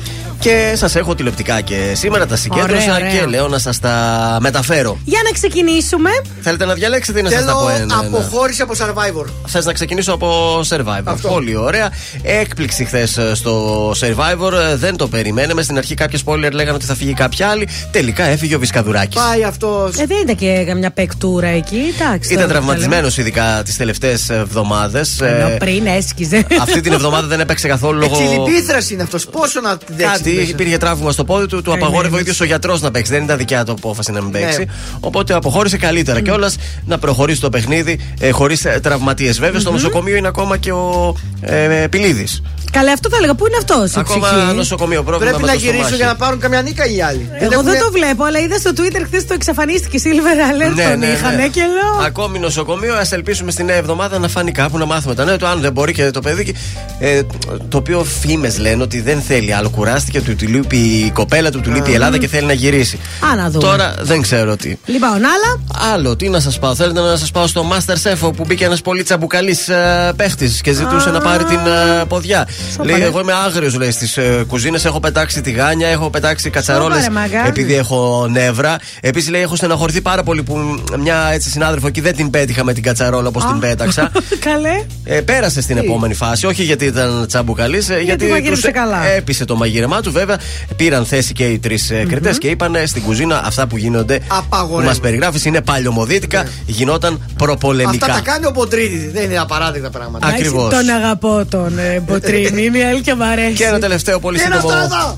[0.46, 3.20] Και σας έχω τηλεοπτικά και σήμερα τα συγκέντρωσα Ωραία, ωραία.
[3.20, 4.98] και λέω να σας τα μεταφέρω.
[5.06, 6.10] Για να ξεκινήσουμε.
[6.42, 7.98] Θέλετε να διαλέξετε ή να σας τα Θέλω πω ένα.
[8.00, 9.26] αποχώρηση από Survivor.
[9.48, 11.02] Θες να ξεκινήσω από Survivor.
[11.04, 11.28] Αυτό.
[11.28, 11.90] Πολύ ωραία.
[12.22, 14.52] Έκπληξη χθες στο Survivor.
[14.72, 15.62] Ε, Δεν το περιμέναμε.
[15.62, 17.68] Στην αρχή κάποιε spoiler λέγανε ότι θα φύγει κάποια άλλη.
[17.92, 19.18] Τελικά έφυγε ο Βισκαδουράκη.
[19.18, 19.98] Πάει αυτός.
[19.98, 21.82] Ε, δεν ήταν και καμιά παικτούρα εκεί.
[22.00, 22.34] Εντάξει.
[22.34, 25.22] Ήταν τώρα τραυματισμένος ειδικά τις τελευταίες εβδομάδες.
[25.22, 26.46] Ενώ πριν έσκιζε.
[26.62, 28.16] Αυτή την εβδομάδα δεν έπαιξε καθόλου λόγω.
[28.22, 29.26] Εξηλυπήθρα είναι αυτός.
[29.26, 30.35] Πόσο να τη δέξει.
[30.36, 30.62] Κάτι μέσα.
[30.62, 31.88] υπήρχε τραύμα στο πόδι του, του Καημένος.
[31.88, 33.12] απαγόρευε ο ίδιος ο γιατρός να παίξει.
[33.12, 34.60] Δεν ήταν δικιά του απόφαση να μην παίξει.
[34.60, 34.66] Ναι.
[35.00, 36.56] Οπότε αποχώρησε καλύτερα κιόλας
[36.86, 39.40] να προχωρήσει το παιχνίδι ε, χωρίς τραυματίες.
[39.40, 42.28] Βέβαια στο νοσοκομείο είναι ακόμα και ο ε, Πιλίδη.
[42.72, 43.34] Καλά, αυτό θα έλεγα.
[43.36, 45.32] Πού είναι αυτός, Ακόμα νοσοκομείο πρόβλημα.
[45.32, 45.96] Πρέπει με να το γυρίσουν στομάχι.
[45.96, 47.30] για να πάρουν καμιά νίκα οι άλλοι.
[47.40, 49.98] Εγώ δεν το βλέπω, αλλά είδα στο Twitter χθες το εξαφανίστηκε.
[50.04, 52.06] Silver Alert τον είχαν και λέω.
[52.06, 55.46] Ακόμη νοσοκομείο, ας ελπίσουμε στη νέα εβδομάδα να φάνει κάπου να μάθουμε τα νέα του.
[55.48, 56.44] Αν δεν μπορεί και το παιδί.
[56.44, 56.56] και-
[57.00, 57.22] Ε,
[57.70, 59.70] το οποίο φήμες λένε ότι δεν θέλει άλλο.
[59.70, 63.00] Κουράστηκε, του, του λείπει η κοπέλα του, του λείπει η Ελλάδα και θέλει να γυρίσει.
[63.32, 63.64] Α, να δούμε.
[63.68, 64.76] Τώρα δεν ξέρω τι.
[64.86, 65.60] Λοιπόν, άλλα;
[65.94, 66.76] Άλλο, τι να σας πάω.
[66.76, 70.72] Θέλετε να σας πάω στο Master Chef που μπήκε ένας πολύ τσαμπουκαλής ε, παίχτης και
[70.72, 71.12] ζητούσε Α.
[71.12, 72.48] να πάρει την ε, ποδιά.
[72.72, 73.06] Σοπα, λέει: ρε.
[73.06, 74.86] Εγώ είμαι άγριος, λέει στις ε, κουζίνες.
[74.86, 77.48] Έχω πετάξει τηγάνια, έχω πετάξει κατσαρόλες Σοπα, ρε, μαγά.
[77.48, 78.78] επειδή έχω νεύρα.
[79.02, 82.74] Επίσης λέει: Έχω στεναχωρηθεί πάρα πολύ που μια έτσι συνάδελφο εκεί δεν την πέτυχα με
[82.74, 84.12] την κατσαρόλα όπως την πέταξα.
[84.48, 84.84] Καλέ.
[85.04, 89.56] Ε, πέρασε στην επόμενη φάση, όχι γιατί ήταν τσαμπουκαλής, γιατί, μαγείρεψε τους καλά; έπεισε το
[89.56, 90.12] μαγείρεμά του.
[90.20, 90.40] Βέβαια,
[90.76, 94.20] πήραν θέση και οι τρεις mm κριτές και είπαν στην κουζίνα αυτά που γίνονται.
[94.20, 94.86] Που Απαγορεύονται.
[94.86, 98.06] μας περιγράφεις είναι παλιωμοδίτικα, γινόταν προπολεμικά.
[98.06, 99.10] Αυτά τα κάνει ο Ποντρίτη.
[99.14, 100.28] Δεν είναι απαράδεκτα πράγματα.
[100.28, 100.70] Ακριβώς.
[100.74, 102.66] Τον αγαπώ τον ε, Μποτρίνη.
[102.66, 103.54] Είναι η αλήθεια μ' αρέσει.
[103.54, 104.74] Και ένα τελευταίο πολύ Ένα σύντομο.
[104.74, 105.18] στο εδώ.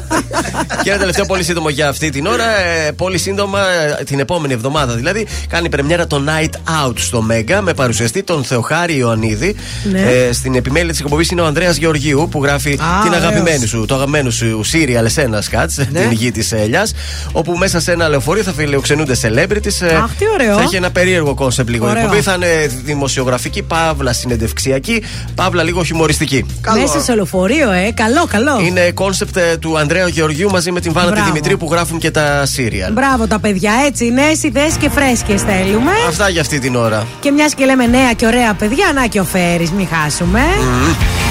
[0.82, 2.44] και ένα τελευταίο πολύ σύντομο για αυτή την ώρα.
[2.60, 3.60] Ε, πολύ σύντομα,
[4.00, 8.44] ε, την επόμενη εβδομάδα δηλαδή, κάνει πρεμιέρα το Night Out στο Μέγκα με παρουσιαστή τον
[8.44, 9.56] Θεοχάρη Ιωαννίδη.
[9.90, 10.00] Ναι.
[10.00, 13.24] Ε, στην επιμέλεια της εκπομπής είναι ο Ανδρέας Γεωργίου που γράφει Α, την ωραίος.
[13.24, 16.00] αγαπημένη σου, το αγαπημένο σου σίριαλ Εσένα Σκάτ, Ναι.
[16.00, 16.86] την γη της Ελιάς.
[17.32, 19.80] Όπου μέσα σε ένα λεωφορείο θα φιλοξενούνται celebrities.
[19.80, 20.54] ε, Αχ, τι ωραίο.
[20.56, 21.86] Θα έχει ένα περίεργο concept λίγο.
[21.86, 22.02] Η Ωραίο.
[22.02, 25.02] εκπομπή θα είναι δημοσιογραφική, παύλα συνεντευξιακή,
[25.34, 26.46] παύλα λίγο χιουμοριστική.
[26.80, 27.90] Μέσα σε λεωφορείο, ε.
[27.94, 28.60] Καλό, καλό.
[28.66, 31.26] Είναι concept ε, του Ανδρέα Γεωργίου μαζί με την Βάνα τη Μπράβο.
[31.32, 32.92] Δημητρίου που γράφουν και τα σίριαλ.
[32.92, 34.04] Μπράβο τα παιδιά, έτσι.
[34.10, 35.90] Νέες ιδέες και φρέσκες θέλουμε.
[36.08, 37.06] Αυτά για αυτή την ώρα.
[37.20, 40.40] Και μιας και λέμε νέα και ωραία παιδιά, να και ο Φέρης, μην χάσουμε.
[40.40, 41.29] Δεν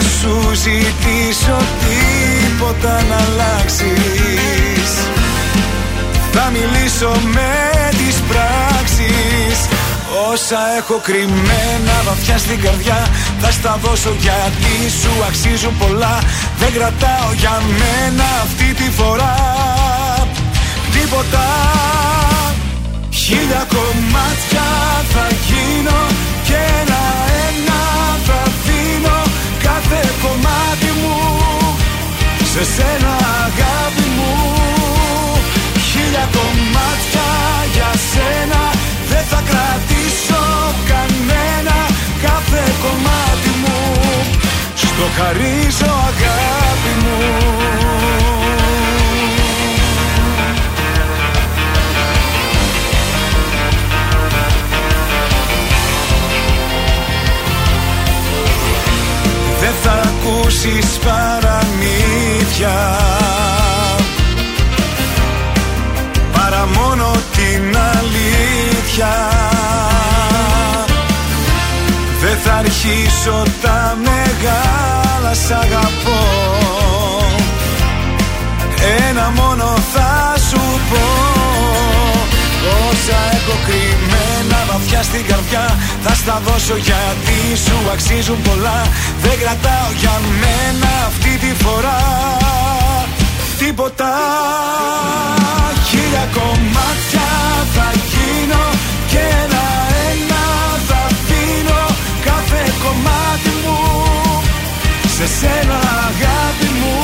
[0.00, 4.90] σου ζητήσω τίποτα να αλλάξεις.
[6.32, 9.58] Θα μιλήσω με τις πράξεις.
[10.32, 13.06] Όσα έχω κρυμμένα βαθιά στην καρδιά
[13.40, 16.18] Θα στα δώσω γιατί σου αξίζουν πολλά.
[16.58, 19.36] Δεν κρατάω για μένα αυτή τη φορά
[20.92, 21.46] Τίποτα.
[23.10, 24.66] Χίλια κομμάτια
[25.12, 26.00] θα γίνω
[26.44, 26.97] Και ένα-ένα θα δίνω
[29.90, 31.16] Κάθε κομμάτι μου
[32.52, 33.12] Σε σένα
[33.44, 34.32] αγάπη μου.
[35.88, 37.28] Χίλια κομμάτια
[37.74, 38.62] για σένα
[39.08, 40.44] Δεν θα κρατήσω
[40.90, 41.76] κανένα
[42.22, 43.76] Κάθε κομμάτι μου.
[44.74, 47.18] Στο χαρίζω αγάπη μου
[60.28, 62.78] ακούσεις παραμύθια.
[66.32, 69.16] Παρά μόνο την αλήθεια.
[72.20, 76.20] Δεν θα αρχίσω τα μεγάλα σ' αγαπώ.
[79.08, 80.60] Ένα μόνο θα σου
[80.90, 81.57] πω
[82.90, 85.66] Όσα έχω κρυμμένα βαθιά στην καρδιά.
[86.04, 88.78] Θα στα δώσω γιατί σου αξίζουν πολλά.
[89.22, 92.00] Δεν κρατάω για μένα αυτή τη φορά.
[93.58, 94.10] Τίποτα.
[95.88, 97.28] Χίλια κομμάτια
[97.74, 98.64] θα γίνω
[99.10, 100.44] Και ένα-ένα
[100.88, 101.82] θα αφήνω
[102.26, 103.78] Κάθε κομμάτι μου.
[105.16, 105.78] Σε σένα
[106.08, 106.96] αγάπη μου.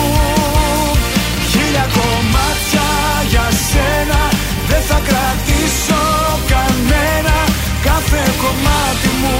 [1.50, 2.86] Χίλια κομμάτια
[3.28, 4.20] για σένα
[4.68, 5.14] Δεν θα κρατήσω.
[5.34, 5.53] κανένα
[7.94, 9.36] Κάθε κομμάτι μου.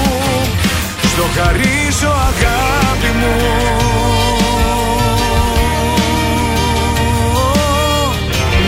[1.10, 3.36] Στο χαρίζω αγάπη μου.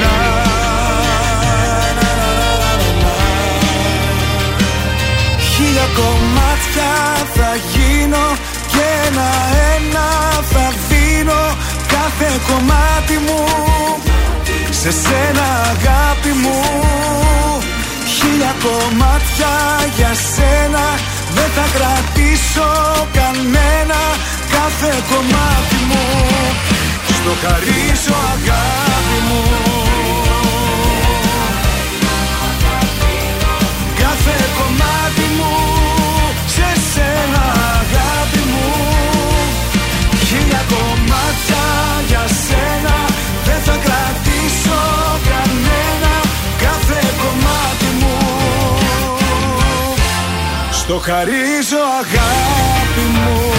[0.03, 0.17] Να,
[1.99, 3.15] να, να, να, να, να.
[5.39, 6.93] Χίλια κομμάτια
[7.35, 8.27] θα γίνω
[8.67, 10.09] Και ένα-ένα
[10.53, 11.43] θα δίνω
[11.89, 13.45] Κάθε κομμάτι μου.
[14.71, 16.87] Σε σένα αγάπη μου
[18.17, 19.55] Χίλια κομμάτια
[19.97, 20.85] για σένα.
[21.37, 22.71] Δεν θα κρατήσω
[23.19, 24.01] κανένα
[24.55, 26.05] Κάθε κομμάτι μου.
[27.17, 29.43] Στο χαρίζω αγάπη μου.
[34.01, 35.55] Κάθε κομμάτι μου
[36.47, 37.45] Σε σένα
[37.79, 38.69] αγάπη μου.
[40.27, 41.65] Χίλια κομμάτια
[42.09, 42.97] για σένα
[43.45, 44.26] Δεν θα κρατήσω
[50.87, 53.53] Στο χαρίζω αγάπη μου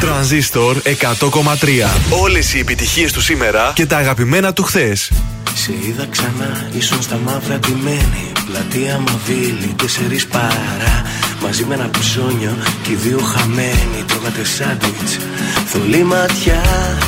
[0.00, 0.90] Τρανζίστορ 100,3.
[2.22, 5.12] Όλες οι επιτυχίες του σήμερα και τα αγαπημένα του χθες.
[5.54, 11.02] Σε είδα ξανά, ίσον στα μαύρα ντυμένη Πλατεία Μαβίλη, τέσσερις παρά
[11.42, 15.16] Μαζί με ένα ψώνιο και οι δύο χαμένοι Τρώγατε σάντουιτς.
[15.66, 16.62] Θολή ματιά,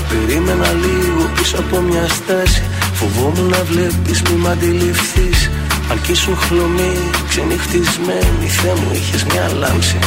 [0.09, 2.62] περίμενα λίγο πίσω από μια στάση.
[2.93, 5.51] Φοβόμουν να βλέπεις μη μ' αντιληφθείς.
[5.90, 6.93] Αν κι ήσουν χλωμή,
[7.28, 9.98] ξενυχτισμένη Θεέ μου είχες μια λάμψη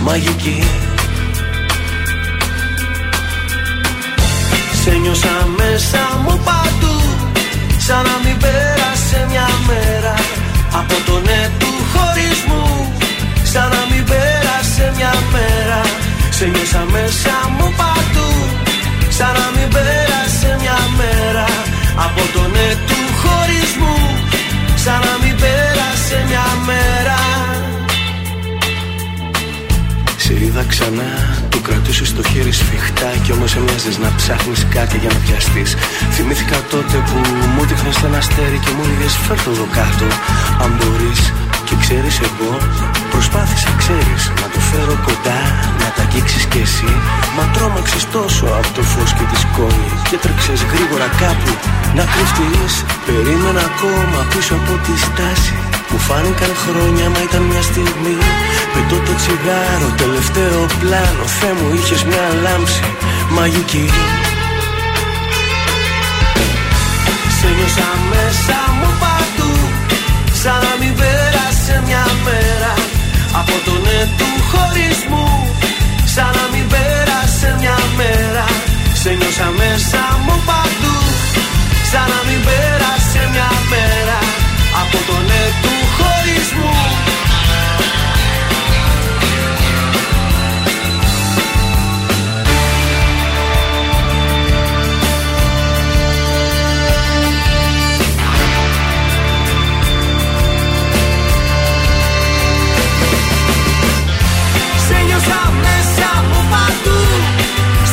[0.00, 0.64] μαγική.
[4.82, 6.96] Σε νιώσα μέσα μου παντού
[7.78, 10.14] Σαν να μην πέρασε μια μέρα.
[10.72, 12.92] Από το ναι του χωρισμού
[13.56, 15.80] Σαν να μην πέρασε μια μέρα.
[16.36, 18.30] Σε νιώσα μέσα μου παντού.
[19.16, 21.46] Σαν να μην πέρασε μια μέρα.
[22.06, 23.96] Από το ναι του χωρισμού.
[24.84, 27.18] Σαν να μην πέρασε μια μέρα.
[30.24, 31.12] Σε είδα ξανά,
[31.48, 33.10] το κρατούσες στο χέρι σφιχτά.
[33.24, 35.70] Κι όμως έμοιαζες να ψάχνεις κάτι για να πιαστείς.
[36.14, 37.16] Θυμήθηκα τότε που
[37.54, 40.06] μου δείχνες ένα αστέρι Και μου έλεγες φέρ' το εδώ κάτω
[40.64, 41.20] Αν μπορείς
[41.68, 42.52] και ξέρεις εγώ
[43.12, 45.40] Προσπάθησα ξέρεις να το φέρω κοντά
[45.80, 46.92] Να τα αγγίξεις κι εσύ.
[47.36, 51.52] Μα τρόμαξες τόσο από το φως και τη σκόνη Και τρέξες γρήγορα κάπου
[51.96, 52.74] να κρυφτείς.
[53.06, 55.56] Περίμενα ακόμα πίσω από τη στάση
[55.90, 58.16] μου φάνηκαν χρόνια μα ήταν μια στιγμή.
[58.72, 62.86] Πετώ το τσιγάρο, τελευταίο πλάνο Θεέ μου είχες μια λάμψη
[63.36, 63.88] μαγική.
[67.38, 69.52] Σε νιώσα μέσα μου παντού
[70.42, 71.15] Σαν να μην πέρασε
[71.86, 72.72] μια μέρα
[73.40, 75.28] Από το ναι του χωρισμού
[76.14, 78.44] Σαν να μην πέρασε μια μέρα.
[79.02, 80.96] Σε νιώσα μέσα μου παντού
[81.90, 84.18] Σαν να μην πέρασε μια μέρα
[84.82, 86.95] Από το ναι του χωρισμού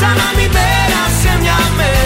[0.04, 2.03] Σαν να μην πέρασε μια μέρα.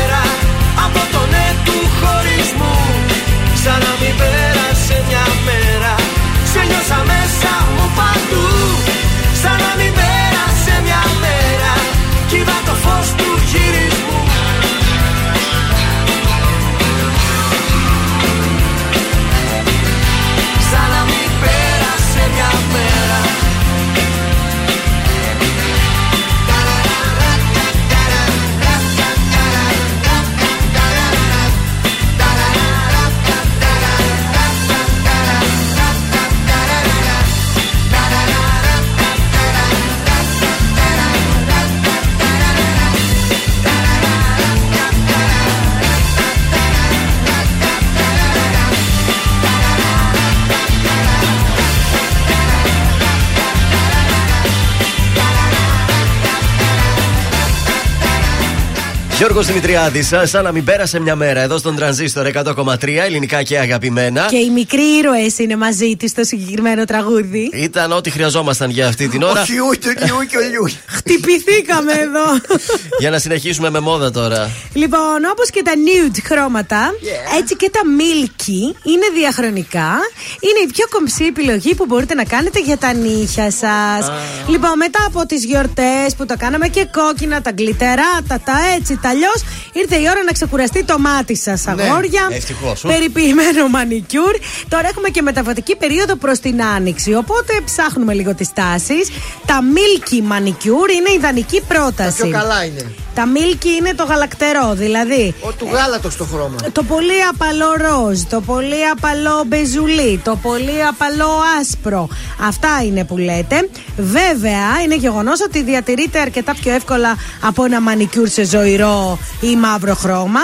[59.18, 64.26] Γιώργος Δημητριάδης, σαν να μην πέρασε μια μέρα εδώ στον τρανζίστορ 100,3 ελληνικά και αγαπημένα.
[64.30, 67.49] Και οι μικροί ήρωες είναι μαζί τη στο συγκεκριμένο τραγούδι.
[67.53, 69.41] Ήταν ό,τι χρειαζόμασταν για αυτή την ώρα.
[69.41, 70.69] Όχι, ούτε λιού και ο λιού.
[70.85, 72.56] Χτυπηθήκαμε εδώ.
[73.02, 74.49] για να συνεχίσουμε με μόδα τώρα.
[74.73, 76.94] Λοιπόν, όπως και τα nude χρώματα,
[77.39, 79.91] έτσι και τα milky είναι διαχρονικά.
[80.39, 84.11] Είναι η πιο κομψή επιλογή που μπορείτε να κάνετε για τα νύχια σας.
[84.48, 89.07] Λοιπόν, μετά από τις γιορτές που τα κάναμε και κόκκινα, τα γλυτεράτα, τα έτσι, τα
[89.08, 89.44] αλλιώς,
[89.74, 92.28] ήρθε η ώρα να ξεκουραστεί το μάτι σας, αγόρια.
[92.32, 92.82] ευτυχώς.
[92.82, 94.36] Περιποιημένο μανικιούρ.
[94.70, 97.14] Τώρα έχουμε και μεταβατική περίοδο προς την άνοιξη.
[97.14, 99.10] Οπότε ψάχνουμε λίγο τις τάσεις.
[99.46, 102.22] Τα milky manicure είναι ιδανική πρόταση.
[102.22, 102.92] Πιο καλά είναι.
[103.16, 105.34] Τα milky είναι το γαλακτερό, δηλαδή.
[105.42, 106.56] Ο του γάλατος το χρώμα.
[106.72, 111.30] Το πολύ απαλό ροζ, το πολύ απαλό μπεζουλί, το πολύ απαλό
[111.60, 112.08] άσπρο.
[112.42, 113.70] Αυτά είναι που λέτε.
[113.98, 118.97] Βέβαια, είναι γεγονός ότι διατηρείται αρκετά πιο εύκολα από ένα μανικιούρ σε ζωηρό
[119.41, 120.40] ή μαύρο χρώμα.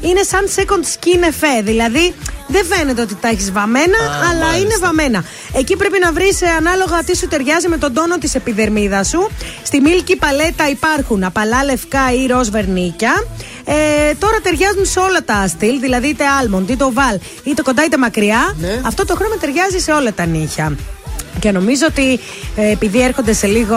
[0.00, 2.14] Είναι σαν second skin effect, δηλαδή
[2.46, 3.98] δεν φαίνεται ότι τα έχεις βαμμένα,
[4.30, 5.24] αλλά είναι βαμμένα.
[5.52, 9.30] Εκεί πρέπει να βρεις ανάλογα τι σου ταιριάζει με τον τόνο της επιδερμίδας σου.
[9.62, 13.24] Στη Milky παλέτα υπάρχουν απαλά λευκά ή ροζ βερνίκια.
[13.64, 13.74] Ε,
[14.18, 18.56] τώρα ταιριάζουν σε όλα τα στυλ, δηλαδή είτε almond, είτε oval, είτε κοντά είτε μακριά.
[18.82, 20.76] Αυτό το χρώμα ταιριάζει σε όλα τα νύχια.
[21.38, 22.20] Και νομίζω ότι
[22.56, 23.76] ε, επειδή έρχονται σε λίγο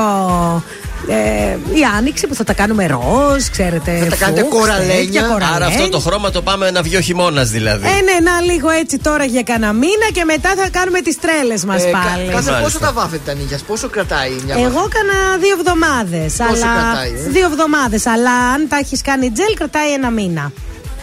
[1.10, 3.98] ε, η άνοιξη που θα τα κάνουμε ροζ, ξέρετε.
[4.04, 4.96] Θα τα κάνετε φούξ, κοραλένια.
[4.96, 5.56] τέτοια, κοραλένια.
[5.56, 7.88] Άρα αυτό το χρώμα το πάμε να βγει ο χειμώνας δηλαδή.
[7.88, 11.66] Ε, ναι, να λίγο έτσι τώρα για κανένα μήνα και μετά θα κάνουμε τις τρέλες
[11.66, 12.24] μας Ε, κα- πάλι.
[12.24, 12.60] Κάθε Μάλιστα.
[12.62, 16.40] πόσο τα βάφετε τα νύχια, πόσο κρατάει μια Εγώ βάφη; έκανα δύο εβδομάδες.
[16.40, 16.74] Αλλά...
[16.80, 18.06] κρατάει, ε; Δύο εβδομάδες.
[18.06, 20.52] Αλλά αν τα έχεις κάνει τζελ, κρατάει ένα μήνα.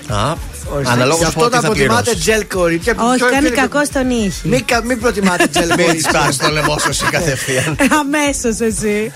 [0.09, 0.33] Α,
[0.75, 0.93] Ορίστε.
[0.93, 2.25] αναλόγως Γι' αυτό πότε να θα προτιμάτε πληρώσεις.
[2.25, 2.95] τζελ κορίτσια.
[2.99, 4.49] Όχι, Ποιο κάνει είναι- κακό στον ήχη.
[4.49, 6.11] Μην, κα- μην προτιμάτε τζελ Μην τη κορίτσια.
[6.13, 7.77] πάρει το λαιμό σου εσύ κατευθείαν.
[8.01, 9.13] Αμέσως εσύ.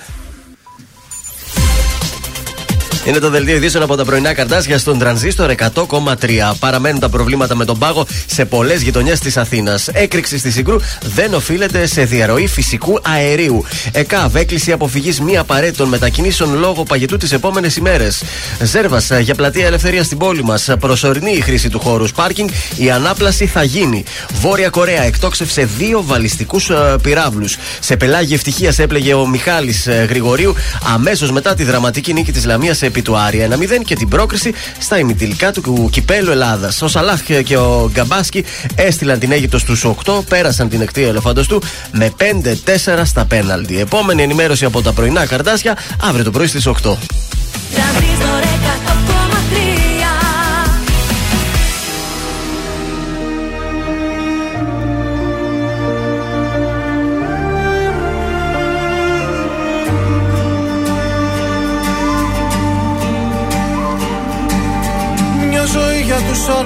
[3.04, 6.54] Είναι το δελτίο ειδήσεων από τα πρωινά καρτάσια στον τρανζίστορ 100,3.
[6.58, 9.88] Παραμένουν τα προβλήματα με τον πάγο σε πολλές γειτονιές της Αθήνας.
[9.88, 13.64] Έκρηξη στη Συγκρού δεν οφείλεται σε διαρροή φυσικού αερίου.
[13.92, 18.22] ΕΚΑΒ έκλεισε αποφυγής μη απαραίτητων μετακινήσεων λόγω παγετού τις επόμενες ημέρες.
[18.62, 20.68] Ζέρβας για πλατεία ελευθερίας στην πόλη μας.
[20.80, 22.48] Προσωρινή η χρήση του χώρου πάρκινγκ.
[22.76, 24.04] Η ανάπλαση θα γίνει.
[24.40, 26.70] Βόρεια Κορέα εκτόξευσε δύο βαλιστικούς
[27.02, 27.56] πυράβλους.
[27.80, 30.54] Σε πελάγι ευτυχίας έπλεγε ο Μιχάλης Γρηγορίου
[30.94, 34.98] αμέσως μετά τη δραματική νίκη της Λαμίας επί του Άρια 1-0 και την πρόκριση στα
[34.98, 36.82] ημιτελικά του κυπέλου Ελλάδας.
[36.82, 38.44] Ο Σαλάχ και ο Γκαμπάσκι
[38.74, 41.62] έστειλαν την Αίγυπτο στους 8, πέρασαν την εκτή ελεφάντος του
[41.92, 43.80] με 5-4 στα πέναλτι.
[43.80, 46.96] Επόμενη ενημέρωση από τα πρωινά καρτάσια αύριο το πρωί στις 8.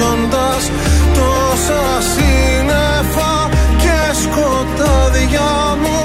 [0.00, 0.70] του χωρίζοντας
[1.14, 3.48] Τόσα σύννεφα
[3.78, 5.98] και σκοτάδια μου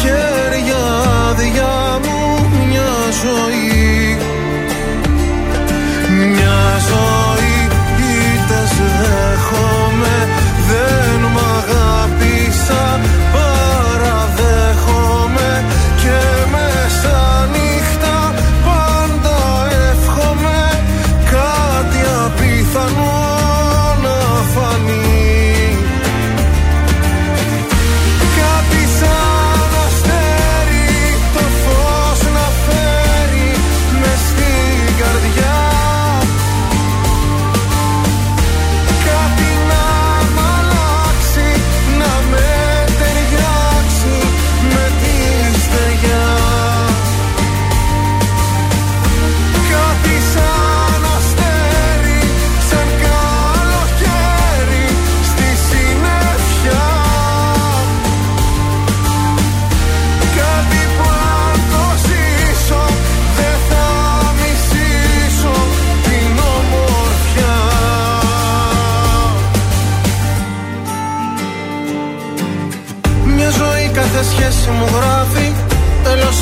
[0.00, 0.84] Χέρια
[1.28, 4.16] άδεια μου μια ζωή.
[6.30, 7.68] Μια ζωή
[8.34, 10.28] ήττες δέχομαι
[10.68, 13.00] Δεν μ' αγάπησα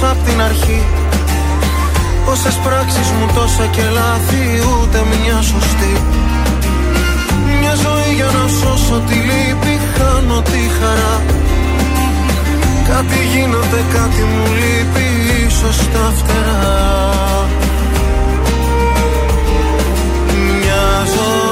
[0.02, 0.82] απ' την αρχή.
[2.24, 5.94] Πόσες πράξεις μου τόσα και λάθη ούτε μια σωστή.
[7.60, 11.22] Μια ζωή για να σώσω τη λύπη χάνω τη χαρά.
[12.89, 15.06] Κάτι γίνεται, κάτι μου λείπει
[15.47, 17.48] ίσως τα φτερά.
[20.60, 21.49] Μια ζωή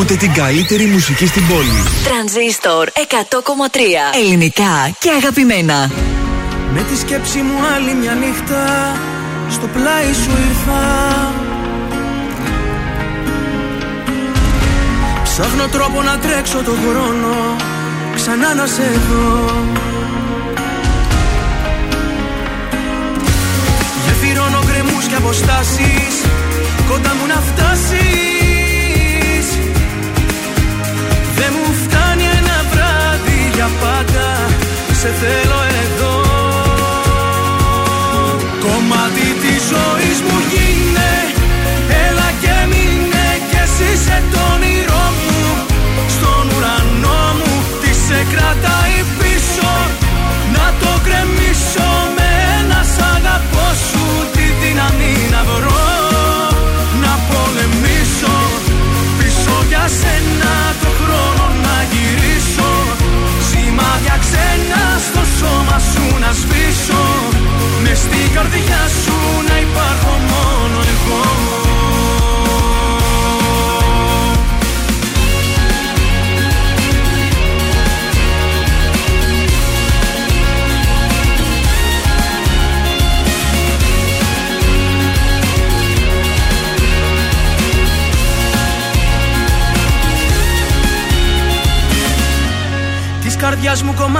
[0.00, 1.82] ακούτε την καλύτερη μουσική στην πόλη.
[2.04, 5.90] Τρανζίστορ 100,3 Ελληνικά και αγαπημένα.
[6.72, 8.94] Με τη σκέψη μου άλλη μια νύχτα
[9.50, 10.82] στο πλάι σου ήρθα
[15.22, 17.56] Ψάχνω τρόπο να τρέξω το χρόνο
[18.14, 19.50] ξανά να σε δω
[24.06, 26.14] Γεφυρώνω γκρεμούς και αποστάσεις
[26.88, 28.37] κοντά μου να φτάσεις
[33.68, 34.28] για πάντα
[34.92, 36.14] Σε θέλω εδώ.
[38.64, 41.12] Κομμάτι της ζωής μου γίνε
[42.06, 44.22] Έλα και μείνε κι εσύ σε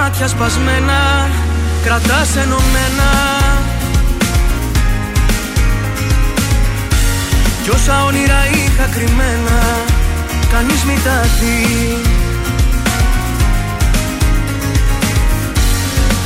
[0.09, 1.29] καρδιάς μου κομμάτια σπασμένα
[1.83, 3.09] Κρατάς ενωμένα.
[7.63, 9.59] Κι όσα όνειρα είχα κρυμμένα
[10.51, 11.97] Κανείς μη τα δει.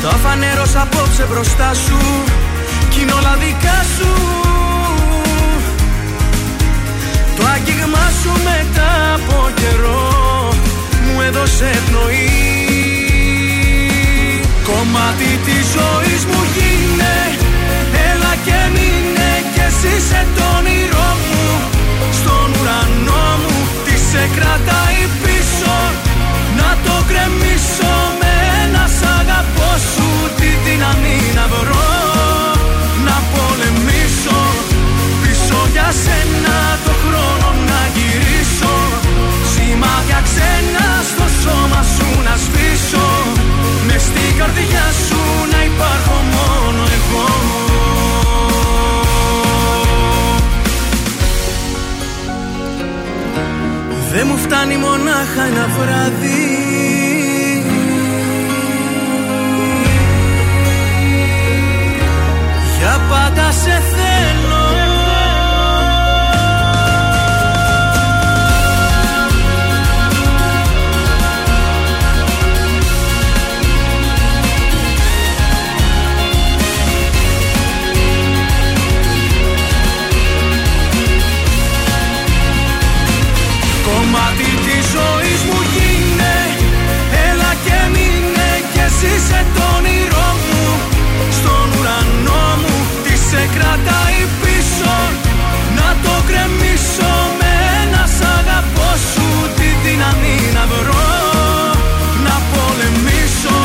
[0.02, 1.98] Τα φανέρωσα απόψε μπροστά σου
[2.90, 4.12] Κι είναι όλα δικά σου.
[7.38, 10.54] Το άγγιγμά σου μετά από καιρό
[11.06, 12.63] Μου έδωσε πνοή
[14.70, 17.18] Κομμάτι της ζωής μου γίνε
[18.10, 21.46] Έλα και μείνε κι εσύ σε το όνειρό μου.
[22.20, 25.76] Στον ουρανό μου τι σε κρατάει πίσω
[26.60, 28.32] Να το κρεμίσω με
[28.64, 30.10] ένα σ' αγαπώ σου.
[30.40, 31.90] Τη δύναμη να βρω
[33.08, 34.42] Να πολεμήσω
[35.22, 38.74] Πίσω για σένα το χρόνο να γυρίσω.
[39.52, 40.93] Σημάδια ξένα
[44.24, 45.22] στην καρδιά σου
[45.52, 47.28] να υπάρχω μόνο εγώ.
[54.12, 56.58] Δεν μου φτάνει μονάχα ένα βράδυ.
[62.80, 64.33] Για πάντα σε θέλω
[89.12, 90.64] Είσαι το όνειρό μου
[91.38, 94.96] Στον ουρανό μου Τι σε κρατάει πίσω.
[95.78, 97.52] Να το κρεμίσω Με
[97.82, 99.28] ένα σ' αγαπώ σου
[99.58, 101.08] Τη δύναμη να βρω
[102.26, 103.60] Να πολεμήσω.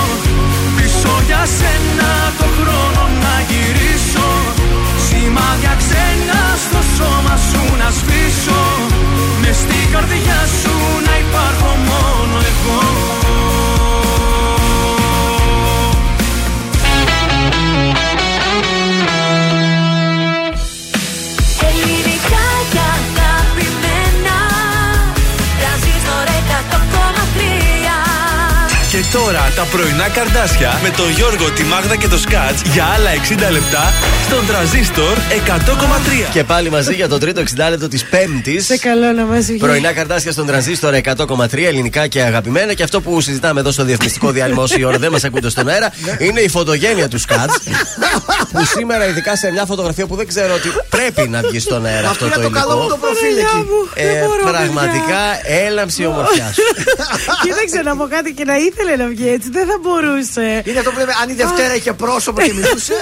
[0.77, 4.28] Πίσω για σένα Το χρόνο να γυρίσω
[5.06, 8.62] Σημάδια ξένα Στο σώμα σου να σβήσω.
[9.40, 10.74] Μες στην καρδιά σου
[11.06, 12.88] Να υπάρχω μόνο εγώ.
[29.13, 33.11] Τώρα τα πρωινά καρδάσια με τον Γιώργο, τη Μάγδα και το Σκάτς για άλλα
[33.49, 33.93] 60 λεπτά
[34.27, 35.17] στον τραζίστορ
[35.47, 36.31] 100,3.
[36.33, 38.65] Και πάλι μαζί για το τρίτο 60 λεπτό της Πέμπτης.
[38.65, 39.57] Σε καλό να μας βγει.
[39.59, 42.73] Πρωινά καρτάσια στον τρανζίστορ 100,3 ελληνικά και αγαπημένα.
[42.75, 45.93] Και αυτό που συζητάμε εδώ στο διαφημιστικό διάλειμμα όση ώρα δεν μας ακούτε στον αέρα
[46.19, 47.59] είναι η φωτογένεια του Σκάτς.
[48.53, 52.09] που σήμερα, ειδικά σε μια φωτογραφία που δεν ξέρω ότι πρέπει να βγει στον αέρα
[52.09, 52.95] αυτό Αυτό το είναι το καλό μου υλικό.
[52.95, 53.67] το προφίλ εκεί.
[53.95, 55.21] Ε, πραγματικά
[55.67, 56.63] έλαμψη η ομορφιάς σου.
[57.45, 60.47] Κοίταξε να πω κάτι και να ήθελε να βγει έτσι, δεν θα μπορούσε.
[60.69, 62.95] Είναι αυτό που λέμε, αν η Δευτέρα είχε πρόσωπο και μιλούσε.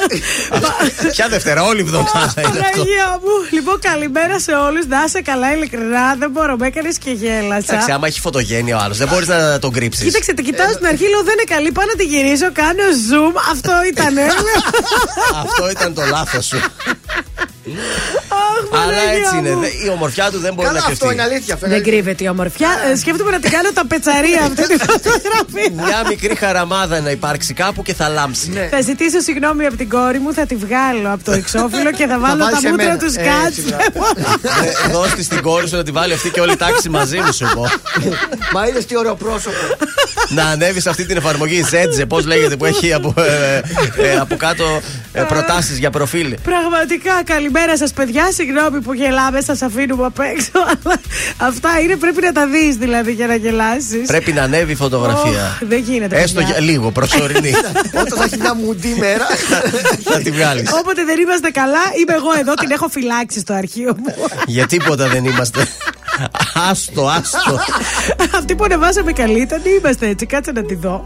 [1.12, 2.70] Ποια Δευτέρα, όλη η εβδομάδα είναι αυτό.
[2.70, 3.34] Παναγία μου.
[3.50, 4.86] Λοιπόν, καλημέρα σε όλους.
[4.86, 6.14] Να είσαι καλά, ειλικρινά.
[6.18, 7.72] Δεν μπορώ, με έκανες και γέλασα.
[7.72, 10.04] Εντάξει, άμα έχει φωτογένεια ο άλλος, δεν μπορείς να τον κρύψεις.
[10.04, 11.72] Κοίταξε, την κοιτάω στην αρχή, λέω δεν είναι καλή.
[11.72, 13.34] Πάω να τη γυρίσω, κάνω zoom.
[13.50, 14.14] Αυτό ήταν.
[15.44, 16.58] Αυτό ήταν το λάθος σου.
[18.82, 19.50] Αλλά Παναγία έτσι είναι.
[19.54, 19.60] μου.
[19.60, 21.04] δε- Η ομορφιά του δεν μπορεί Καλά, να κρυφτεί.
[21.04, 21.54] αυτό είναι αλήθεια.
[21.54, 22.02] αυτό είναι Δεν αλήθεια.
[22.02, 22.70] κρύβεται η ομορφιά.
[22.92, 25.84] Ε, Σκέφτομαι να την κάνω τα πετσαρία αυτή τη φωτογραφία.
[25.86, 28.48] Μια μικρή χαραμάδα να υπάρξει κάπου και θα λάμψει.
[28.50, 28.68] Ναι.
[28.70, 32.18] Θα ζητήσω συγγνώμη από την κόρη μου, θα τη βγάλω από το εξώφυλλο και θα
[32.18, 32.98] βάλω βάλεις τα σε μούτρα μένα.
[32.98, 33.82] τους Έτσι, σκάτς.
[34.88, 37.18] Ε, Δώσ' τη στην κόρη σου να τη βάλει αυτή και όλη η τάξη μαζί
[37.18, 37.64] μου σου πω.
[38.52, 39.56] Μα είδες τι ωραίο πρόσωπο.
[40.28, 43.60] Να ανέβεις σε αυτή την εφαρμογή Zedze, πώς λέγεται, που έχει από, ε,
[44.02, 44.80] ε, από κάτω
[45.28, 46.36] προτάσεις για προφίλ.
[46.42, 48.32] Πραγματικά, καλημέρα σας, παιδιά.
[48.32, 50.50] Συγγνώμη που γελάμε, σας αφήνουμε απ' έξω.
[50.54, 50.96] Αλλά
[51.36, 54.06] αυτά είναι, πρέπει να τα δεις δηλαδή για να γελάσεις.
[54.06, 55.58] Πρέπει να ανέβει η φωτογραφία.
[55.60, 56.16] δεν γίνεται.
[56.16, 56.54] Έστω παιδιά.
[56.54, 57.52] για λίγο, προσωρινή.
[58.00, 59.26] Όταν θα έχει μια μουντή μέρα.
[60.12, 60.70] θα τη βγάλεις.
[60.72, 64.14] Όποτε δεν είμαστε καλά, είμαι εγώ εδώ, την έχω φυλάξει στο αρχείο μου.
[64.46, 65.68] Για τίποτα δεν είμαστε.
[66.70, 67.58] Άστο, άστο.
[68.38, 70.26] Αυτή που ανεβάσαμε καλή ήταν, είμαστε έτσι.
[70.26, 71.02] Κάτσε να τη δω.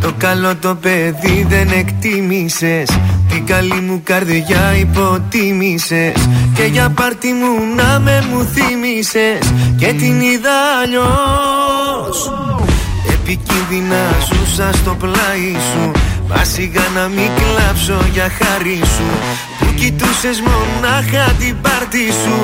[0.00, 2.88] Το καλό το παιδί δεν εκτίμησες
[3.28, 10.20] Την καλή μου καρδιά υποτίμησες Και για πάρτι μου να με μου θύμισες Και την
[10.20, 12.32] είδα αλλιώς
[13.12, 13.96] Επικίνδυνα
[14.28, 19.08] ζούσα στο πλάι σου Μα σιγά να μην κλάψω για χάρη σου.
[19.58, 22.36] Που κοιτούσες μονάχα την πάρτι σου.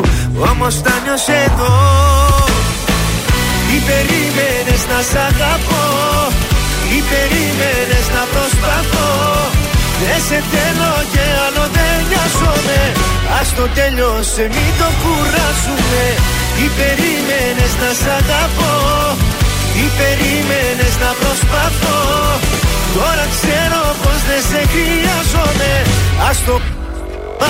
[0.51, 1.74] Όμως τα νιώσε εδώ.
[3.66, 5.85] Τι περίμενες να σ' αγαπώ.
[6.89, 9.12] Τι περίμενες να προσπαθώ.
[10.01, 12.81] Δεν σε θέλω και άλλο δεν νοιάζομαι.
[13.40, 16.05] Ας το τέλειωσε μην το κουράσουμε
[16.56, 18.74] Τι περίμενες να σ' αγαπώ.
[19.73, 21.98] Τι περίμενες να προσπαθώ
[22.95, 25.83] Τώρα ξέρω πως δεν σε χρειάζομαι.
[26.31, 26.61] Ας το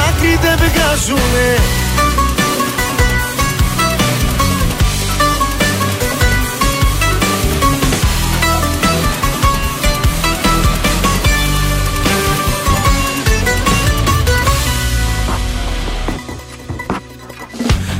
[0.09, 1.57] άκρη δεν βγάζουμε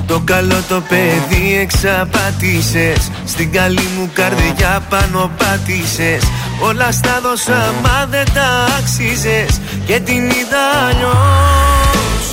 [0.07, 3.11] Το καλό το παιδί εξαπάτησες.
[3.25, 6.23] Στην καλή μου καρδιά πάνω πάτησες
[6.61, 8.49] Όλα στα δώσα μα δεν τα
[8.79, 12.25] άξιζες Και την είδα αλλιώς.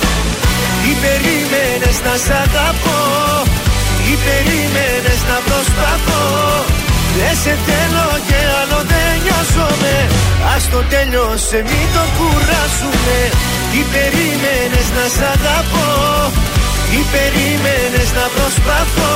[0.82, 3.00] Τι περίμενες να σ' αγαπώ
[4.04, 6.26] Τι περίμενες να προσπαθώ.
[7.18, 9.96] Δεν σε θέλω και άλλο δεν νοιάζομαι
[10.54, 13.18] Ας το τέλειωσε μην το κουράσουμε.
[13.70, 15.90] Τι περίμενες να σ' αγαπώ
[16.94, 19.14] τι περίμενες να προσπαθώ.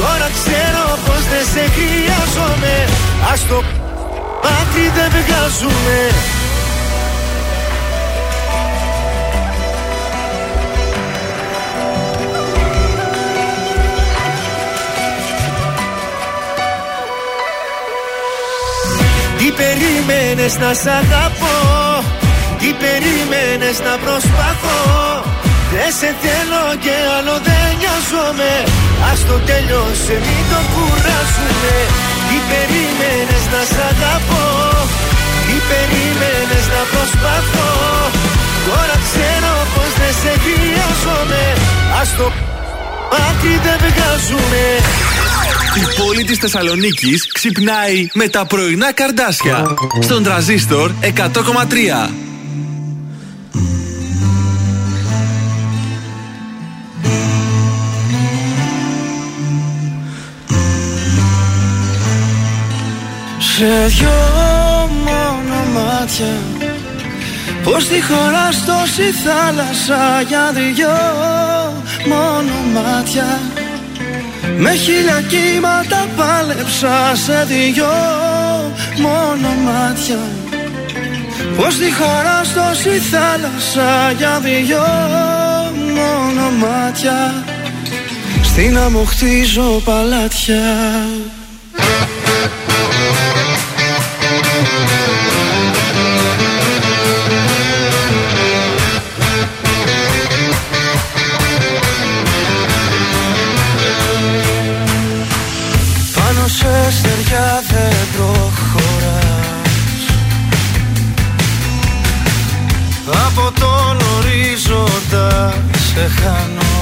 [0.00, 2.74] Τώρα ξέρω πως δεν σε χρειάζομαι
[3.32, 3.58] Ας το
[4.42, 5.98] άκρη δεν βγάζουμε
[19.38, 21.58] Τι περίμενες να σ' αγαπώ
[22.58, 24.80] Τι περίμενες να προσπαθώ.
[25.72, 28.52] Δεν σε θέλω και άλλο δεν νοιάζομαι
[29.12, 31.74] Ας το τέλειωσε μην το κουράσουμε
[32.06, 32.09] Τι
[32.50, 34.46] περίμενες να σ' αγαπώ
[35.46, 37.72] Τι περίμενες να προσπαθώ
[38.68, 41.44] Τώρα ξέρω πως δεν σε χρειάζομαι
[42.00, 42.26] Ας το
[43.28, 44.62] άκρη δεν βγάζουμε
[45.82, 49.64] Η πόλη της Θεσσαλονίκης ξυπνάει με τα πρωινά καρδάσια.
[50.00, 52.29] Στον τραζίστορ 100,3.
[63.60, 64.10] Σε δυο
[65.04, 66.34] μόνο μάτια.
[67.64, 70.98] Πως τη χώρα τόση θάλασσα Για δυο
[72.08, 73.38] μόνο μάτια.
[74.58, 77.92] Με χίλια κύματα πάλεψα Σε δυο
[78.98, 80.22] μόνο μάτια.
[81.56, 84.86] Πως τη χώρα τόση θάλασσα Για δυο
[85.94, 87.44] μόνο μάτια.
[88.42, 90.60] Στην άμμο χτίζω παλάτια
[106.90, 110.02] Πάνω σε στεριά δεν προχωράς.
[113.26, 115.28] Από τον ορίζοντα
[115.72, 116.72] σε χάνω.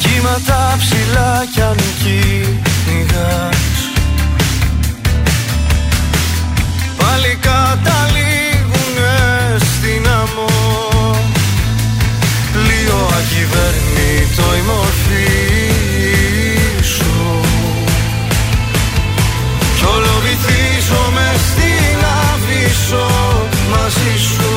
[0.00, 3.76] Κύματα ψηλά κι αν κυνηγάς.
[6.96, 9.16] Πάλι καταλήγουνε
[9.58, 10.50] στην άμμο.
[12.66, 15.66] Λίγο ακυβέρνητο η μορφή
[19.94, 21.98] όλο βυθίζομαι στην
[22.30, 23.06] αβύσσο
[23.72, 24.54] μαζί σου.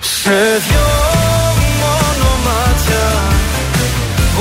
[0.00, 0.90] Σε δυο
[1.82, 3.06] μόνο μάτια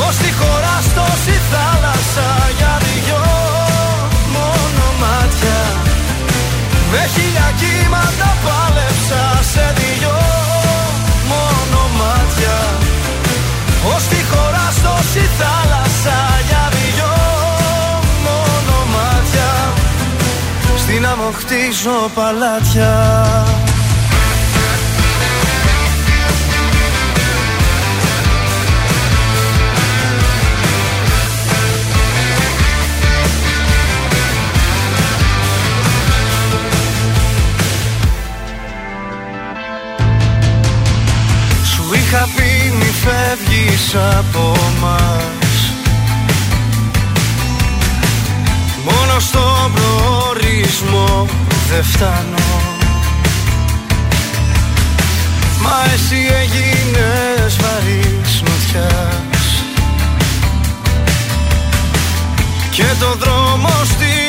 [0.08, 3.26] Ως τη χώρα στόση θάλασσα για δυο
[4.36, 5.60] μόνο μάτια.
[6.92, 8.31] Με χίλια κύματα
[21.40, 23.46] Στην άμμο χτίζω παλάτια.
[41.64, 45.41] Σου είχα πει μη φεύγεις από μας
[49.28, 51.26] στον προορισμό.
[51.70, 52.62] Δεν φτάνω.
[55.62, 59.64] Μα εσύ έγινες βαρύς νοτιάς
[62.72, 64.21] Και το δρόμο στην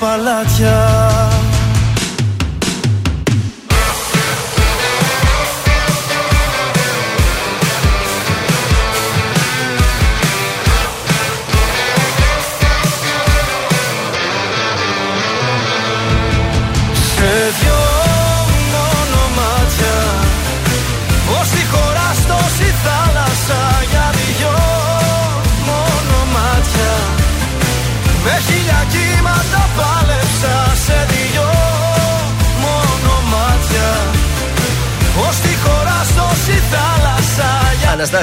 [0.00, 0.49] χτίζω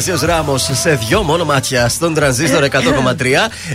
[0.07, 2.73] για Αναστάσιο Ράμος σε δυο μόνο μάτια στον τρανζίστορ 100,3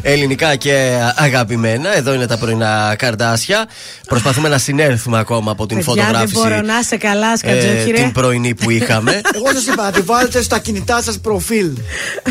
[0.02, 1.96] ελληνικά και αγαπημένα.
[1.96, 3.66] Εδώ είναι τα πρωινά καρδάσια.
[4.08, 6.34] Προσπαθούμε να συνέλθουμε ακόμα από την Παιδιά, δεν φωτογράφηση.
[6.40, 7.96] μπορώ να είσαι καλά, σκατζόχυρε.
[7.96, 9.12] την πρωινή που είχαμε.
[9.36, 11.70] Εγώ σας είπα να τη βάλετε στα κινητά σας προφίλ.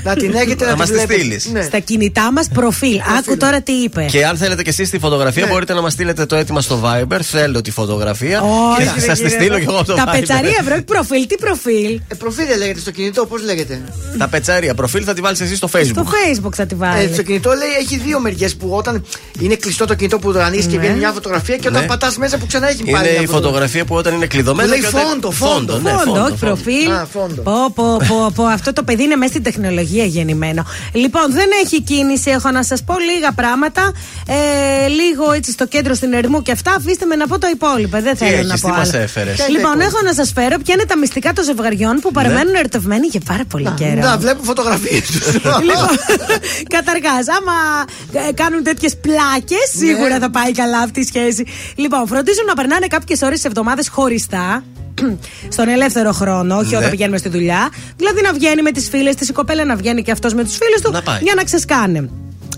[0.03, 1.19] να την έχετε να, Να μας τη τη βλέπετε.
[1.19, 1.45] στείλεις.
[1.51, 1.61] Ναι.
[1.61, 2.99] Στα κινητά μας προφίλ.
[3.17, 4.05] Άκου τώρα τι είπε.
[4.09, 5.51] και αν θέλετε και εσείς τη φωτογραφία, Ναι.
[5.51, 7.19] μπορείτε να μας στείλετε το έτοιμα στο Viber.
[7.21, 8.41] Θέλω τη φωτογραφία.
[8.41, 9.37] Όχι, και ρε θα σας τη κύριε.
[9.39, 10.11] στείλω και εγώ από το Τα Viber.
[10.11, 11.27] πετσαρία ευρώ, έχει προφίλ.
[11.27, 13.81] Τι προφίλ; Ε, προφίλ δεν λέγεται στο κινητό, πώς λέγεται;
[14.17, 16.03] Τα πετσαρία προφίλ θα τη βάλεις εσύ στο Στο Facebook.
[16.05, 17.13] facebook θα τη Ε, βάλεις.
[17.13, 19.05] στο κινητό λέει έχει δύο μεριές που όταν
[19.39, 20.81] είναι κλειστό το κινητό που το ανοίγει και Ναι.
[20.81, 21.87] βγαίνει μια φωτογραφία και όταν Ναι.
[21.87, 23.09] πατάς μέσα που ξανά έχει Είναι πάλι.
[23.11, 24.69] μια η φωτογραφία που όταν είναι κλειδωμένη.
[24.69, 25.77] Που λέει φόντο, φόντο.
[25.77, 26.35] ναι, Φόντο, όχι φόντο.
[26.39, 26.91] προφίλ.
[26.91, 27.41] Α, φόντο.
[27.41, 28.43] Πω, πω, πω, πω.
[28.45, 30.65] Αυτό το παιδί είναι μέσα στην τεχνολογία γεννημένο.
[30.93, 32.29] Λοιπόν, δεν έχει κίνηση.
[32.29, 33.91] Έχω να σας πω λίγα πράγματα.
[34.27, 36.73] Ε, λίγο έτσι στο κέντρο στην Ερμού και αυτά.
[36.77, 37.97] Αφήστε με να πω το υπόλοιπο.
[38.01, 39.03] Δεν Τι θέλω έχεις, να τι πω μας άλλο.
[39.03, 41.95] έφερες; Ποια είναι Λοιπόν, τα έχω να σας φέρω ποια είναι τα μυστικά των ζευγαριών
[42.01, 44.01] που παραμένουν ερωτευμένοι για πάρα πολύ καιρό.
[44.07, 45.25] Να βλέπω φωτογραφίες τους.
[45.69, 45.87] Λοιπόν,
[46.69, 47.57] καταρχά, άμα
[48.27, 49.85] ε, κάνουν τέτοιες πλάκες, Ναι.
[49.85, 51.43] σίγουρα θα πάει καλά αυτή η σχέση.
[51.75, 54.63] Λοιπόν, φροντίζουν να περνάνε κάποιες ώρες τι εβδομάδες χωριστά.
[55.55, 56.77] Στον ελεύθερο χρόνο, όχι Ναι.
[56.77, 57.69] όταν πηγαίνουμε στη δουλειά.
[57.97, 60.57] Δηλαδή να βγαίνει με τις φίλες της, η κοπέλα να βγαίνει και αυτός με τους
[60.57, 61.19] φίλους του Να πάει.
[61.21, 62.09] για να ξεσκάνε.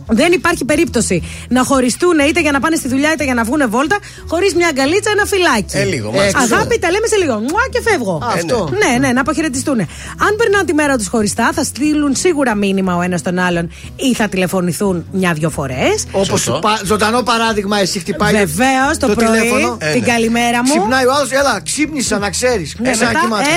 [0.08, 3.70] Δεν υπάρχει περίπτωση να χωριστούν είτε για να πάνε στη δουλειά είτε για να βγουν
[3.70, 3.98] βόλτα
[4.28, 5.78] χωρίς μια αγκαλίτσα, ένα φυλάκι.
[5.78, 6.40] Ε, λίγο, μάλιστα.
[6.40, 7.34] Αγάπη, τα λέμε σε λίγο.
[7.34, 8.16] Μουά και φεύγω.
[8.24, 8.70] Α, αυτό.
[8.72, 9.80] Ναι, ναι, να αποχαιρετιστούν.
[10.28, 14.14] Αν περνάνε τη μέρα τους χωριστά, θα στείλουν σίγουρα μήνυμα ο ένας τον άλλον ή
[14.14, 16.06] θα τηλεφωνηθούν μια-δυο φορές.
[16.12, 19.78] Όπως ζωντανό παράδειγμα, εσύ χτυπάει Βεβαίως το, πρωί, τηλέφωνο.
[19.80, 20.08] Ε, την ναι.
[20.08, 20.70] καλημέρα μου.
[20.70, 22.74] Ξυπνάει ο άλλος, έλα, ξύπνησα να ξέρεις.
[22.74, 23.08] Ε, μετά,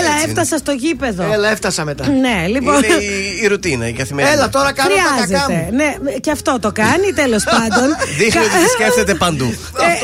[0.00, 1.32] έλα, έφτασα στο γήπεδο.
[1.32, 2.08] Έλα, έφτασα μετά.
[2.08, 2.74] Ναι, λοιπόν.
[2.76, 4.34] Είναι η, η ρουτίνα, η καθημερινή.
[4.34, 5.68] Έλα, τώρα κάνω τα κακά Χρειάζεται.
[5.70, 5.76] μου.
[5.76, 7.88] Ναι, και αυτό το κάνει, τέλος πάντων.
[8.18, 9.48] Δείχνει ότι τη σκέφτεται παντού.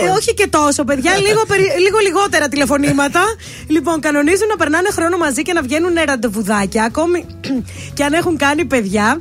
[0.05, 1.13] Ε, όχι και τόσο, παιδιά.
[1.27, 3.21] Λίγο, περι- λίγο λιγότερα τηλεφωνήματα.
[3.67, 6.85] λοιπόν, κανονίζουν να περνάνε χρόνο μαζί και να βγαίνουν ραντεβουδάκια.
[6.85, 7.27] Ακόμη
[7.97, 9.21] και αν έχουν κάνει παιδιά.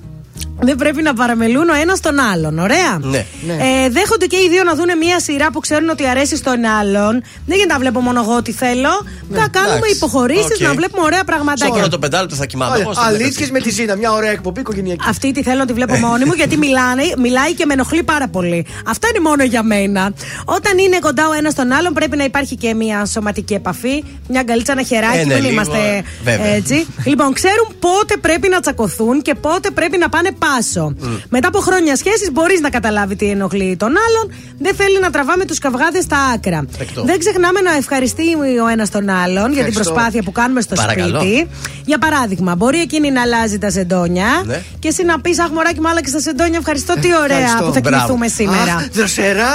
[0.64, 2.60] Δεν πρέπει να παραμελούν ο ένας τον άλλον.
[2.60, 3.18] Ωραία; Ναι.
[3.48, 7.12] Ε, δέχονται και οι δύο να δουν μια σειρά που ξέρουν ότι αρέσει στον άλλον.
[7.46, 8.90] Δεν γίνεται να βλέπω μόνο εγώ ό,τι θέλω.
[9.30, 9.96] να κάνουμε εντάξει.
[9.96, 10.68] υποχωρήσεις, Οκ.
[10.68, 11.80] να βλέπουμε ωραία Στο πραγματάκια.
[11.80, 12.80] πρώτο πεντάλεπτο θα κοιμάμαι.
[12.80, 13.52] εγώ στο Αλήθειες μεταξύ.
[13.52, 13.96] με τη Ζήνα.
[13.96, 15.04] Μια ωραία εκπομπή οικογενειακή.
[15.08, 18.28] Αυτή τη θέλω να τη βλέπω μόνη μου γιατί μιλάνε, μιλάει και με ενοχλεί πάρα
[18.28, 18.66] πολύ.
[18.88, 20.14] Αυτά είναι μόνο για μένα.
[20.46, 24.40] Όταν είναι κοντά ο ένας στον άλλον, πρέπει να υπάρχει και μια σωματική επαφή, μια
[24.40, 25.18] αγκαλίτσα, ένα χεράκι.
[25.18, 26.46] Ε, ναι, μην λίγο, είμαστε βέβαια.
[26.46, 26.86] έτσι.
[27.06, 30.94] λοιπόν, ξέρουν πότε πρέπει να τσακωθούν και πότε πρέπει να πάνε πάσο.
[31.30, 34.38] Μετά από χρόνια σχέσης, μπορείς να καταλάβει τι ενοχλεί τον άλλον.
[34.60, 36.65] Δεν θέλει να τραβάμε τους καυγάδες στα άκρα.
[36.78, 37.03] Δεκτό.
[37.03, 38.23] Δεν ξεχνάμε να ευχαριστεί
[38.64, 39.94] ο ένας τον άλλον για την Ευχαριστώ.
[39.94, 41.19] προσπάθεια που κάνουμε στο Παρακαλώ.
[41.19, 41.49] σπίτι.
[41.86, 44.61] Για παράδειγμα, μπορεί εκείνη να αλλάζει τα σεντόνια Ναι.
[44.80, 46.57] και εσύ να πεις Αχ, μωράκι μου, άλλαξες τα σεντόνια.
[46.57, 47.65] Ευχαριστώ, τι ωραία Ευχαριστώ.
[47.65, 47.95] που θα Μπράβο.
[47.98, 48.73] κοιμηθούμε σήμερα.
[48.76, 49.52] Αχ, Δροσερά.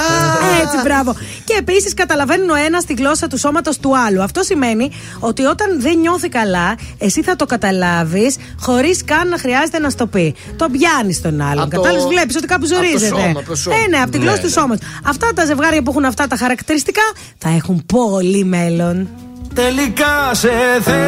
[0.63, 1.15] Έτσι, μπράβο.
[1.43, 4.23] Και επίσης καταλαβαίνουν ο ένας τη γλώσσα του σώματος του άλλου.
[4.23, 9.79] Αυτό σημαίνει ότι όταν δεν νιώθει καλά, εσύ θα το καταλάβεις χωρίς καν να χρειάζεται
[9.79, 10.35] να στο πει.
[10.55, 11.63] Το πιάνει τον άλλον.
[11.63, 13.07] Απ' το- Κατάλαβες, βλέπεις ότι κάπου απ' το ζορίζεται.
[13.21, 13.75] σώμα, απ' το σώμα.
[13.75, 14.51] Ε, ναι, από τη Ναι, γλώσσα του ναι.
[14.51, 14.87] σώματος.
[15.05, 17.01] Αυτά τα ζευγάρια που έχουν αυτά τα χαρακτηριστικά
[17.37, 19.09] θα έχουν πολύ μέλλον.
[19.53, 20.51] Τελικά σε
[20.81, 21.05] θέλω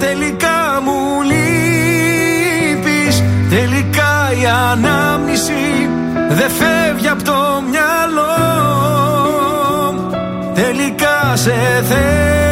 [0.00, 5.88] Τελικά μου λείπεις Τελικά η ανάμνηση
[6.28, 8.34] Δεν φεύγει από το μυαλό
[10.54, 11.54] Τελικά σε
[11.88, 12.47] θέλω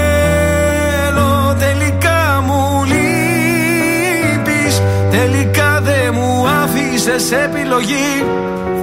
[7.06, 8.24] άφησες επιλογή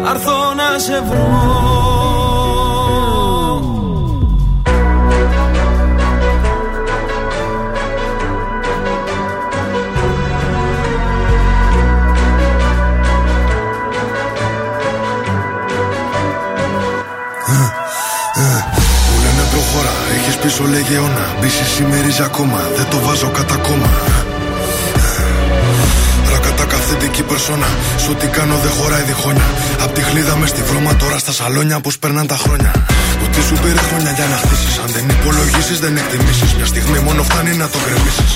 [0.03, 1.61] Θα έρθω να σε βρω.
[19.09, 24.22] Μου λένε προχώρα, έχεις πίσω λέγε αιώνα Μπίση σημερίζει ακόμα, δεν το βάζω κατά κόμμα
[26.93, 27.69] Ρακατά καθεντική περσόνα
[28.03, 29.47] Σ' ό,τι κάνω δεν χωράει διχόνια
[29.83, 32.71] Απ' τη χλίδα μες στη βρώμα τώρα στα σαλόνια Πως περνάνε τα χρόνια
[33.23, 37.23] Ότι σου πήρε χρόνια για να χτίσεις Αν δεν υπολογίσεις δεν εκτιμήσεις Μια στιγμή μόνο
[37.23, 38.31] φτάνει να το γκρεμίσεις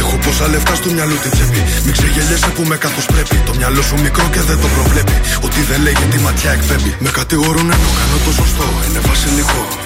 [0.00, 1.60] Έχω πόσα λεφτά στο μυαλό την τσέπη.
[1.84, 3.36] Μην ξεγελιέσαι που με κάθος πρέπει.
[3.48, 5.16] Το μυαλό σου μικρό και δεν το προβλέπει.
[5.46, 6.92] Ότι δεν λέγει τη ματιά εκπέμπει.
[7.04, 8.66] Με κατηγορούν ενώ κάνω το σωστό.
[8.86, 9.85] Είναι βασιλικό.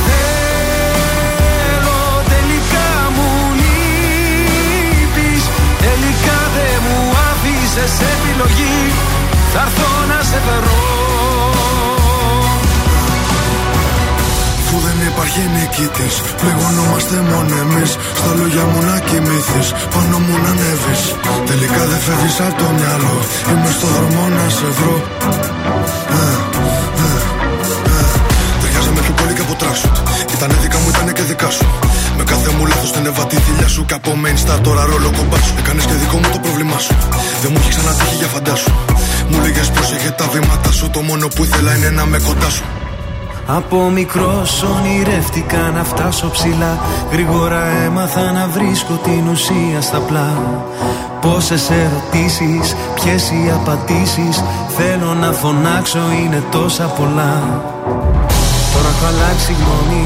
[7.71, 8.77] άφησες επιλογή
[9.53, 10.79] Θα έρθω να σε βρω
[14.59, 17.91] Αφού δεν υπάρχει νικητής, πληγωνόμαστε μόνο εμείς.
[18.19, 21.01] Στα λόγια μου να κοιμηθείς, πάνω μου να ανέβεις.
[21.49, 23.15] Τελικά δεν φεύγεις από το μυαλό.
[23.49, 24.95] Είμαι στο δρόμο να σε βρω.
[26.17, 26.31] Ε,
[27.03, 27.17] ε,
[27.95, 28.03] ε.
[28.61, 29.89] Ταιριάζαμε πιο πολύ και από τράσου.
[30.35, 31.65] Ήτανε δικά μου, ήτανε και δικά σου
[32.61, 33.85] μου λάθος την ευατή θηλιά σου.
[33.85, 35.53] Καπομένη στα τώρα ρόλο κομπά σου.
[35.89, 36.93] Και δικό μου το πρόβλημά σου.
[37.41, 38.71] Δεν μου έχει ξανατύχει για φαντάσου.
[39.29, 40.89] Μου λέγες είχε τα βήματα σου.
[40.89, 42.63] Το μόνο που ήθελα είναι να με κοντά σου.
[43.47, 46.73] Από μικρός ονειρεύτηκα να φτάσω ψηλά.
[47.11, 50.29] Γρήγορα έμαθα να βρίσκω την ουσία στα πλά.
[51.21, 54.43] Πόσες ερωτήσεις, ποιες οι απαντήσεις.
[54.77, 57.33] Θέλω να φωνάξω, είναι τόσα πολλά.
[58.73, 60.05] Τώρα έχω αλλάξει γνώμη,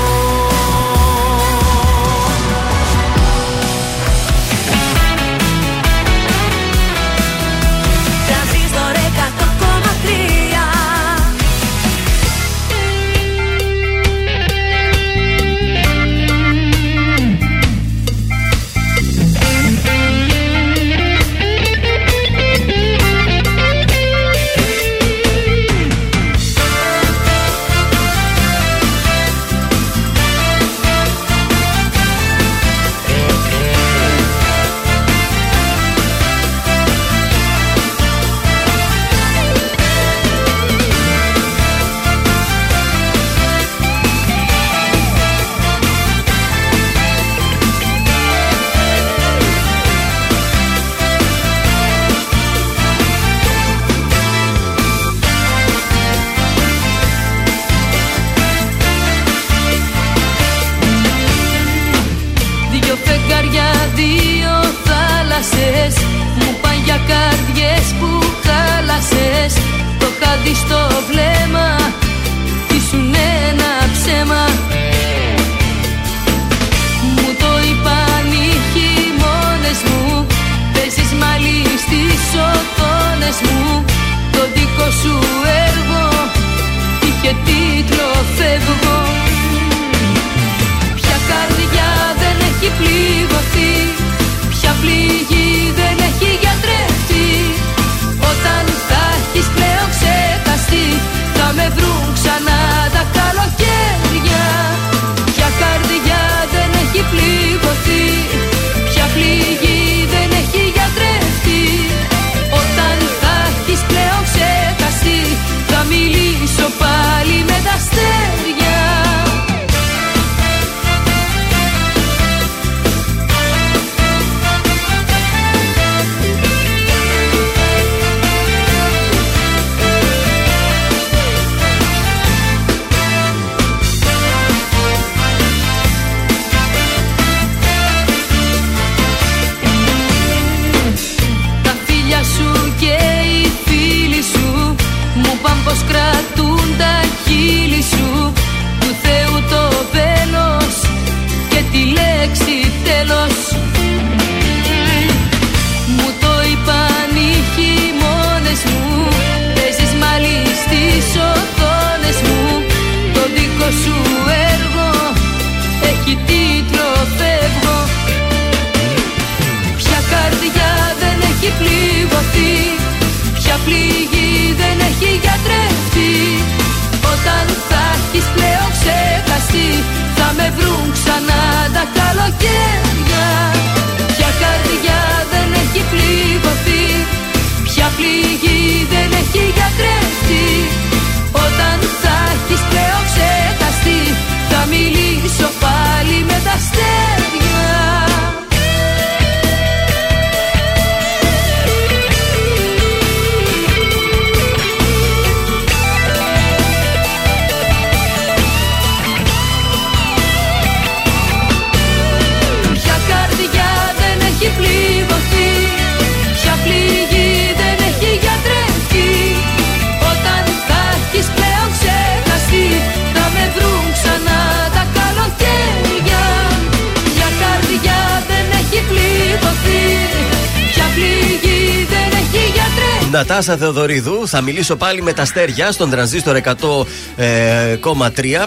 [233.41, 234.27] Νατάσα Θεοδωρίδου.
[234.27, 236.55] Θα μιλήσω πάλι με τα αστέρια στον τρανζίστορ 100,3.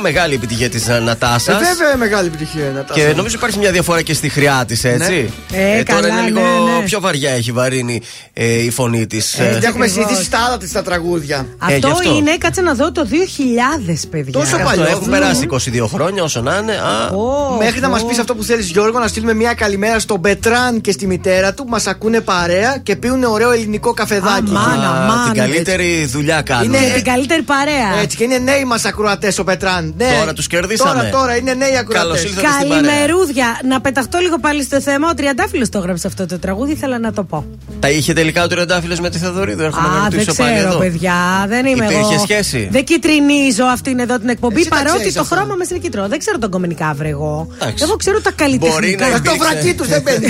[0.00, 1.60] Μεγάλη επιτυχία της Νατάσας.
[1.60, 3.05] Ε, βέβαια μεγάλη επιτυχία η Νατάσας.
[3.05, 5.32] Και νομίζω υπάρχει μια διαφορά και στη χρειά της, έτσι.
[5.52, 6.84] Ε, τώρα καλά, είναι λίγο ναι, ναι.
[6.84, 8.00] πιο βαριά έχει βαρύνει
[8.32, 9.39] ε, η φωνή της.
[9.39, 11.36] Ε, γιατί έχουμε συνηθίσει στα άλλα της τα τραγούδια.
[11.36, 12.14] Ε, γι' Αυτό, αυτό.
[12.16, 14.32] είναι, κάτσε να δω το 2000, παιδιά.
[14.32, 14.86] Τόσο Αυτό παλιό.
[14.86, 16.73] έχουν περάσει 22 χρόνια, όσο να είναι.
[16.73, 17.90] Α, Ω, Μέχρι να ω.
[17.90, 21.55] μας πεις αυτό που θέλεις, Γιώργο, να στείλουμε μια καλημέρα στον Πετράν και στη μητέρα
[21.55, 21.64] του.
[21.68, 24.44] Μας ακούνε παρέα και πίνουν ωραίο ελληνικό καφεδάκι.
[24.48, 26.65] Αμάν, α, αμάν, την καλύτερη δουλειά κάνουν.
[26.65, 28.01] Είναι- Είναι την καλύτερη παρέα.
[28.03, 29.95] Έτσι και είναι νέοι μας ακροατές ο Πετράν.
[29.97, 30.17] Ναι.
[30.19, 30.95] Τώρα τους κερδίσαμε.
[30.99, 32.03] Τώρα, τώρα είναι νέοι ακροατές.
[32.03, 32.83] Καλώς ήλθατε στην παρέα.
[32.91, 33.59] Καλημερούδια.
[33.69, 35.09] Να πεταχτώ λίγο πάλι στο θέμα.
[35.11, 37.45] Ο Τριαντάφυλλος το έγραψε αυτό το τραγούδι, ήθελα να το πω.
[37.81, 39.63] Τα είχε τελικά ο Τριαντάφυλλος με τη Θεοδωρίδου.
[39.63, 40.79] Έρχομαι να Α, δεν ρωτήσω πάλι ξέρω, εδώ.
[40.79, 41.15] παιδιά.
[41.49, 42.19] Δεν είμαι Υπήρχε εγώ.
[42.23, 45.37] σχέση; Δεν κυτρινίζω αυτήν εδώ την εκπομπή Εσύ τα παρότι ξέρεις το αυτά.
[45.37, 46.07] χρώμα μες είναι κυτρό.
[46.09, 47.49] Δεν ξέρω τον κομμενικά εγώ.
[47.61, 47.85] Εντάξει.
[47.87, 48.75] Εγώ ξέρω τα καλλιτεχνικά.
[48.75, 49.39] Μπορεί να Το υπήρξε.
[49.39, 50.27] βρακί τους δεν μπαίνει.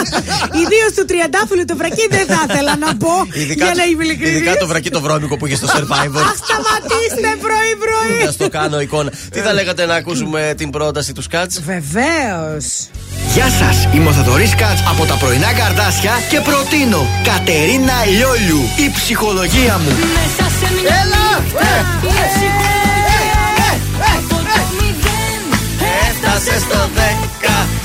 [0.62, 3.12] Ιδίως του Τριαντάφυλλου το βρακί δεν θα ήθελα να πω.
[3.32, 4.58] Ειδικά, για να είμαι ειδικά ειλικρινής.
[4.58, 6.22] το βρακί το βρώμικο που είχε στο Survivor.
[6.30, 8.24] Αχ, σταματήστε πρωί-πρωί.
[8.24, 9.10] Να στο κάνω εικόνα.
[9.32, 12.64] Τι θα λέγατε να ακούσουμε την πρόταση του Σκάτς; Βεβαίως.
[13.34, 18.90] Γεια σας, είμαι ο Θοδωρής Κάτ από τα πρωινά καρδάσια και προτείνω Κατερίνα Λιόλιου, η
[18.94, 19.90] ψυχολογία μου.
[20.16, 21.26] Μέσα σε μια Έλα!
[21.38, 21.68] νύχτα
[22.08, 23.70] η ψυχολογία
[24.14, 25.42] από το μηδέν
[26.08, 27.77] Έφτασε στο 10.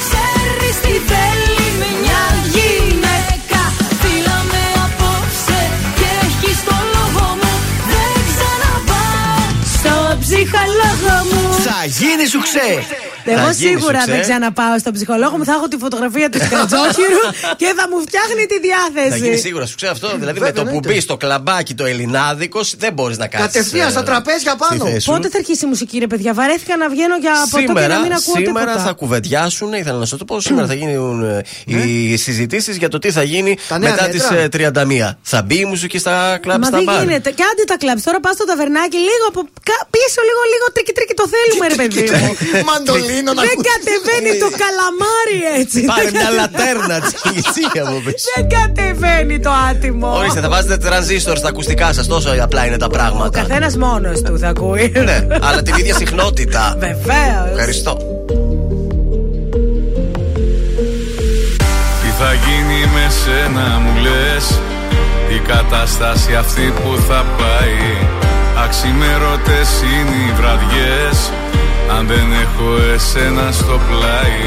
[10.54, 11.33] Ψυχολόγο μου Θα
[11.86, 12.84] γίνει σου ξέ.
[13.26, 14.12] Εγώ γίνει σίγουρα σουξέ.
[14.12, 15.46] δεν ξαναπάω στον ψυχολόγο μου.
[15.46, 17.22] Θα έχω τη φωτογραφία του Σκατζόχυρου
[17.62, 19.38] και θα μου φτιάχνει τη Θα γίνει διάθεση.
[19.42, 20.08] σίγουρα, σου ξέρω αυτό.
[20.08, 20.94] Δηλαδή με Βέβαια, το που εννοείται.
[20.94, 23.46] μπεις στο κλαμπάκι το ελληνάδικος, δεν μπορείς να κάτσει.
[23.48, 24.86] Κατευθείαν στα τραπέζια πάνω.
[25.06, 28.00] Πότε θα αρχίσει η μουσική, ρε παιδιά; Βαρέθηκα να βγαίνω για ποτό και Σήμερα, να
[28.02, 28.84] μην ακούω σήμερα τίποτα.
[28.88, 30.40] θα κουβεντιάσουν, ήθελα να σας το πω.
[30.42, 33.56] Σήμερα θα γίνουν ε, οι συζητήσεις για το τι θα γίνει Ναι.
[33.68, 34.72] Τα νέα μέτρα μετά τις.
[35.12, 35.18] 31.
[35.22, 37.00] Θα μπει η μουσική στα κλαμπ Μα στα δεν μπαρ.
[37.04, 37.30] γίνεται.
[37.38, 37.98] Και άντε τα κλαμπ.
[38.04, 41.88] Τώρα πας στο ταβερνάκι λίγο από κα- πίσω, λίγο, λίγο τρίκι τρίκι το θέλουμε, ρε
[41.88, 42.32] παιδί μου.
[42.70, 43.70] Μαντολίνο να Δεν ακούσεις.
[43.72, 45.80] κατεβαίνει το καλαμάρι έτσι.
[45.92, 46.42] Πάρε Δεν μια κατεβαίνει.
[46.42, 48.28] λατέρνα τσιγιτσί από πίσω.
[48.36, 50.08] Δεν κατεβαίνει το άτιμο.
[50.20, 52.06] Ορίστε, θα βάζετε τρανζίστορ στα ακουστικά σας.
[52.08, 53.40] Τόσο απλά είναι τα Ο πράγματα.
[53.40, 54.92] καθένας μόνος του θα ακούει.
[55.10, 56.64] Ναι, αλλά την ίδια συχνότητα.
[56.86, 57.48] Βεβαίως.
[57.52, 57.94] Ευχαριστώ.
[62.02, 64.46] Τι θα γίνει με σένα μου λες;
[65.36, 67.98] Η κατάσταση αυτή που θα πάει
[68.66, 71.32] Αξιμέρωτες είναι οι βραδιές
[71.96, 74.46] Αν δεν έχω εσένα στο πλάι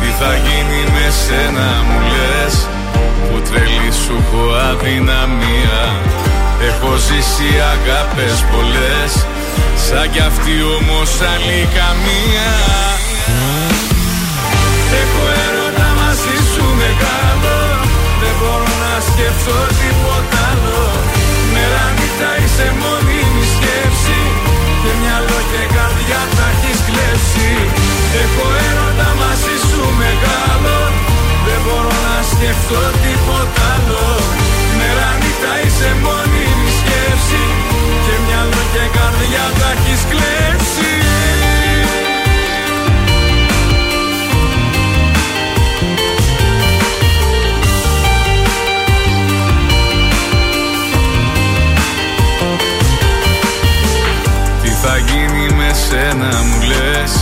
[0.00, 2.54] Τι θα γίνει με σένα μου λες;
[3.28, 5.80] Που τρελή σου έχω αδυναμία.
[6.68, 9.12] Έχω ζήσει αγάπες πολλές
[9.84, 12.50] Σαν κι αυτή όμως άλλη καμία.
[15.00, 17.56] Έχω έρωτα μαζί σου μεγάλο
[18.22, 20.84] Δεν μπορώ να σκεφτώ τίποτα άλλο.
[21.52, 23.11] Μέρα νύχτα είσαι μόνιμη
[28.20, 30.76] Έχω έρωτα μαζί σου μεγάλο.
[31.46, 34.06] Δεν μπορώ να σκεφτώ τίποτα άλλο.
[34.78, 37.42] Μέρα νύχτα είσαι μόνιμη σκέψη.
[38.04, 40.90] Και μυαλό και καρδιά τα έχεις κλέψει.
[54.62, 57.21] Τι θα γίνει με σένα μου λες;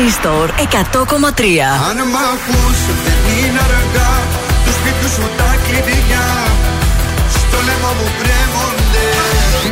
[0.00, 1.68] Τρανζίστορ 100,3.
[1.88, 4.12] Αν μ' ακούς δεν είναι αργά.
[4.64, 6.26] Τους σπίτιους σου τα κλειδιά.
[7.36, 9.06] Στο λαιμό μου κρέμονται.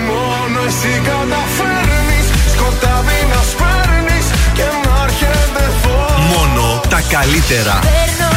[0.08, 2.26] Μόνο εσύ καταφέρνεις.
[2.52, 4.26] Σκοτάδι να σπέρνεις
[4.56, 6.18] Και να έρχεται φως.
[6.32, 7.74] Μόνο τα καλύτερα.
[7.88, 8.32] Παίρνω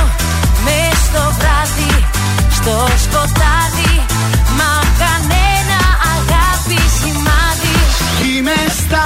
[0.65, 1.93] μες στο βράδυ,
[2.57, 3.93] στο σκοτάδι.
[4.59, 4.71] Μα
[5.01, 5.79] κανένα
[6.15, 7.75] αγάπη σημάδι.
[8.29, 9.05] Είμαι στα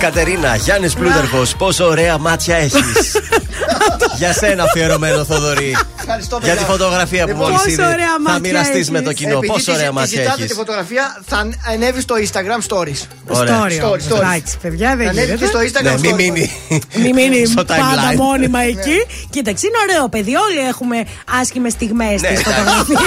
[0.00, 3.16] Κατερίνα, Γιάννης Πλούταρχος, πόσο ωραία μάτια έχεις.
[4.18, 5.76] Για σένα αφιερωμένο, Θοδωρή.
[5.98, 6.72] Ευχαριστώ, Για τη παιδιά.
[6.74, 7.82] φωτογραφία που Λοιπόν, μόλις πόσο είδε.
[7.84, 8.90] ωραία Θα μάτια μοιραστείς έχεις.
[8.90, 9.30] με το κοινό.
[9.36, 10.46] Επειδή Πόσο τη- ωραία τη μάτια ζητάτε έχεις.
[10.50, 13.00] τη φωτογραφία, θα ανέβει στο Instagram stories.
[13.28, 13.62] Ωραία.
[13.64, 14.06] Story όμως.
[14.06, 15.46] Εντάξει, παιδιά, δεν Ανέβηκε γίνεται.
[15.46, 16.14] στο Instagram Ναι, μη stories.
[16.16, 16.50] μείνει.
[16.94, 17.78] Μην μείνει Στο πάντα
[18.12, 18.16] timeline.
[18.16, 18.98] μόνιμα εκεί.
[19.30, 20.34] Κοίταξε, είναι ωραίο παιδί.
[20.36, 21.04] Όλοι έχουμε
[21.40, 22.62] άσχημες στιγμές Ναι, στις εντάξει.
[22.62, 23.00] φωτογραφίες.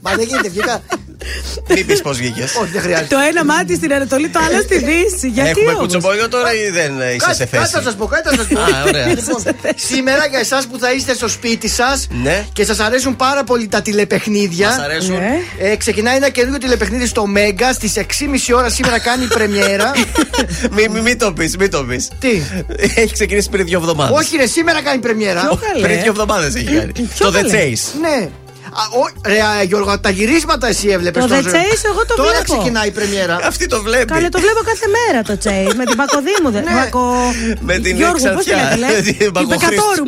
[0.00, 0.80] Μα δεν γίνεται, βγήκα.
[1.74, 2.54] Μην πεις πώς βγήκες.
[2.54, 3.14] Όχι, δεν χρειάζεται.
[3.14, 5.28] το ένα μάτι στην Ανατολή, το άλλο στη Δύση.
[5.28, 7.84] Γιατί Έχουμε όμως; κουτσομπόλιο τώρα ή δεν ε, είσαι σε Κάτι θα θέση.
[7.84, 8.60] σας πω, κάτι θα σας πω.
[8.60, 9.06] Α, ωραία.
[9.06, 9.42] Λοιπόν,
[9.74, 12.44] σήμερα για εσάς που θα είστε στο σπίτι σας Ναι.
[12.52, 14.68] και σας αρέσουν πάρα πολύ τα τηλεπαιχνίδια.
[14.68, 15.14] Μας αρέσουν.
[15.16, 15.38] Ναι.
[15.58, 19.92] Ε, ξεκινάει ένα καινούργιο τηλεπαιχνίδι στο Μέγκα στις 6.30 ώρα σήμερα κάνει πρεμιέρα.
[20.76, 22.08] Μην μη, μη το πεις, μην το πεις.
[22.20, 22.42] Τι;
[22.94, 24.18] Έχει ξεκινήσει πριν δύο εβδομάδες.
[24.18, 25.48] Όχι, ρε, σήμερα κάνει πρεμιέρα.
[25.82, 26.92] Πριν δύο εβδομάδες έχει κάνει.
[27.18, 27.50] Το The καλέ.
[27.52, 28.00] Chase.
[28.00, 28.28] Ναι.
[28.72, 31.24] Α, ο, ρε, α, Γιώργο, τα γυρίσματα εσύ έβλεπες.
[31.24, 32.52] Το The Chase εγώ το Τώρα βλέπω.
[32.52, 33.38] ξεκινάει η πρεμιέρα.
[33.42, 34.04] Αυτή το βλέπει.
[34.12, 36.50] Καλέ, το βλέπω κάθε μέρα το Chase με την Πακοδήμου.
[36.50, 36.60] Ναι.
[36.60, 37.34] δεν- Πακο...
[37.60, 38.76] Με την Γιώργο, πώς τη Εξαρθιά.
[38.76, 39.66] λέτε, λέ; Την Την Πακοχρήστου.
[39.76, 40.04] Πεκατόρου.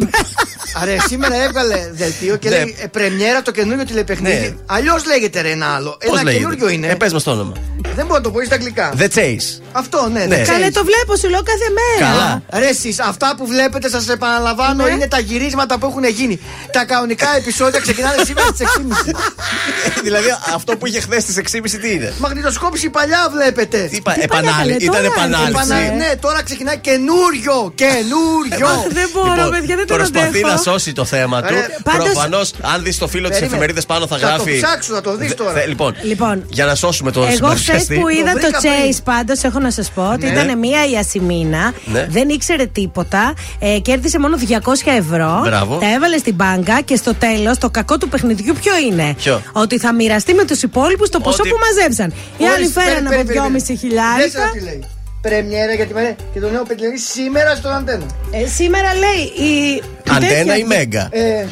[0.82, 2.54] Άρα σήμερα έβγαλε δελτίο και Ναι.
[2.56, 4.36] λέει ε, πρεμιέρα το καινούριο τηλεπαιχνίδι.
[4.48, 4.54] Ναι.
[4.66, 5.96] Αλλιώς λέγεται ρε ένα άλλο.
[6.04, 6.86] Πώς ένα λέγεται; καινούριο είναι.
[6.86, 7.52] Ε, πες μας το όνομα.
[7.94, 8.92] Δεν μπορώ να το πω, είναι στα αγγλικά.
[8.98, 9.62] The Chase.
[9.72, 10.36] Αυτό, ναι, Ναι.
[10.36, 10.42] ναι.
[10.42, 12.12] Καλέ, το βλέπω, σου λέω κάθε μέρα.
[12.12, 12.42] Καλά.
[12.62, 14.90] Ρε εσείς, αυτά που βλέπετε σας επαναλαμβάνω Ναι.
[14.90, 16.40] είναι τα γυρίσματα που έχουν γίνει.
[16.72, 20.00] Τα κανονικά επεισόδια ξεκινάνε σήμερα στις 6.30.
[20.02, 23.78] δηλαδή αυτό που είχε χθες στις 6.30 τι είναι; Μαγνητοσκόπηση παλιά βλέπετε.
[23.90, 25.50] Τι είπα, παλιά, επανάλη- καλέ, ήταν τώρα, επανάληψη.
[25.50, 27.72] Επανα- Ναι, τώρα ξεκινάει καινούριο.
[27.74, 28.66] Καινούριο.
[28.66, 30.48] Αχ, δεν μπορώ, παιδιά, δεν το προσπαθεί αντέχω.
[30.48, 31.54] να σώσει το θέμα του.
[31.54, 33.46] Ρε, πάντως- Προφανώς, αν δεις το φίλο της Περίμενε.
[33.52, 34.60] εφημερίδας πάνω θα Θα το γράφει.
[34.60, 35.52] ψάξω, θα το δεις Δε- τώρα.
[35.52, 37.94] θε- Λοιπόν, Λοιπόν, για να σώσουμε τον Εγώ χθες συμπαρουσιαστή.
[37.98, 39.02] που είδα Το το βρήκα Chase, πριν.
[39.04, 40.32] πάντως έχω να σας πω ότι Ναι.
[40.32, 41.72] ήταν μία η Ασημίνα.
[41.84, 42.06] Ναι.
[42.10, 43.34] Δεν ήξερε τίποτα.
[43.58, 45.40] Ε, κέρδισε μόνο 200 ευρώ.
[45.44, 45.76] Μπράβο.
[45.78, 49.78] Τα έβαλε στην μπάγκα και στο τέλος το κακό του παιχνιδιού ποιο είναι; Ποιο; Ότι
[49.78, 52.08] θα μοιραστεί με τους υπόλοιπους το ποσό Ότι- που μαζέψαν.
[52.38, 54.16] Οι άλλοι Ορίστε, φέραν περι- από περι- 2,5 περι- χιλιάρικα.
[54.24, 54.84] Δες εδώ τι λέει.
[55.20, 58.04] Πρεμιέρα για τη μέρα και το νέο παιχνίδι σήμερα στον αντένα.
[58.30, 59.82] Ε, σήμερα λέει η.
[60.10, 61.08] Αντένα τέτοια- ή μέγα.
[61.10, 61.46] Ε,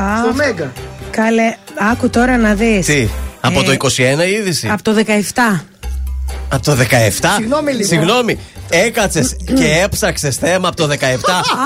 [0.00, 0.72] Α, στο Μέγκα.
[1.10, 1.54] Καλέ,
[1.92, 2.86] άκου τώρα να δεις.
[2.86, 3.08] Τι,
[3.40, 5.64] από Ε, το 21 η είδηση; Από το 17.
[6.48, 7.32] Από το 17.
[7.36, 7.88] Συγγνώμη λίγο.
[7.88, 8.38] Συγγνώμη.
[8.70, 10.90] Έκατσες και έψαξες θέμα από το 17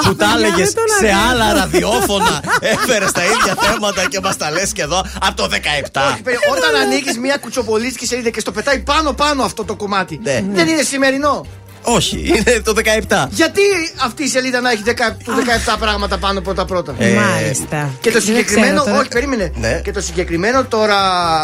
[0.05, 1.31] που τα παιδιά, έλεγες δεν τον σε αντέχω.
[1.31, 2.43] άλλα ραδιόφωνα.
[2.61, 6.01] Έφερες τα ίδια θέματα και μας τα λες και εδώ από το 17.
[6.13, 10.21] Όχι, παιδί, Όταν ανοίγεις μια κουτσοπολίστικη σελίδα και στο πετάει πάνω-πάνω αυτό το κομμάτι.
[10.23, 10.45] Ναι.
[10.53, 11.47] Δεν είναι σημερινό.
[11.87, 12.75] Όχι, είναι το
[13.09, 13.27] 17.
[13.31, 13.61] Γιατί
[14.05, 14.91] αυτή η σελίδα να έχει 10
[15.25, 15.33] του
[15.73, 16.95] 17 πράγματα πάνω πρώτα-πρώτα.
[16.99, 17.91] Ε, Μάλιστα.
[18.01, 18.99] Και το Δεν συγκεκριμένο, ξέρω τώρα.
[18.99, 19.53] όχι, περίμενε.
[19.55, 19.81] Ναι.
[19.85, 20.97] Και το συγκεκριμένο τώρα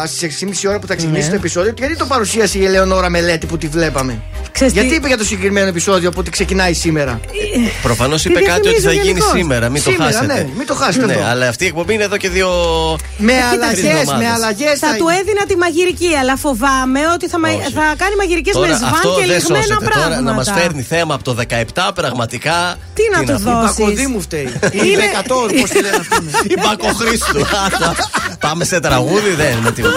[0.05, 0.31] στι
[0.63, 1.29] 6.30 ώρα που θα ξεκινήσει Ναι.
[1.29, 4.21] το επεισόδιο, γιατί το παρουσίασε η Ελεονόρα Μελέτη που τη βλέπαμε;
[4.51, 7.19] Ξέρεις γιατί τι- είπε για το συγκεκριμένο επεισόδιο που ότι ξεκινάει σήμερα;
[7.81, 9.31] Προφανώς Τι είπε κάτι ότι θα διαφημίζει γίνει γενικώς.
[9.39, 9.69] σήμερα.
[9.69, 10.33] Μην το Σήμερα, χάσετε.
[10.33, 11.25] ναι, μην το χάσετε Ναι, αυτό.
[11.25, 12.49] αλλά αυτή η εκπομπή είναι εδώ και δύο.
[13.17, 14.27] Με Τρεις αλλαγές, εβδομάδες.
[14.27, 14.79] με αλλαγές.
[14.79, 17.71] Θα του έδινα τη μαγειρική, αλλά φοβάμαι ότι θα, μα- Όχι.
[17.79, 19.85] θα κάνει μαγειρικές με Τώρα σβάν αυτό και δεν λιγμένα σώσεται.
[19.91, 20.30] πράγματα.
[20.33, 22.75] Τώρα να μας φέρνει θέμα από το 17 πραγματικά.
[22.93, 23.51] Τι να του πούμε.
[23.51, 23.75] Η δώσεις.
[23.77, 24.41] Πακοδί μου φταίει.
[24.43, 26.27] Η Είναι- Δεκατόρ, πώς τη λένε αυτήν.
[26.53, 27.39] Η Μπακοχρήστου.
[27.41, 27.95] Άστα.
[28.39, 29.95] Πάμε σε τραγούδι, δεν είναι τίποτα.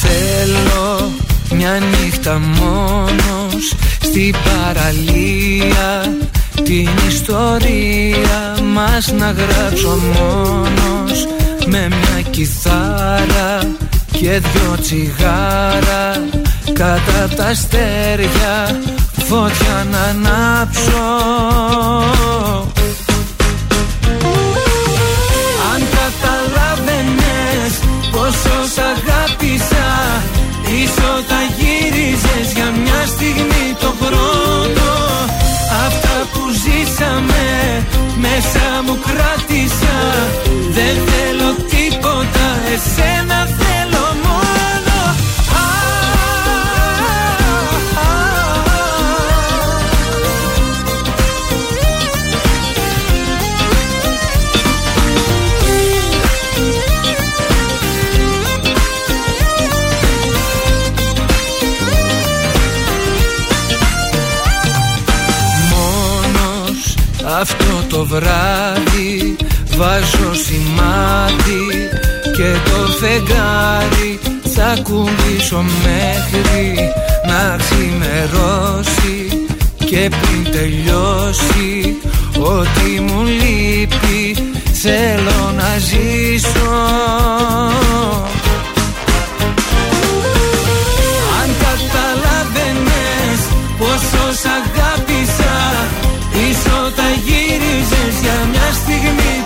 [0.00, 1.12] Θέλω
[1.54, 6.16] μια νύχτα μόνος στην παραλία
[6.62, 11.26] Την ιστορία μας να γράψω μόνος
[11.66, 13.76] Με μια κιθάρα
[14.12, 16.24] και δυο τσιγάρα.
[16.72, 18.80] Κάτω απ' τα αστέρια
[19.28, 21.04] φωτιά να ανάψω.
[25.72, 27.72] Αν καταλάβαινες
[28.12, 29.86] πόσο σ' αγάπησα
[30.64, 33.53] Πίσω θα γύριζες για μια στιγμή
[36.94, 39.98] ζήσαμε μέσα μου κράτησα.
[40.70, 43.43] Δεν θέλω τίποτα, εσένα
[68.08, 69.36] το βράδυ
[69.76, 71.88] βάζω σημάδι
[72.36, 74.18] και το φεγγάρι
[74.54, 76.92] θα κουμπίσω μέχρι
[77.26, 81.96] να ξημερώσει και πριν τελειώσει
[82.40, 84.36] ό,τι μου λείπει
[84.72, 86.72] θέλω να ζήσω.
[91.40, 93.40] Αν καταλάβαινες
[93.78, 94.73] πόσο σ' αγάπησα
[97.24, 99.43] Πίσω τα γύριζες για μια στιγμή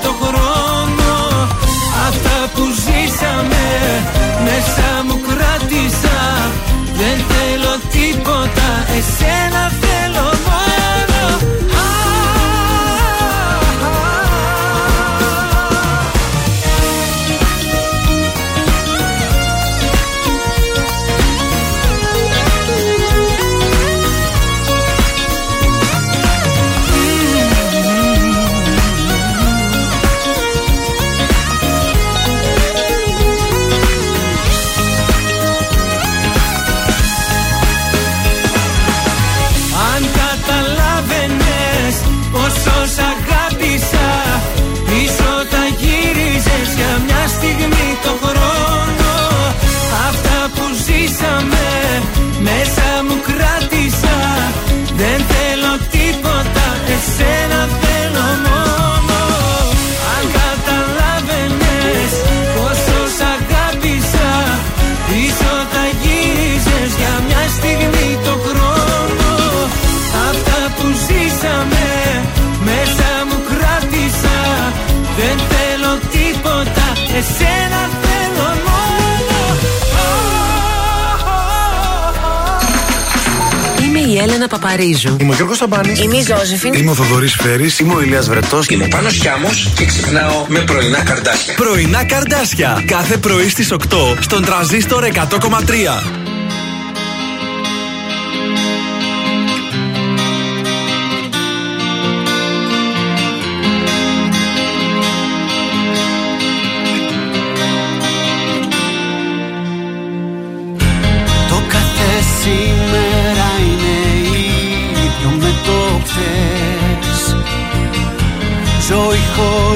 [84.78, 85.16] Μένα Παπαρίζου.
[85.20, 86.00] Είμαι ο Γιώργος Σαμπάνης.
[86.00, 86.73] Είμαι η Ζώζεφιν.
[86.73, 87.78] Είμαι ο Θοδωρής Φέρης.
[87.78, 88.66] Είμαι ο Ηλίας Βρετός.
[88.66, 91.55] Είμαι ο Πάνος Κιάμο και ξυπνάω με πρωινά καρδάσια.
[91.55, 92.82] Πρωινά καρδάσια.
[92.86, 96.27] Κάθε πρωί στις 8 στον τραζίστορ 100,3.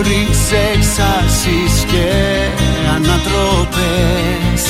[0.03, 0.41] Χωρίς
[0.75, 2.11] εξάσεις και
[2.95, 4.65] ανατροπές.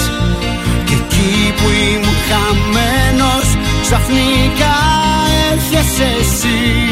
[0.85, 3.49] Και εκεί που ήμουν χαμένος
[3.83, 4.77] ξαφνικά
[5.53, 6.92] έρχεσαι εσύ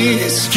[0.00, 0.49] peace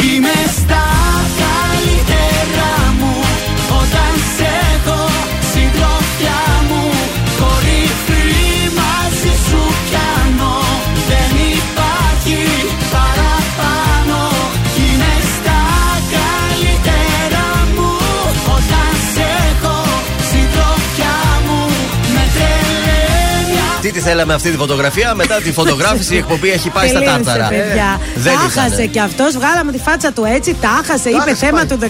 [24.04, 27.48] θέλαμε αυτή τη φωτογραφία, μετά τη φωτογράφηση η εκπομπή έχει πάει στα Τελείωσε, τάρταρα.
[27.48, 28.00] παιδιά.
[28.16, 28.70] Δεν τα ήτανε.
[28.70, 29.34] χάσε κι αυτός.
[29.34, 30.56] Βγάλαμε τη φάτσα του έτσι.
[30.62, 31.10] Τα χάσε.
[31.10, 31.86] Είπε θέμα του 17.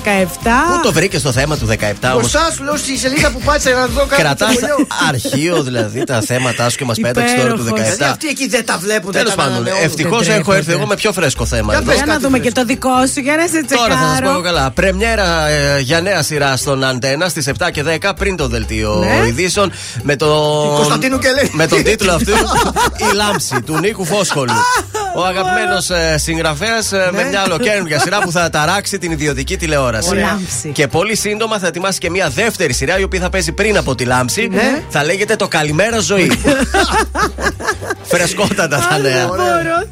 [0.74, 1.74] Πού το βρήκες το θέμα του 17
[2.12, 4.88] όμως; Μπροστά σου λέω στη σελίδα που πάτησα να δω κάτι Κρατάς στο χωριό.
[5.10, 8.04] αρχείο δηλαδή τα θέματα σου και μας πέταξε τώρα του Δηλαδή 17.
[8.04, 9.12] αυτοί εκεί δεν τα βλέπουν.
[9.12, 9.84] δεν Τέλος τα πάντων, ανανεώνουν.
[9.86, 10.72] ευτυχώς Δεν έχω έρθει τρέπονται.
[10.84, 11.70] εγώ με πιο φρέσκο θέμα.
[11.74, 11.86] Για εδώ.
[11.92, 14.12] πες Για να δούμε και το δικό σου για να σε Τώρα θα σας πω
[14.14, 14.30] τσεκάρω.
[14.34, 14.72] εγώ καλά.
[14.72, 19.28] Πρεμιέρα ε, για νέα σειρά στον Αντένα στις 7 και 10 πριν το δελτίο Ναι.
[19.28, 19.72] ειδήσεων.
[20.04, 20.28] Με το.
[20.76, 21.42] Κωνσταντίνου Κελέ.
[21.52, 22.32] Με τον τίτλο αυτού
[23.12, 24.54] Η Λάμψη του Νίκου Φόσχολου.
[25.16, 27.12] Ο αγαπημένος συγγραφέας Ναι.
[27.12, 30.10] με μια ολοκαίρια σειρά που θα ταράξει την ιδιωτική τηλεόραση.
[30.10, 30.70] Ο Λάμψη.
[30.70, 33.96] Και πολύ σύντομα θα ετοιμάσει και μια δεύτερη σειρά η οποία θα παίζει πριν από
[33.96, 34.48] τη Λάμψη.
[34.52, 34.82] Ναι.
[34.90, 36.32] Θα λέγεται Το Καλημέρα Ζωή.
[38.04, 39.26] Φρεσκότατα τα νέα.
[39.28, 39.44] μπορώ,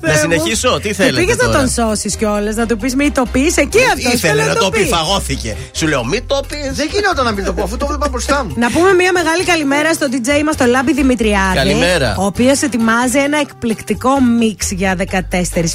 [0.01, 0.32] Να Θεέ μου.
[0.33, 1.19] συνεχίσω, τι θέλετε.
[1.19, 3.58] Πήγες να τώρα; τον σώσεις κιόλας, να του πεις μη το πεις.
[3.58, 4.14] Εκεί αυτός.
[4.14, 5.56] Ήθελε να το πει, φαγώθηκε.
[5.72, 6.72] Σου λέω, μη το πεις.
[6.74, 8.53] Δεν γινόταν να μην το πω αφού το βλέπα μπροστά μου.
[8.58, 11.56] Να πούμε μια μεγάλη καλημέρα στον DJ μας, τον Λάμπη Δημητριάδη.
[11.56, 12.16] Καλημέρα.
[12.17, 14.09] Ο οποίος ετοιμάζει ένα εκπληκτικό
[14.40, 15.17] μίξ για 17 14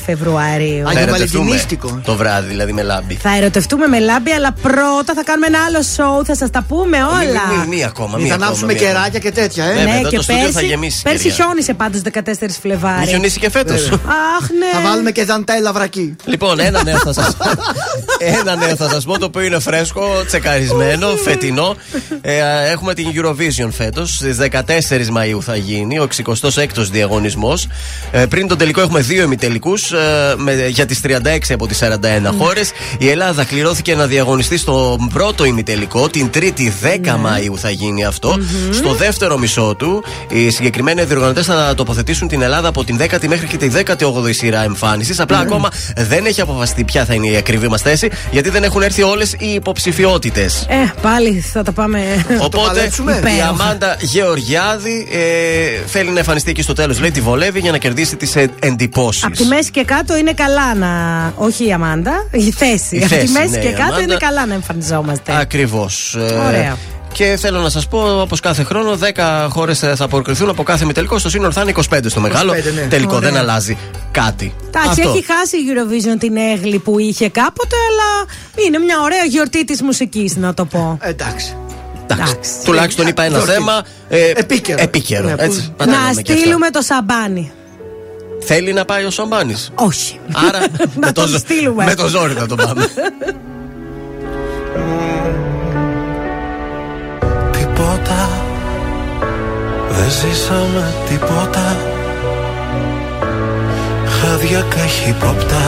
[0.07, 0.85] Φεβρουαρίου.
[0.93, 1.61] Θα ερωτευτούμε
[2.05, 3.15] Το βράδυ, δηλαδή με λάμπη.
[3.15, 6.25] Θα ερωτευτούμε με λάμπη, αλλά πρώτα θα κάνουμε ένα άλλο σοου.
[6.25, 7.43] Θα σας τα πούμε όλα.
[7.51, 8.19] Μη, μη, μη, μία ακόμα.
[8.19, 9.75] Μία Θα ανάψουμε ακόμα, μία κεράκια και τέτοια, ε.
[9.75, 11.03] Ναι, Ναι, εδώ και το στούντιο θα πέρσι, γεμίσει.
[11.03, 11.35] πέρσι κυρία.
[11.37, 13.01] χιόνισε πάντως 14 Φλεβάρι.
[13.01, 13.89] Μη χιονίσει και φέτος.
[13.91, 14.71] Αχ, ναι.
[14.73, 16.17] Θα βάλουμε και δαντέλα βρακή.
[16.25, 17.37] Λοιπόν, ένα νέο θα σας
[18.41, 21.77] Ένα νέο θα σας πω το οποίο είναι φρέσκο, τσεκαρισμένο, φετινό.
[22.21, 24.61] Ε, α, έχουμε την Eurovision φέτος Στις 14
[25.17, 27.69] Μαΐου θα γίνει ο 66ος διαγωνισμός
[28.11, 31.19] Ε, πριν τον τελικό έχουμε δύο ημιτελικούς ε, με, για τις 36
[31.51, 31.87] από τις 41
[32.39, 36.09] χώρες Η Ελλάδα κληρώθηκε να διαγωνιστεί στο πρώτο ημιτελικό.
[36.09, 38.39] Την Τρίτη 10 Μαΐου θα γίνει αυτό.
[38.73, 43.47] Στο δεύτερο μισό του, οι συγκεκριμένοι διοργανωτές θα τοποθετήσουν την Ελλάδα από την 10η μέχρι
[43.47, 45.21] και τη 18η σειρά εμφάνισης.
[45.21, 48.83] Απλά ακόμα δεν έχει αποφασιστεί ποια θα είναι η ακριβή μας θέση, γιατί δεν έχουν
[48.83, 50.67] έρθει όλες οι υποψηφιότητες.
[50.69, 52.27] Ε, πάλι θα τα πάμε.
[52.41, 53.49] Οπότε η Υπέροχα.
[53.49, 57.01] Αμάντα Γεωργιάδη ε, θέλει να εμφανιστεί εκεί στο τέλος.
[57.01, 59.16] Λέει τη βολεύει για να κερδίσει τις εντυπώσεις.
[59.23, 60.89] Από τη μέση και κάτω είναι καλά να.
[61.37, 62.97] Όχι η Αμάντα, η θέση.
[62.97, 64.03] Η Από τη θέση, μέση ναι, και η κάτω Αμάντα.
[64.03, 65.37] είναι καλά να εμφανιζόμαστε.
[65.41, 66.17] Ακριβώς.
[66.47, 66.77] Ωραία.
[67.13, 71.19] Και θέλω να σας πω, όπως κάθε χρόνο, 10 χώρες θα προκριθούν από κάθε μητελικό.
[71.19, 72.53] Στο σύνολο θα είναι 25 στο μεγάλο.
[72.53, 72.81] 25, ναι.
[72.81, 73.31] Τελικό, Ωραία.
[73.31, 73.77] δεν αλλάζει
[74.11, 74.55] κάτι.
[74.67, 75.09] Εντάξει, Αυτό.
[75.11, 78.29] έχει χάσει η Eurovision την έγλη που είχε κάποτε, αλλά
[78.67, 80.99] είναι μια ωραία γιορτή της μουσικής, να το πω.
[81.03, 81.57] Εντάξει.
[82.07, 82.35] Εντάξει.
[82.65, 83.53] Τουλάχιστον είπα ένα Γιορτή.
[83.55, 83.83] θέμα.
[84.09, 84.83] Ε, Επίκαιρο.
[84.83, 85.61] επίκαιρο, Ναι, που- έτσι.
[85.61, 86.43] Να Πατάμε και αυτά.
[86.45, 87.53] στείλουμε το σαμπάνι.
[88.39, 89.71] Θέλει να πάει ο Σαμπάνης.
[89.75, 90.21] Όχι.
[90.49, 90.59] Άρα
[91.01, 91.85] Να με, τον ζω- στείλουμε.
[91.85, 92.87] με το ζόρι θα τον πάμε.
[97.53, 98.29] Τίποτα
[99.91, 101.77] Δεν ζήσαμε τίποτα
[104.07, 105.63] Χάδια καχύποπτα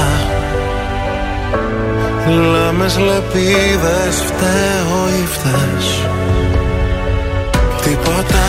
[2.52, 5.86] Λάμες λεπίδες φταίω ή φταίς
[7.82, 8.44] Τίποτα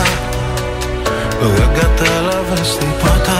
[1.40, 3.39] Δεν κατάλαβες τίποτα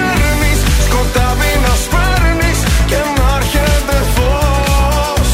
[2.91, 5.31] και να έρχεται φως.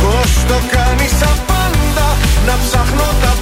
[0.00, 2.08] Πώς το κάνεις απάντα
[2.46, 3.32] Να ψάχνω τα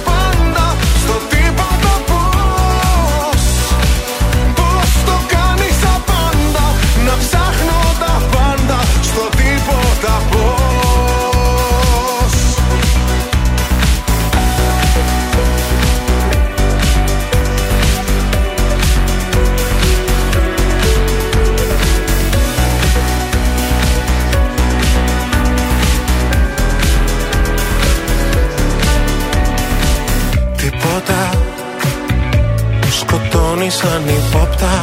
[33.69, 34.79] Σκοτώνει σαν υπόπτα.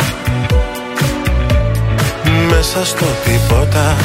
[2.48, 3.96] Μέσα στο τίποτα.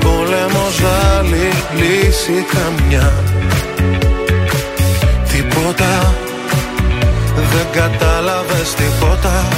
[0.00, 0.80] Πόλεμος
[1.18, 3.12] άλλη λύση καμιά.
[5.28, 6.14] Τίποτα.
[7.34, 9.48] Δεν κατάλαβες τίποτα.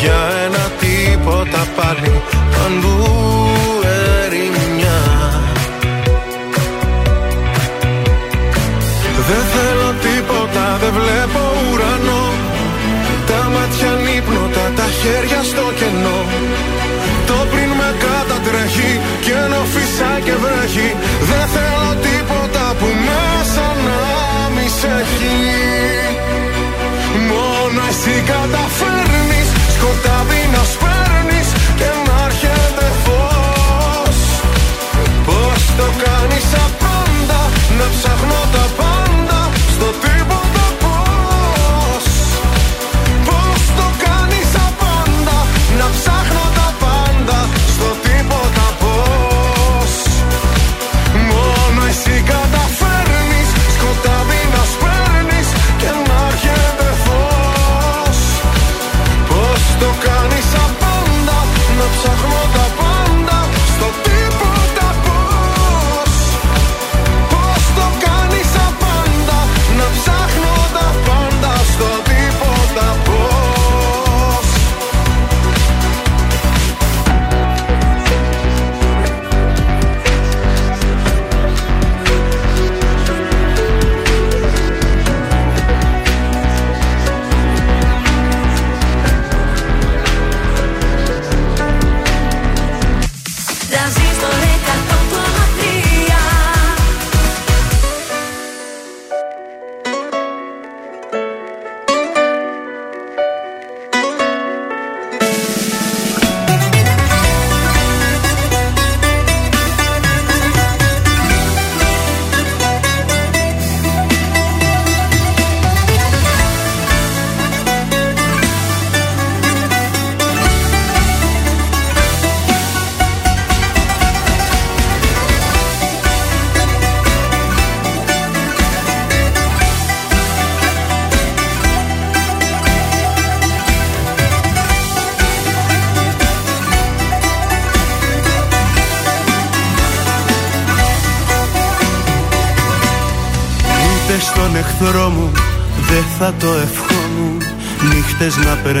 [0.00, 3.06] Για ένα τίποτα πάλι Παντού
[4.24, 5.00] ερημιά.
[9.28, 9.89] Δεν θέλω τίποτα,
[10.82, 12.24] δεν βλέπω ουρανό.
[13.28, 16.20] Τα μάτια νύπνοτα, τα χέρια στο κενό.
[17.28, 18.92] Το πριν με κατατρέχει
[19.24, 20.88] και ενώ φυσάει και βρέχει.
[21.30, 24.00] Δεν θέλω τίποτα που μέσα να
[24.54, 25.38] μη σε έχει.
[27.30, 29.48] Μόνο εσύ καταφέρνεις.
[29.74, 30.19] Σκοτάδι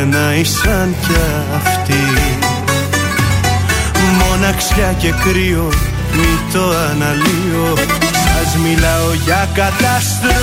[0.00, 1.14] περνάει σαν κι
[1.56, 2.02] αυτή
[4.18, 5.72] Μοναξιά και κρύο
[6.12, 7.74] μη το αναλύω.
[8.12, 10.39] Σας μιλάω για καταστροφή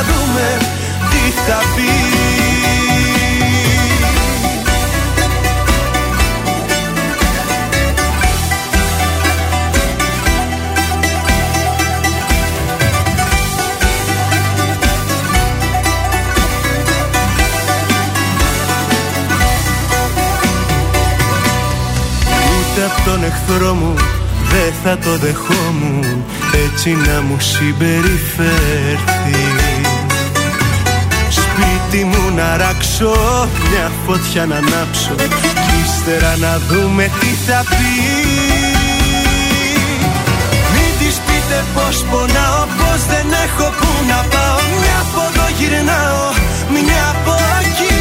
[0.00, 0.58] να δούμε
[1.10, 1.90] τι θα πει.
[22.48, 23.94] Ούτε απ' τον εχθρό μου
[24.50, 26.24] δεν θα το δεχόμουν.
[26.66, 29.89] Έτσι να μου συμπεριφέρθεις
[31.92, 33.12] Σπίτι μου να ράξω,
[33.70, 37.92] μια φωτιά να ανάψω κι ύστερα να δούμε τι θα πει.
[40.72, 44.60] Μην της πείτε πως πονάω, πως δεν έχω που να πάω.
[44.80, 46.26] Μια από εδώ γυρνάω,
[46.74, 48.00] μια από εκεί.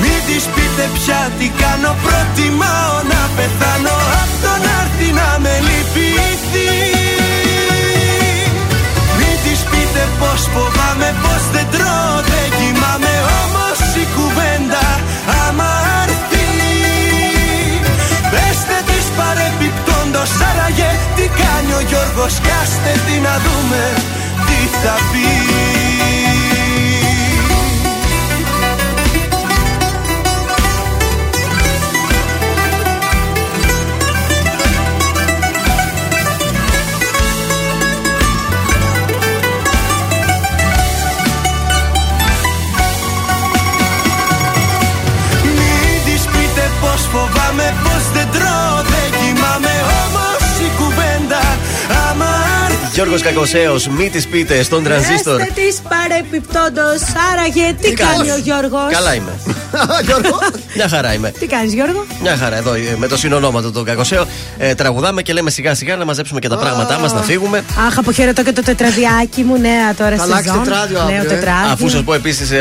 [0.00, 3.96] Μην της πείτε πια τι κάνω Προτιμάω να πεθάνω.
[4.22, 7.03] Απ' το να έρθει να με λυπηθεί
[10.20, 14.86] πως φοβάμαι Πως δεν τρώω δεν κοιμάμαι Όμως η κουβέντα
[15.42, 15.70] άμα
[16.02, 16.46] έρθει.
[18.32, 23.82] Πεστε της παρεπιπτόντος Άραγε τι κάνει ο Γιώργος Κάστε τι να δούμε
[24.46, 25.83] τι θα πει
[52.94, 55.40] έρθει Γιώργος Κακοσέος, μη τη πείτε στον τρανζίστορ.
[55.40, 56.82] Έστε της παρεπιπτόντω.
[57.32, 59.32] Άραγε, τι, Τι κάνει κάνεις; ο Γιώργος; Καλά είμαι.
[60.76, 61.30] Μια χαρά είμαι.
[61.30, 64.26] Τι κάνεις, Γιώργο; Μια χαρά εδώ ε, με το συνονόματο τον Κακοσέο.
[64.58, 67.64] Ε, τραγουδάμε και λέμε σιγά σιγά να μαζέψουμε και τα πράγματά μας, να φύγουμε.
[67.86, 70.64] Αχ, αποχαιρετώ και το τετραδιάκι μου, νέα τώρα Θα στη αλλάξει ζώνη.
[70.64, 71.34] τετράδιο Νέο αύριο, ε.
[71.34, 71.72] τετράδιο.
[71.72, 72.52] Αφού σας πω επίσης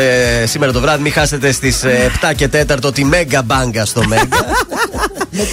[0.45, 1.84] σήμερα το βράδυ, μην χάσετε στις
[2.22, 4.45] 7 και 4 τη Μέγκα Μπάγκα στο Μέγκα.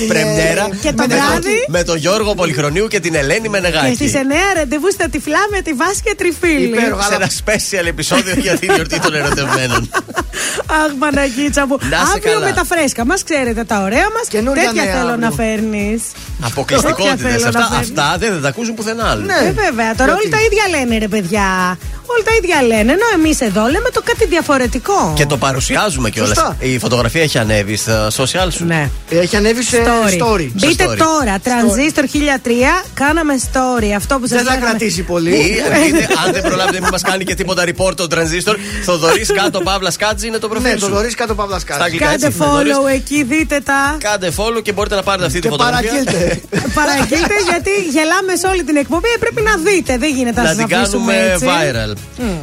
[0.08, 0.68] Πρεμιέρα.
[0.80, 1.64] Και το βράδυ.
[1.68, 3.94] Με τον Γιώργο Πολυχρονίου και την Ελένη Και Μενεγάκη.
[3.94, 4.16] στις 9
[4.56, 6.74] ραντεβού στα τυφλά με τη Βάση και Τριφίλη.
[7.08, 9.90] Σε ένα special επεισόδιο για την γιορτή των ερωτευμένων.
[10.84, 11.76] Αχ, Παναγίτσα μου.
[11.80, 12.46] Να είσαι Αύριο καλά.
[12.46, 14.28] με τα φρέσκα μας, ξέρετε τα ωραία μας.
[14.28, 15.28] Καινούρια Τέτοια νέα θέλω αύριο.
[15.28, 16.02] να φέρνεις.
[16.40, 17.20] Αποκλειστικότητες.
[17.20, 17.88] θέλω να Αυτά, φέρνεις.
[17.88, 19.24] αυτά δεν θα τα ακούσουν πουθενά άλλο.
[19.24, 19.94] Ναι, βέβαια.
[19.94, 21.78] Τώρα όλοι τα ίδια λένε, ρε παιδιά.
[22.06, 22.92] Όλοι τα ίδια λένε.
[22.92, 25.12] Ενώ εμείς εδώ λέμε το κάτι διαφορετικό.
[25.16, 26.36] Και το παρουσιάζουμε κιόλας.
[26.38, 26.56] Σωστά.
[26.58, 28.64] Η φωτογραφία έχει ανέβει στα social σου.
[28.64, 28.90] Ναι.
[29.12, 30.22] Έχει ανέβει σε Story.
[30.22, 30.48] story.
[30.52, 30.96] Μπείτε story.
[30.96, 32.50] τώρα, Transistor 1003,
[32.94, 33.90] κάναμε story.
[33.96, 35.30] Αυτό που σας Δεν θα κρατήσει πολύ.
[35.30, 35.56] Ή,
[35.92, 38.54] μπείτε, αν δεν προλάβετε, μην μας κάνει και τίποτα report το transistor.
[38.84, 40.92] Θοδωρής κάτω, Παύλας Σκάτζη είναι το Ναι, προφίλ το σου.
[40.92, 41.84] δωρή κάτω παύλας Στα σκάτω.
[41.84, 42.72] αγγλικά Κάντε έτσι, Θοδωρής.
[42.76, 43.96] follow εκεί, δείτε τα.
[44.00, 45.88] Κάντε follow και μπορείτε να πάρετε αυτή τη Και φωτογραφία.
[45.90, 46.40] παραγγείλτε.
[46.80, 49.08] Παραγγείλτε γιατί γελάμε σε όλη την εκπομπή.
[49.14, 49.96] Ε, Πρέπει να δείτε.
[49.98, 51.46] Δεν γίνεται να Να σα την αφήσουμε κάνουμε έτσι.
[51.48, 51.92] viral.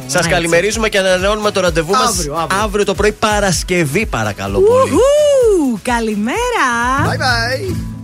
[0.06, 2.60] Σας καλημερίζουμε και ανανεώνουμε το ραντεβού μας Αύριο, αύριο.
[2.62, 4.90] αύριο το πρωί Παρασκευή, παρακαλώ πολύ.
[5.68, 6.68] Ουχού, Καλημέρα.
[7.04, 7.97] Bye bye.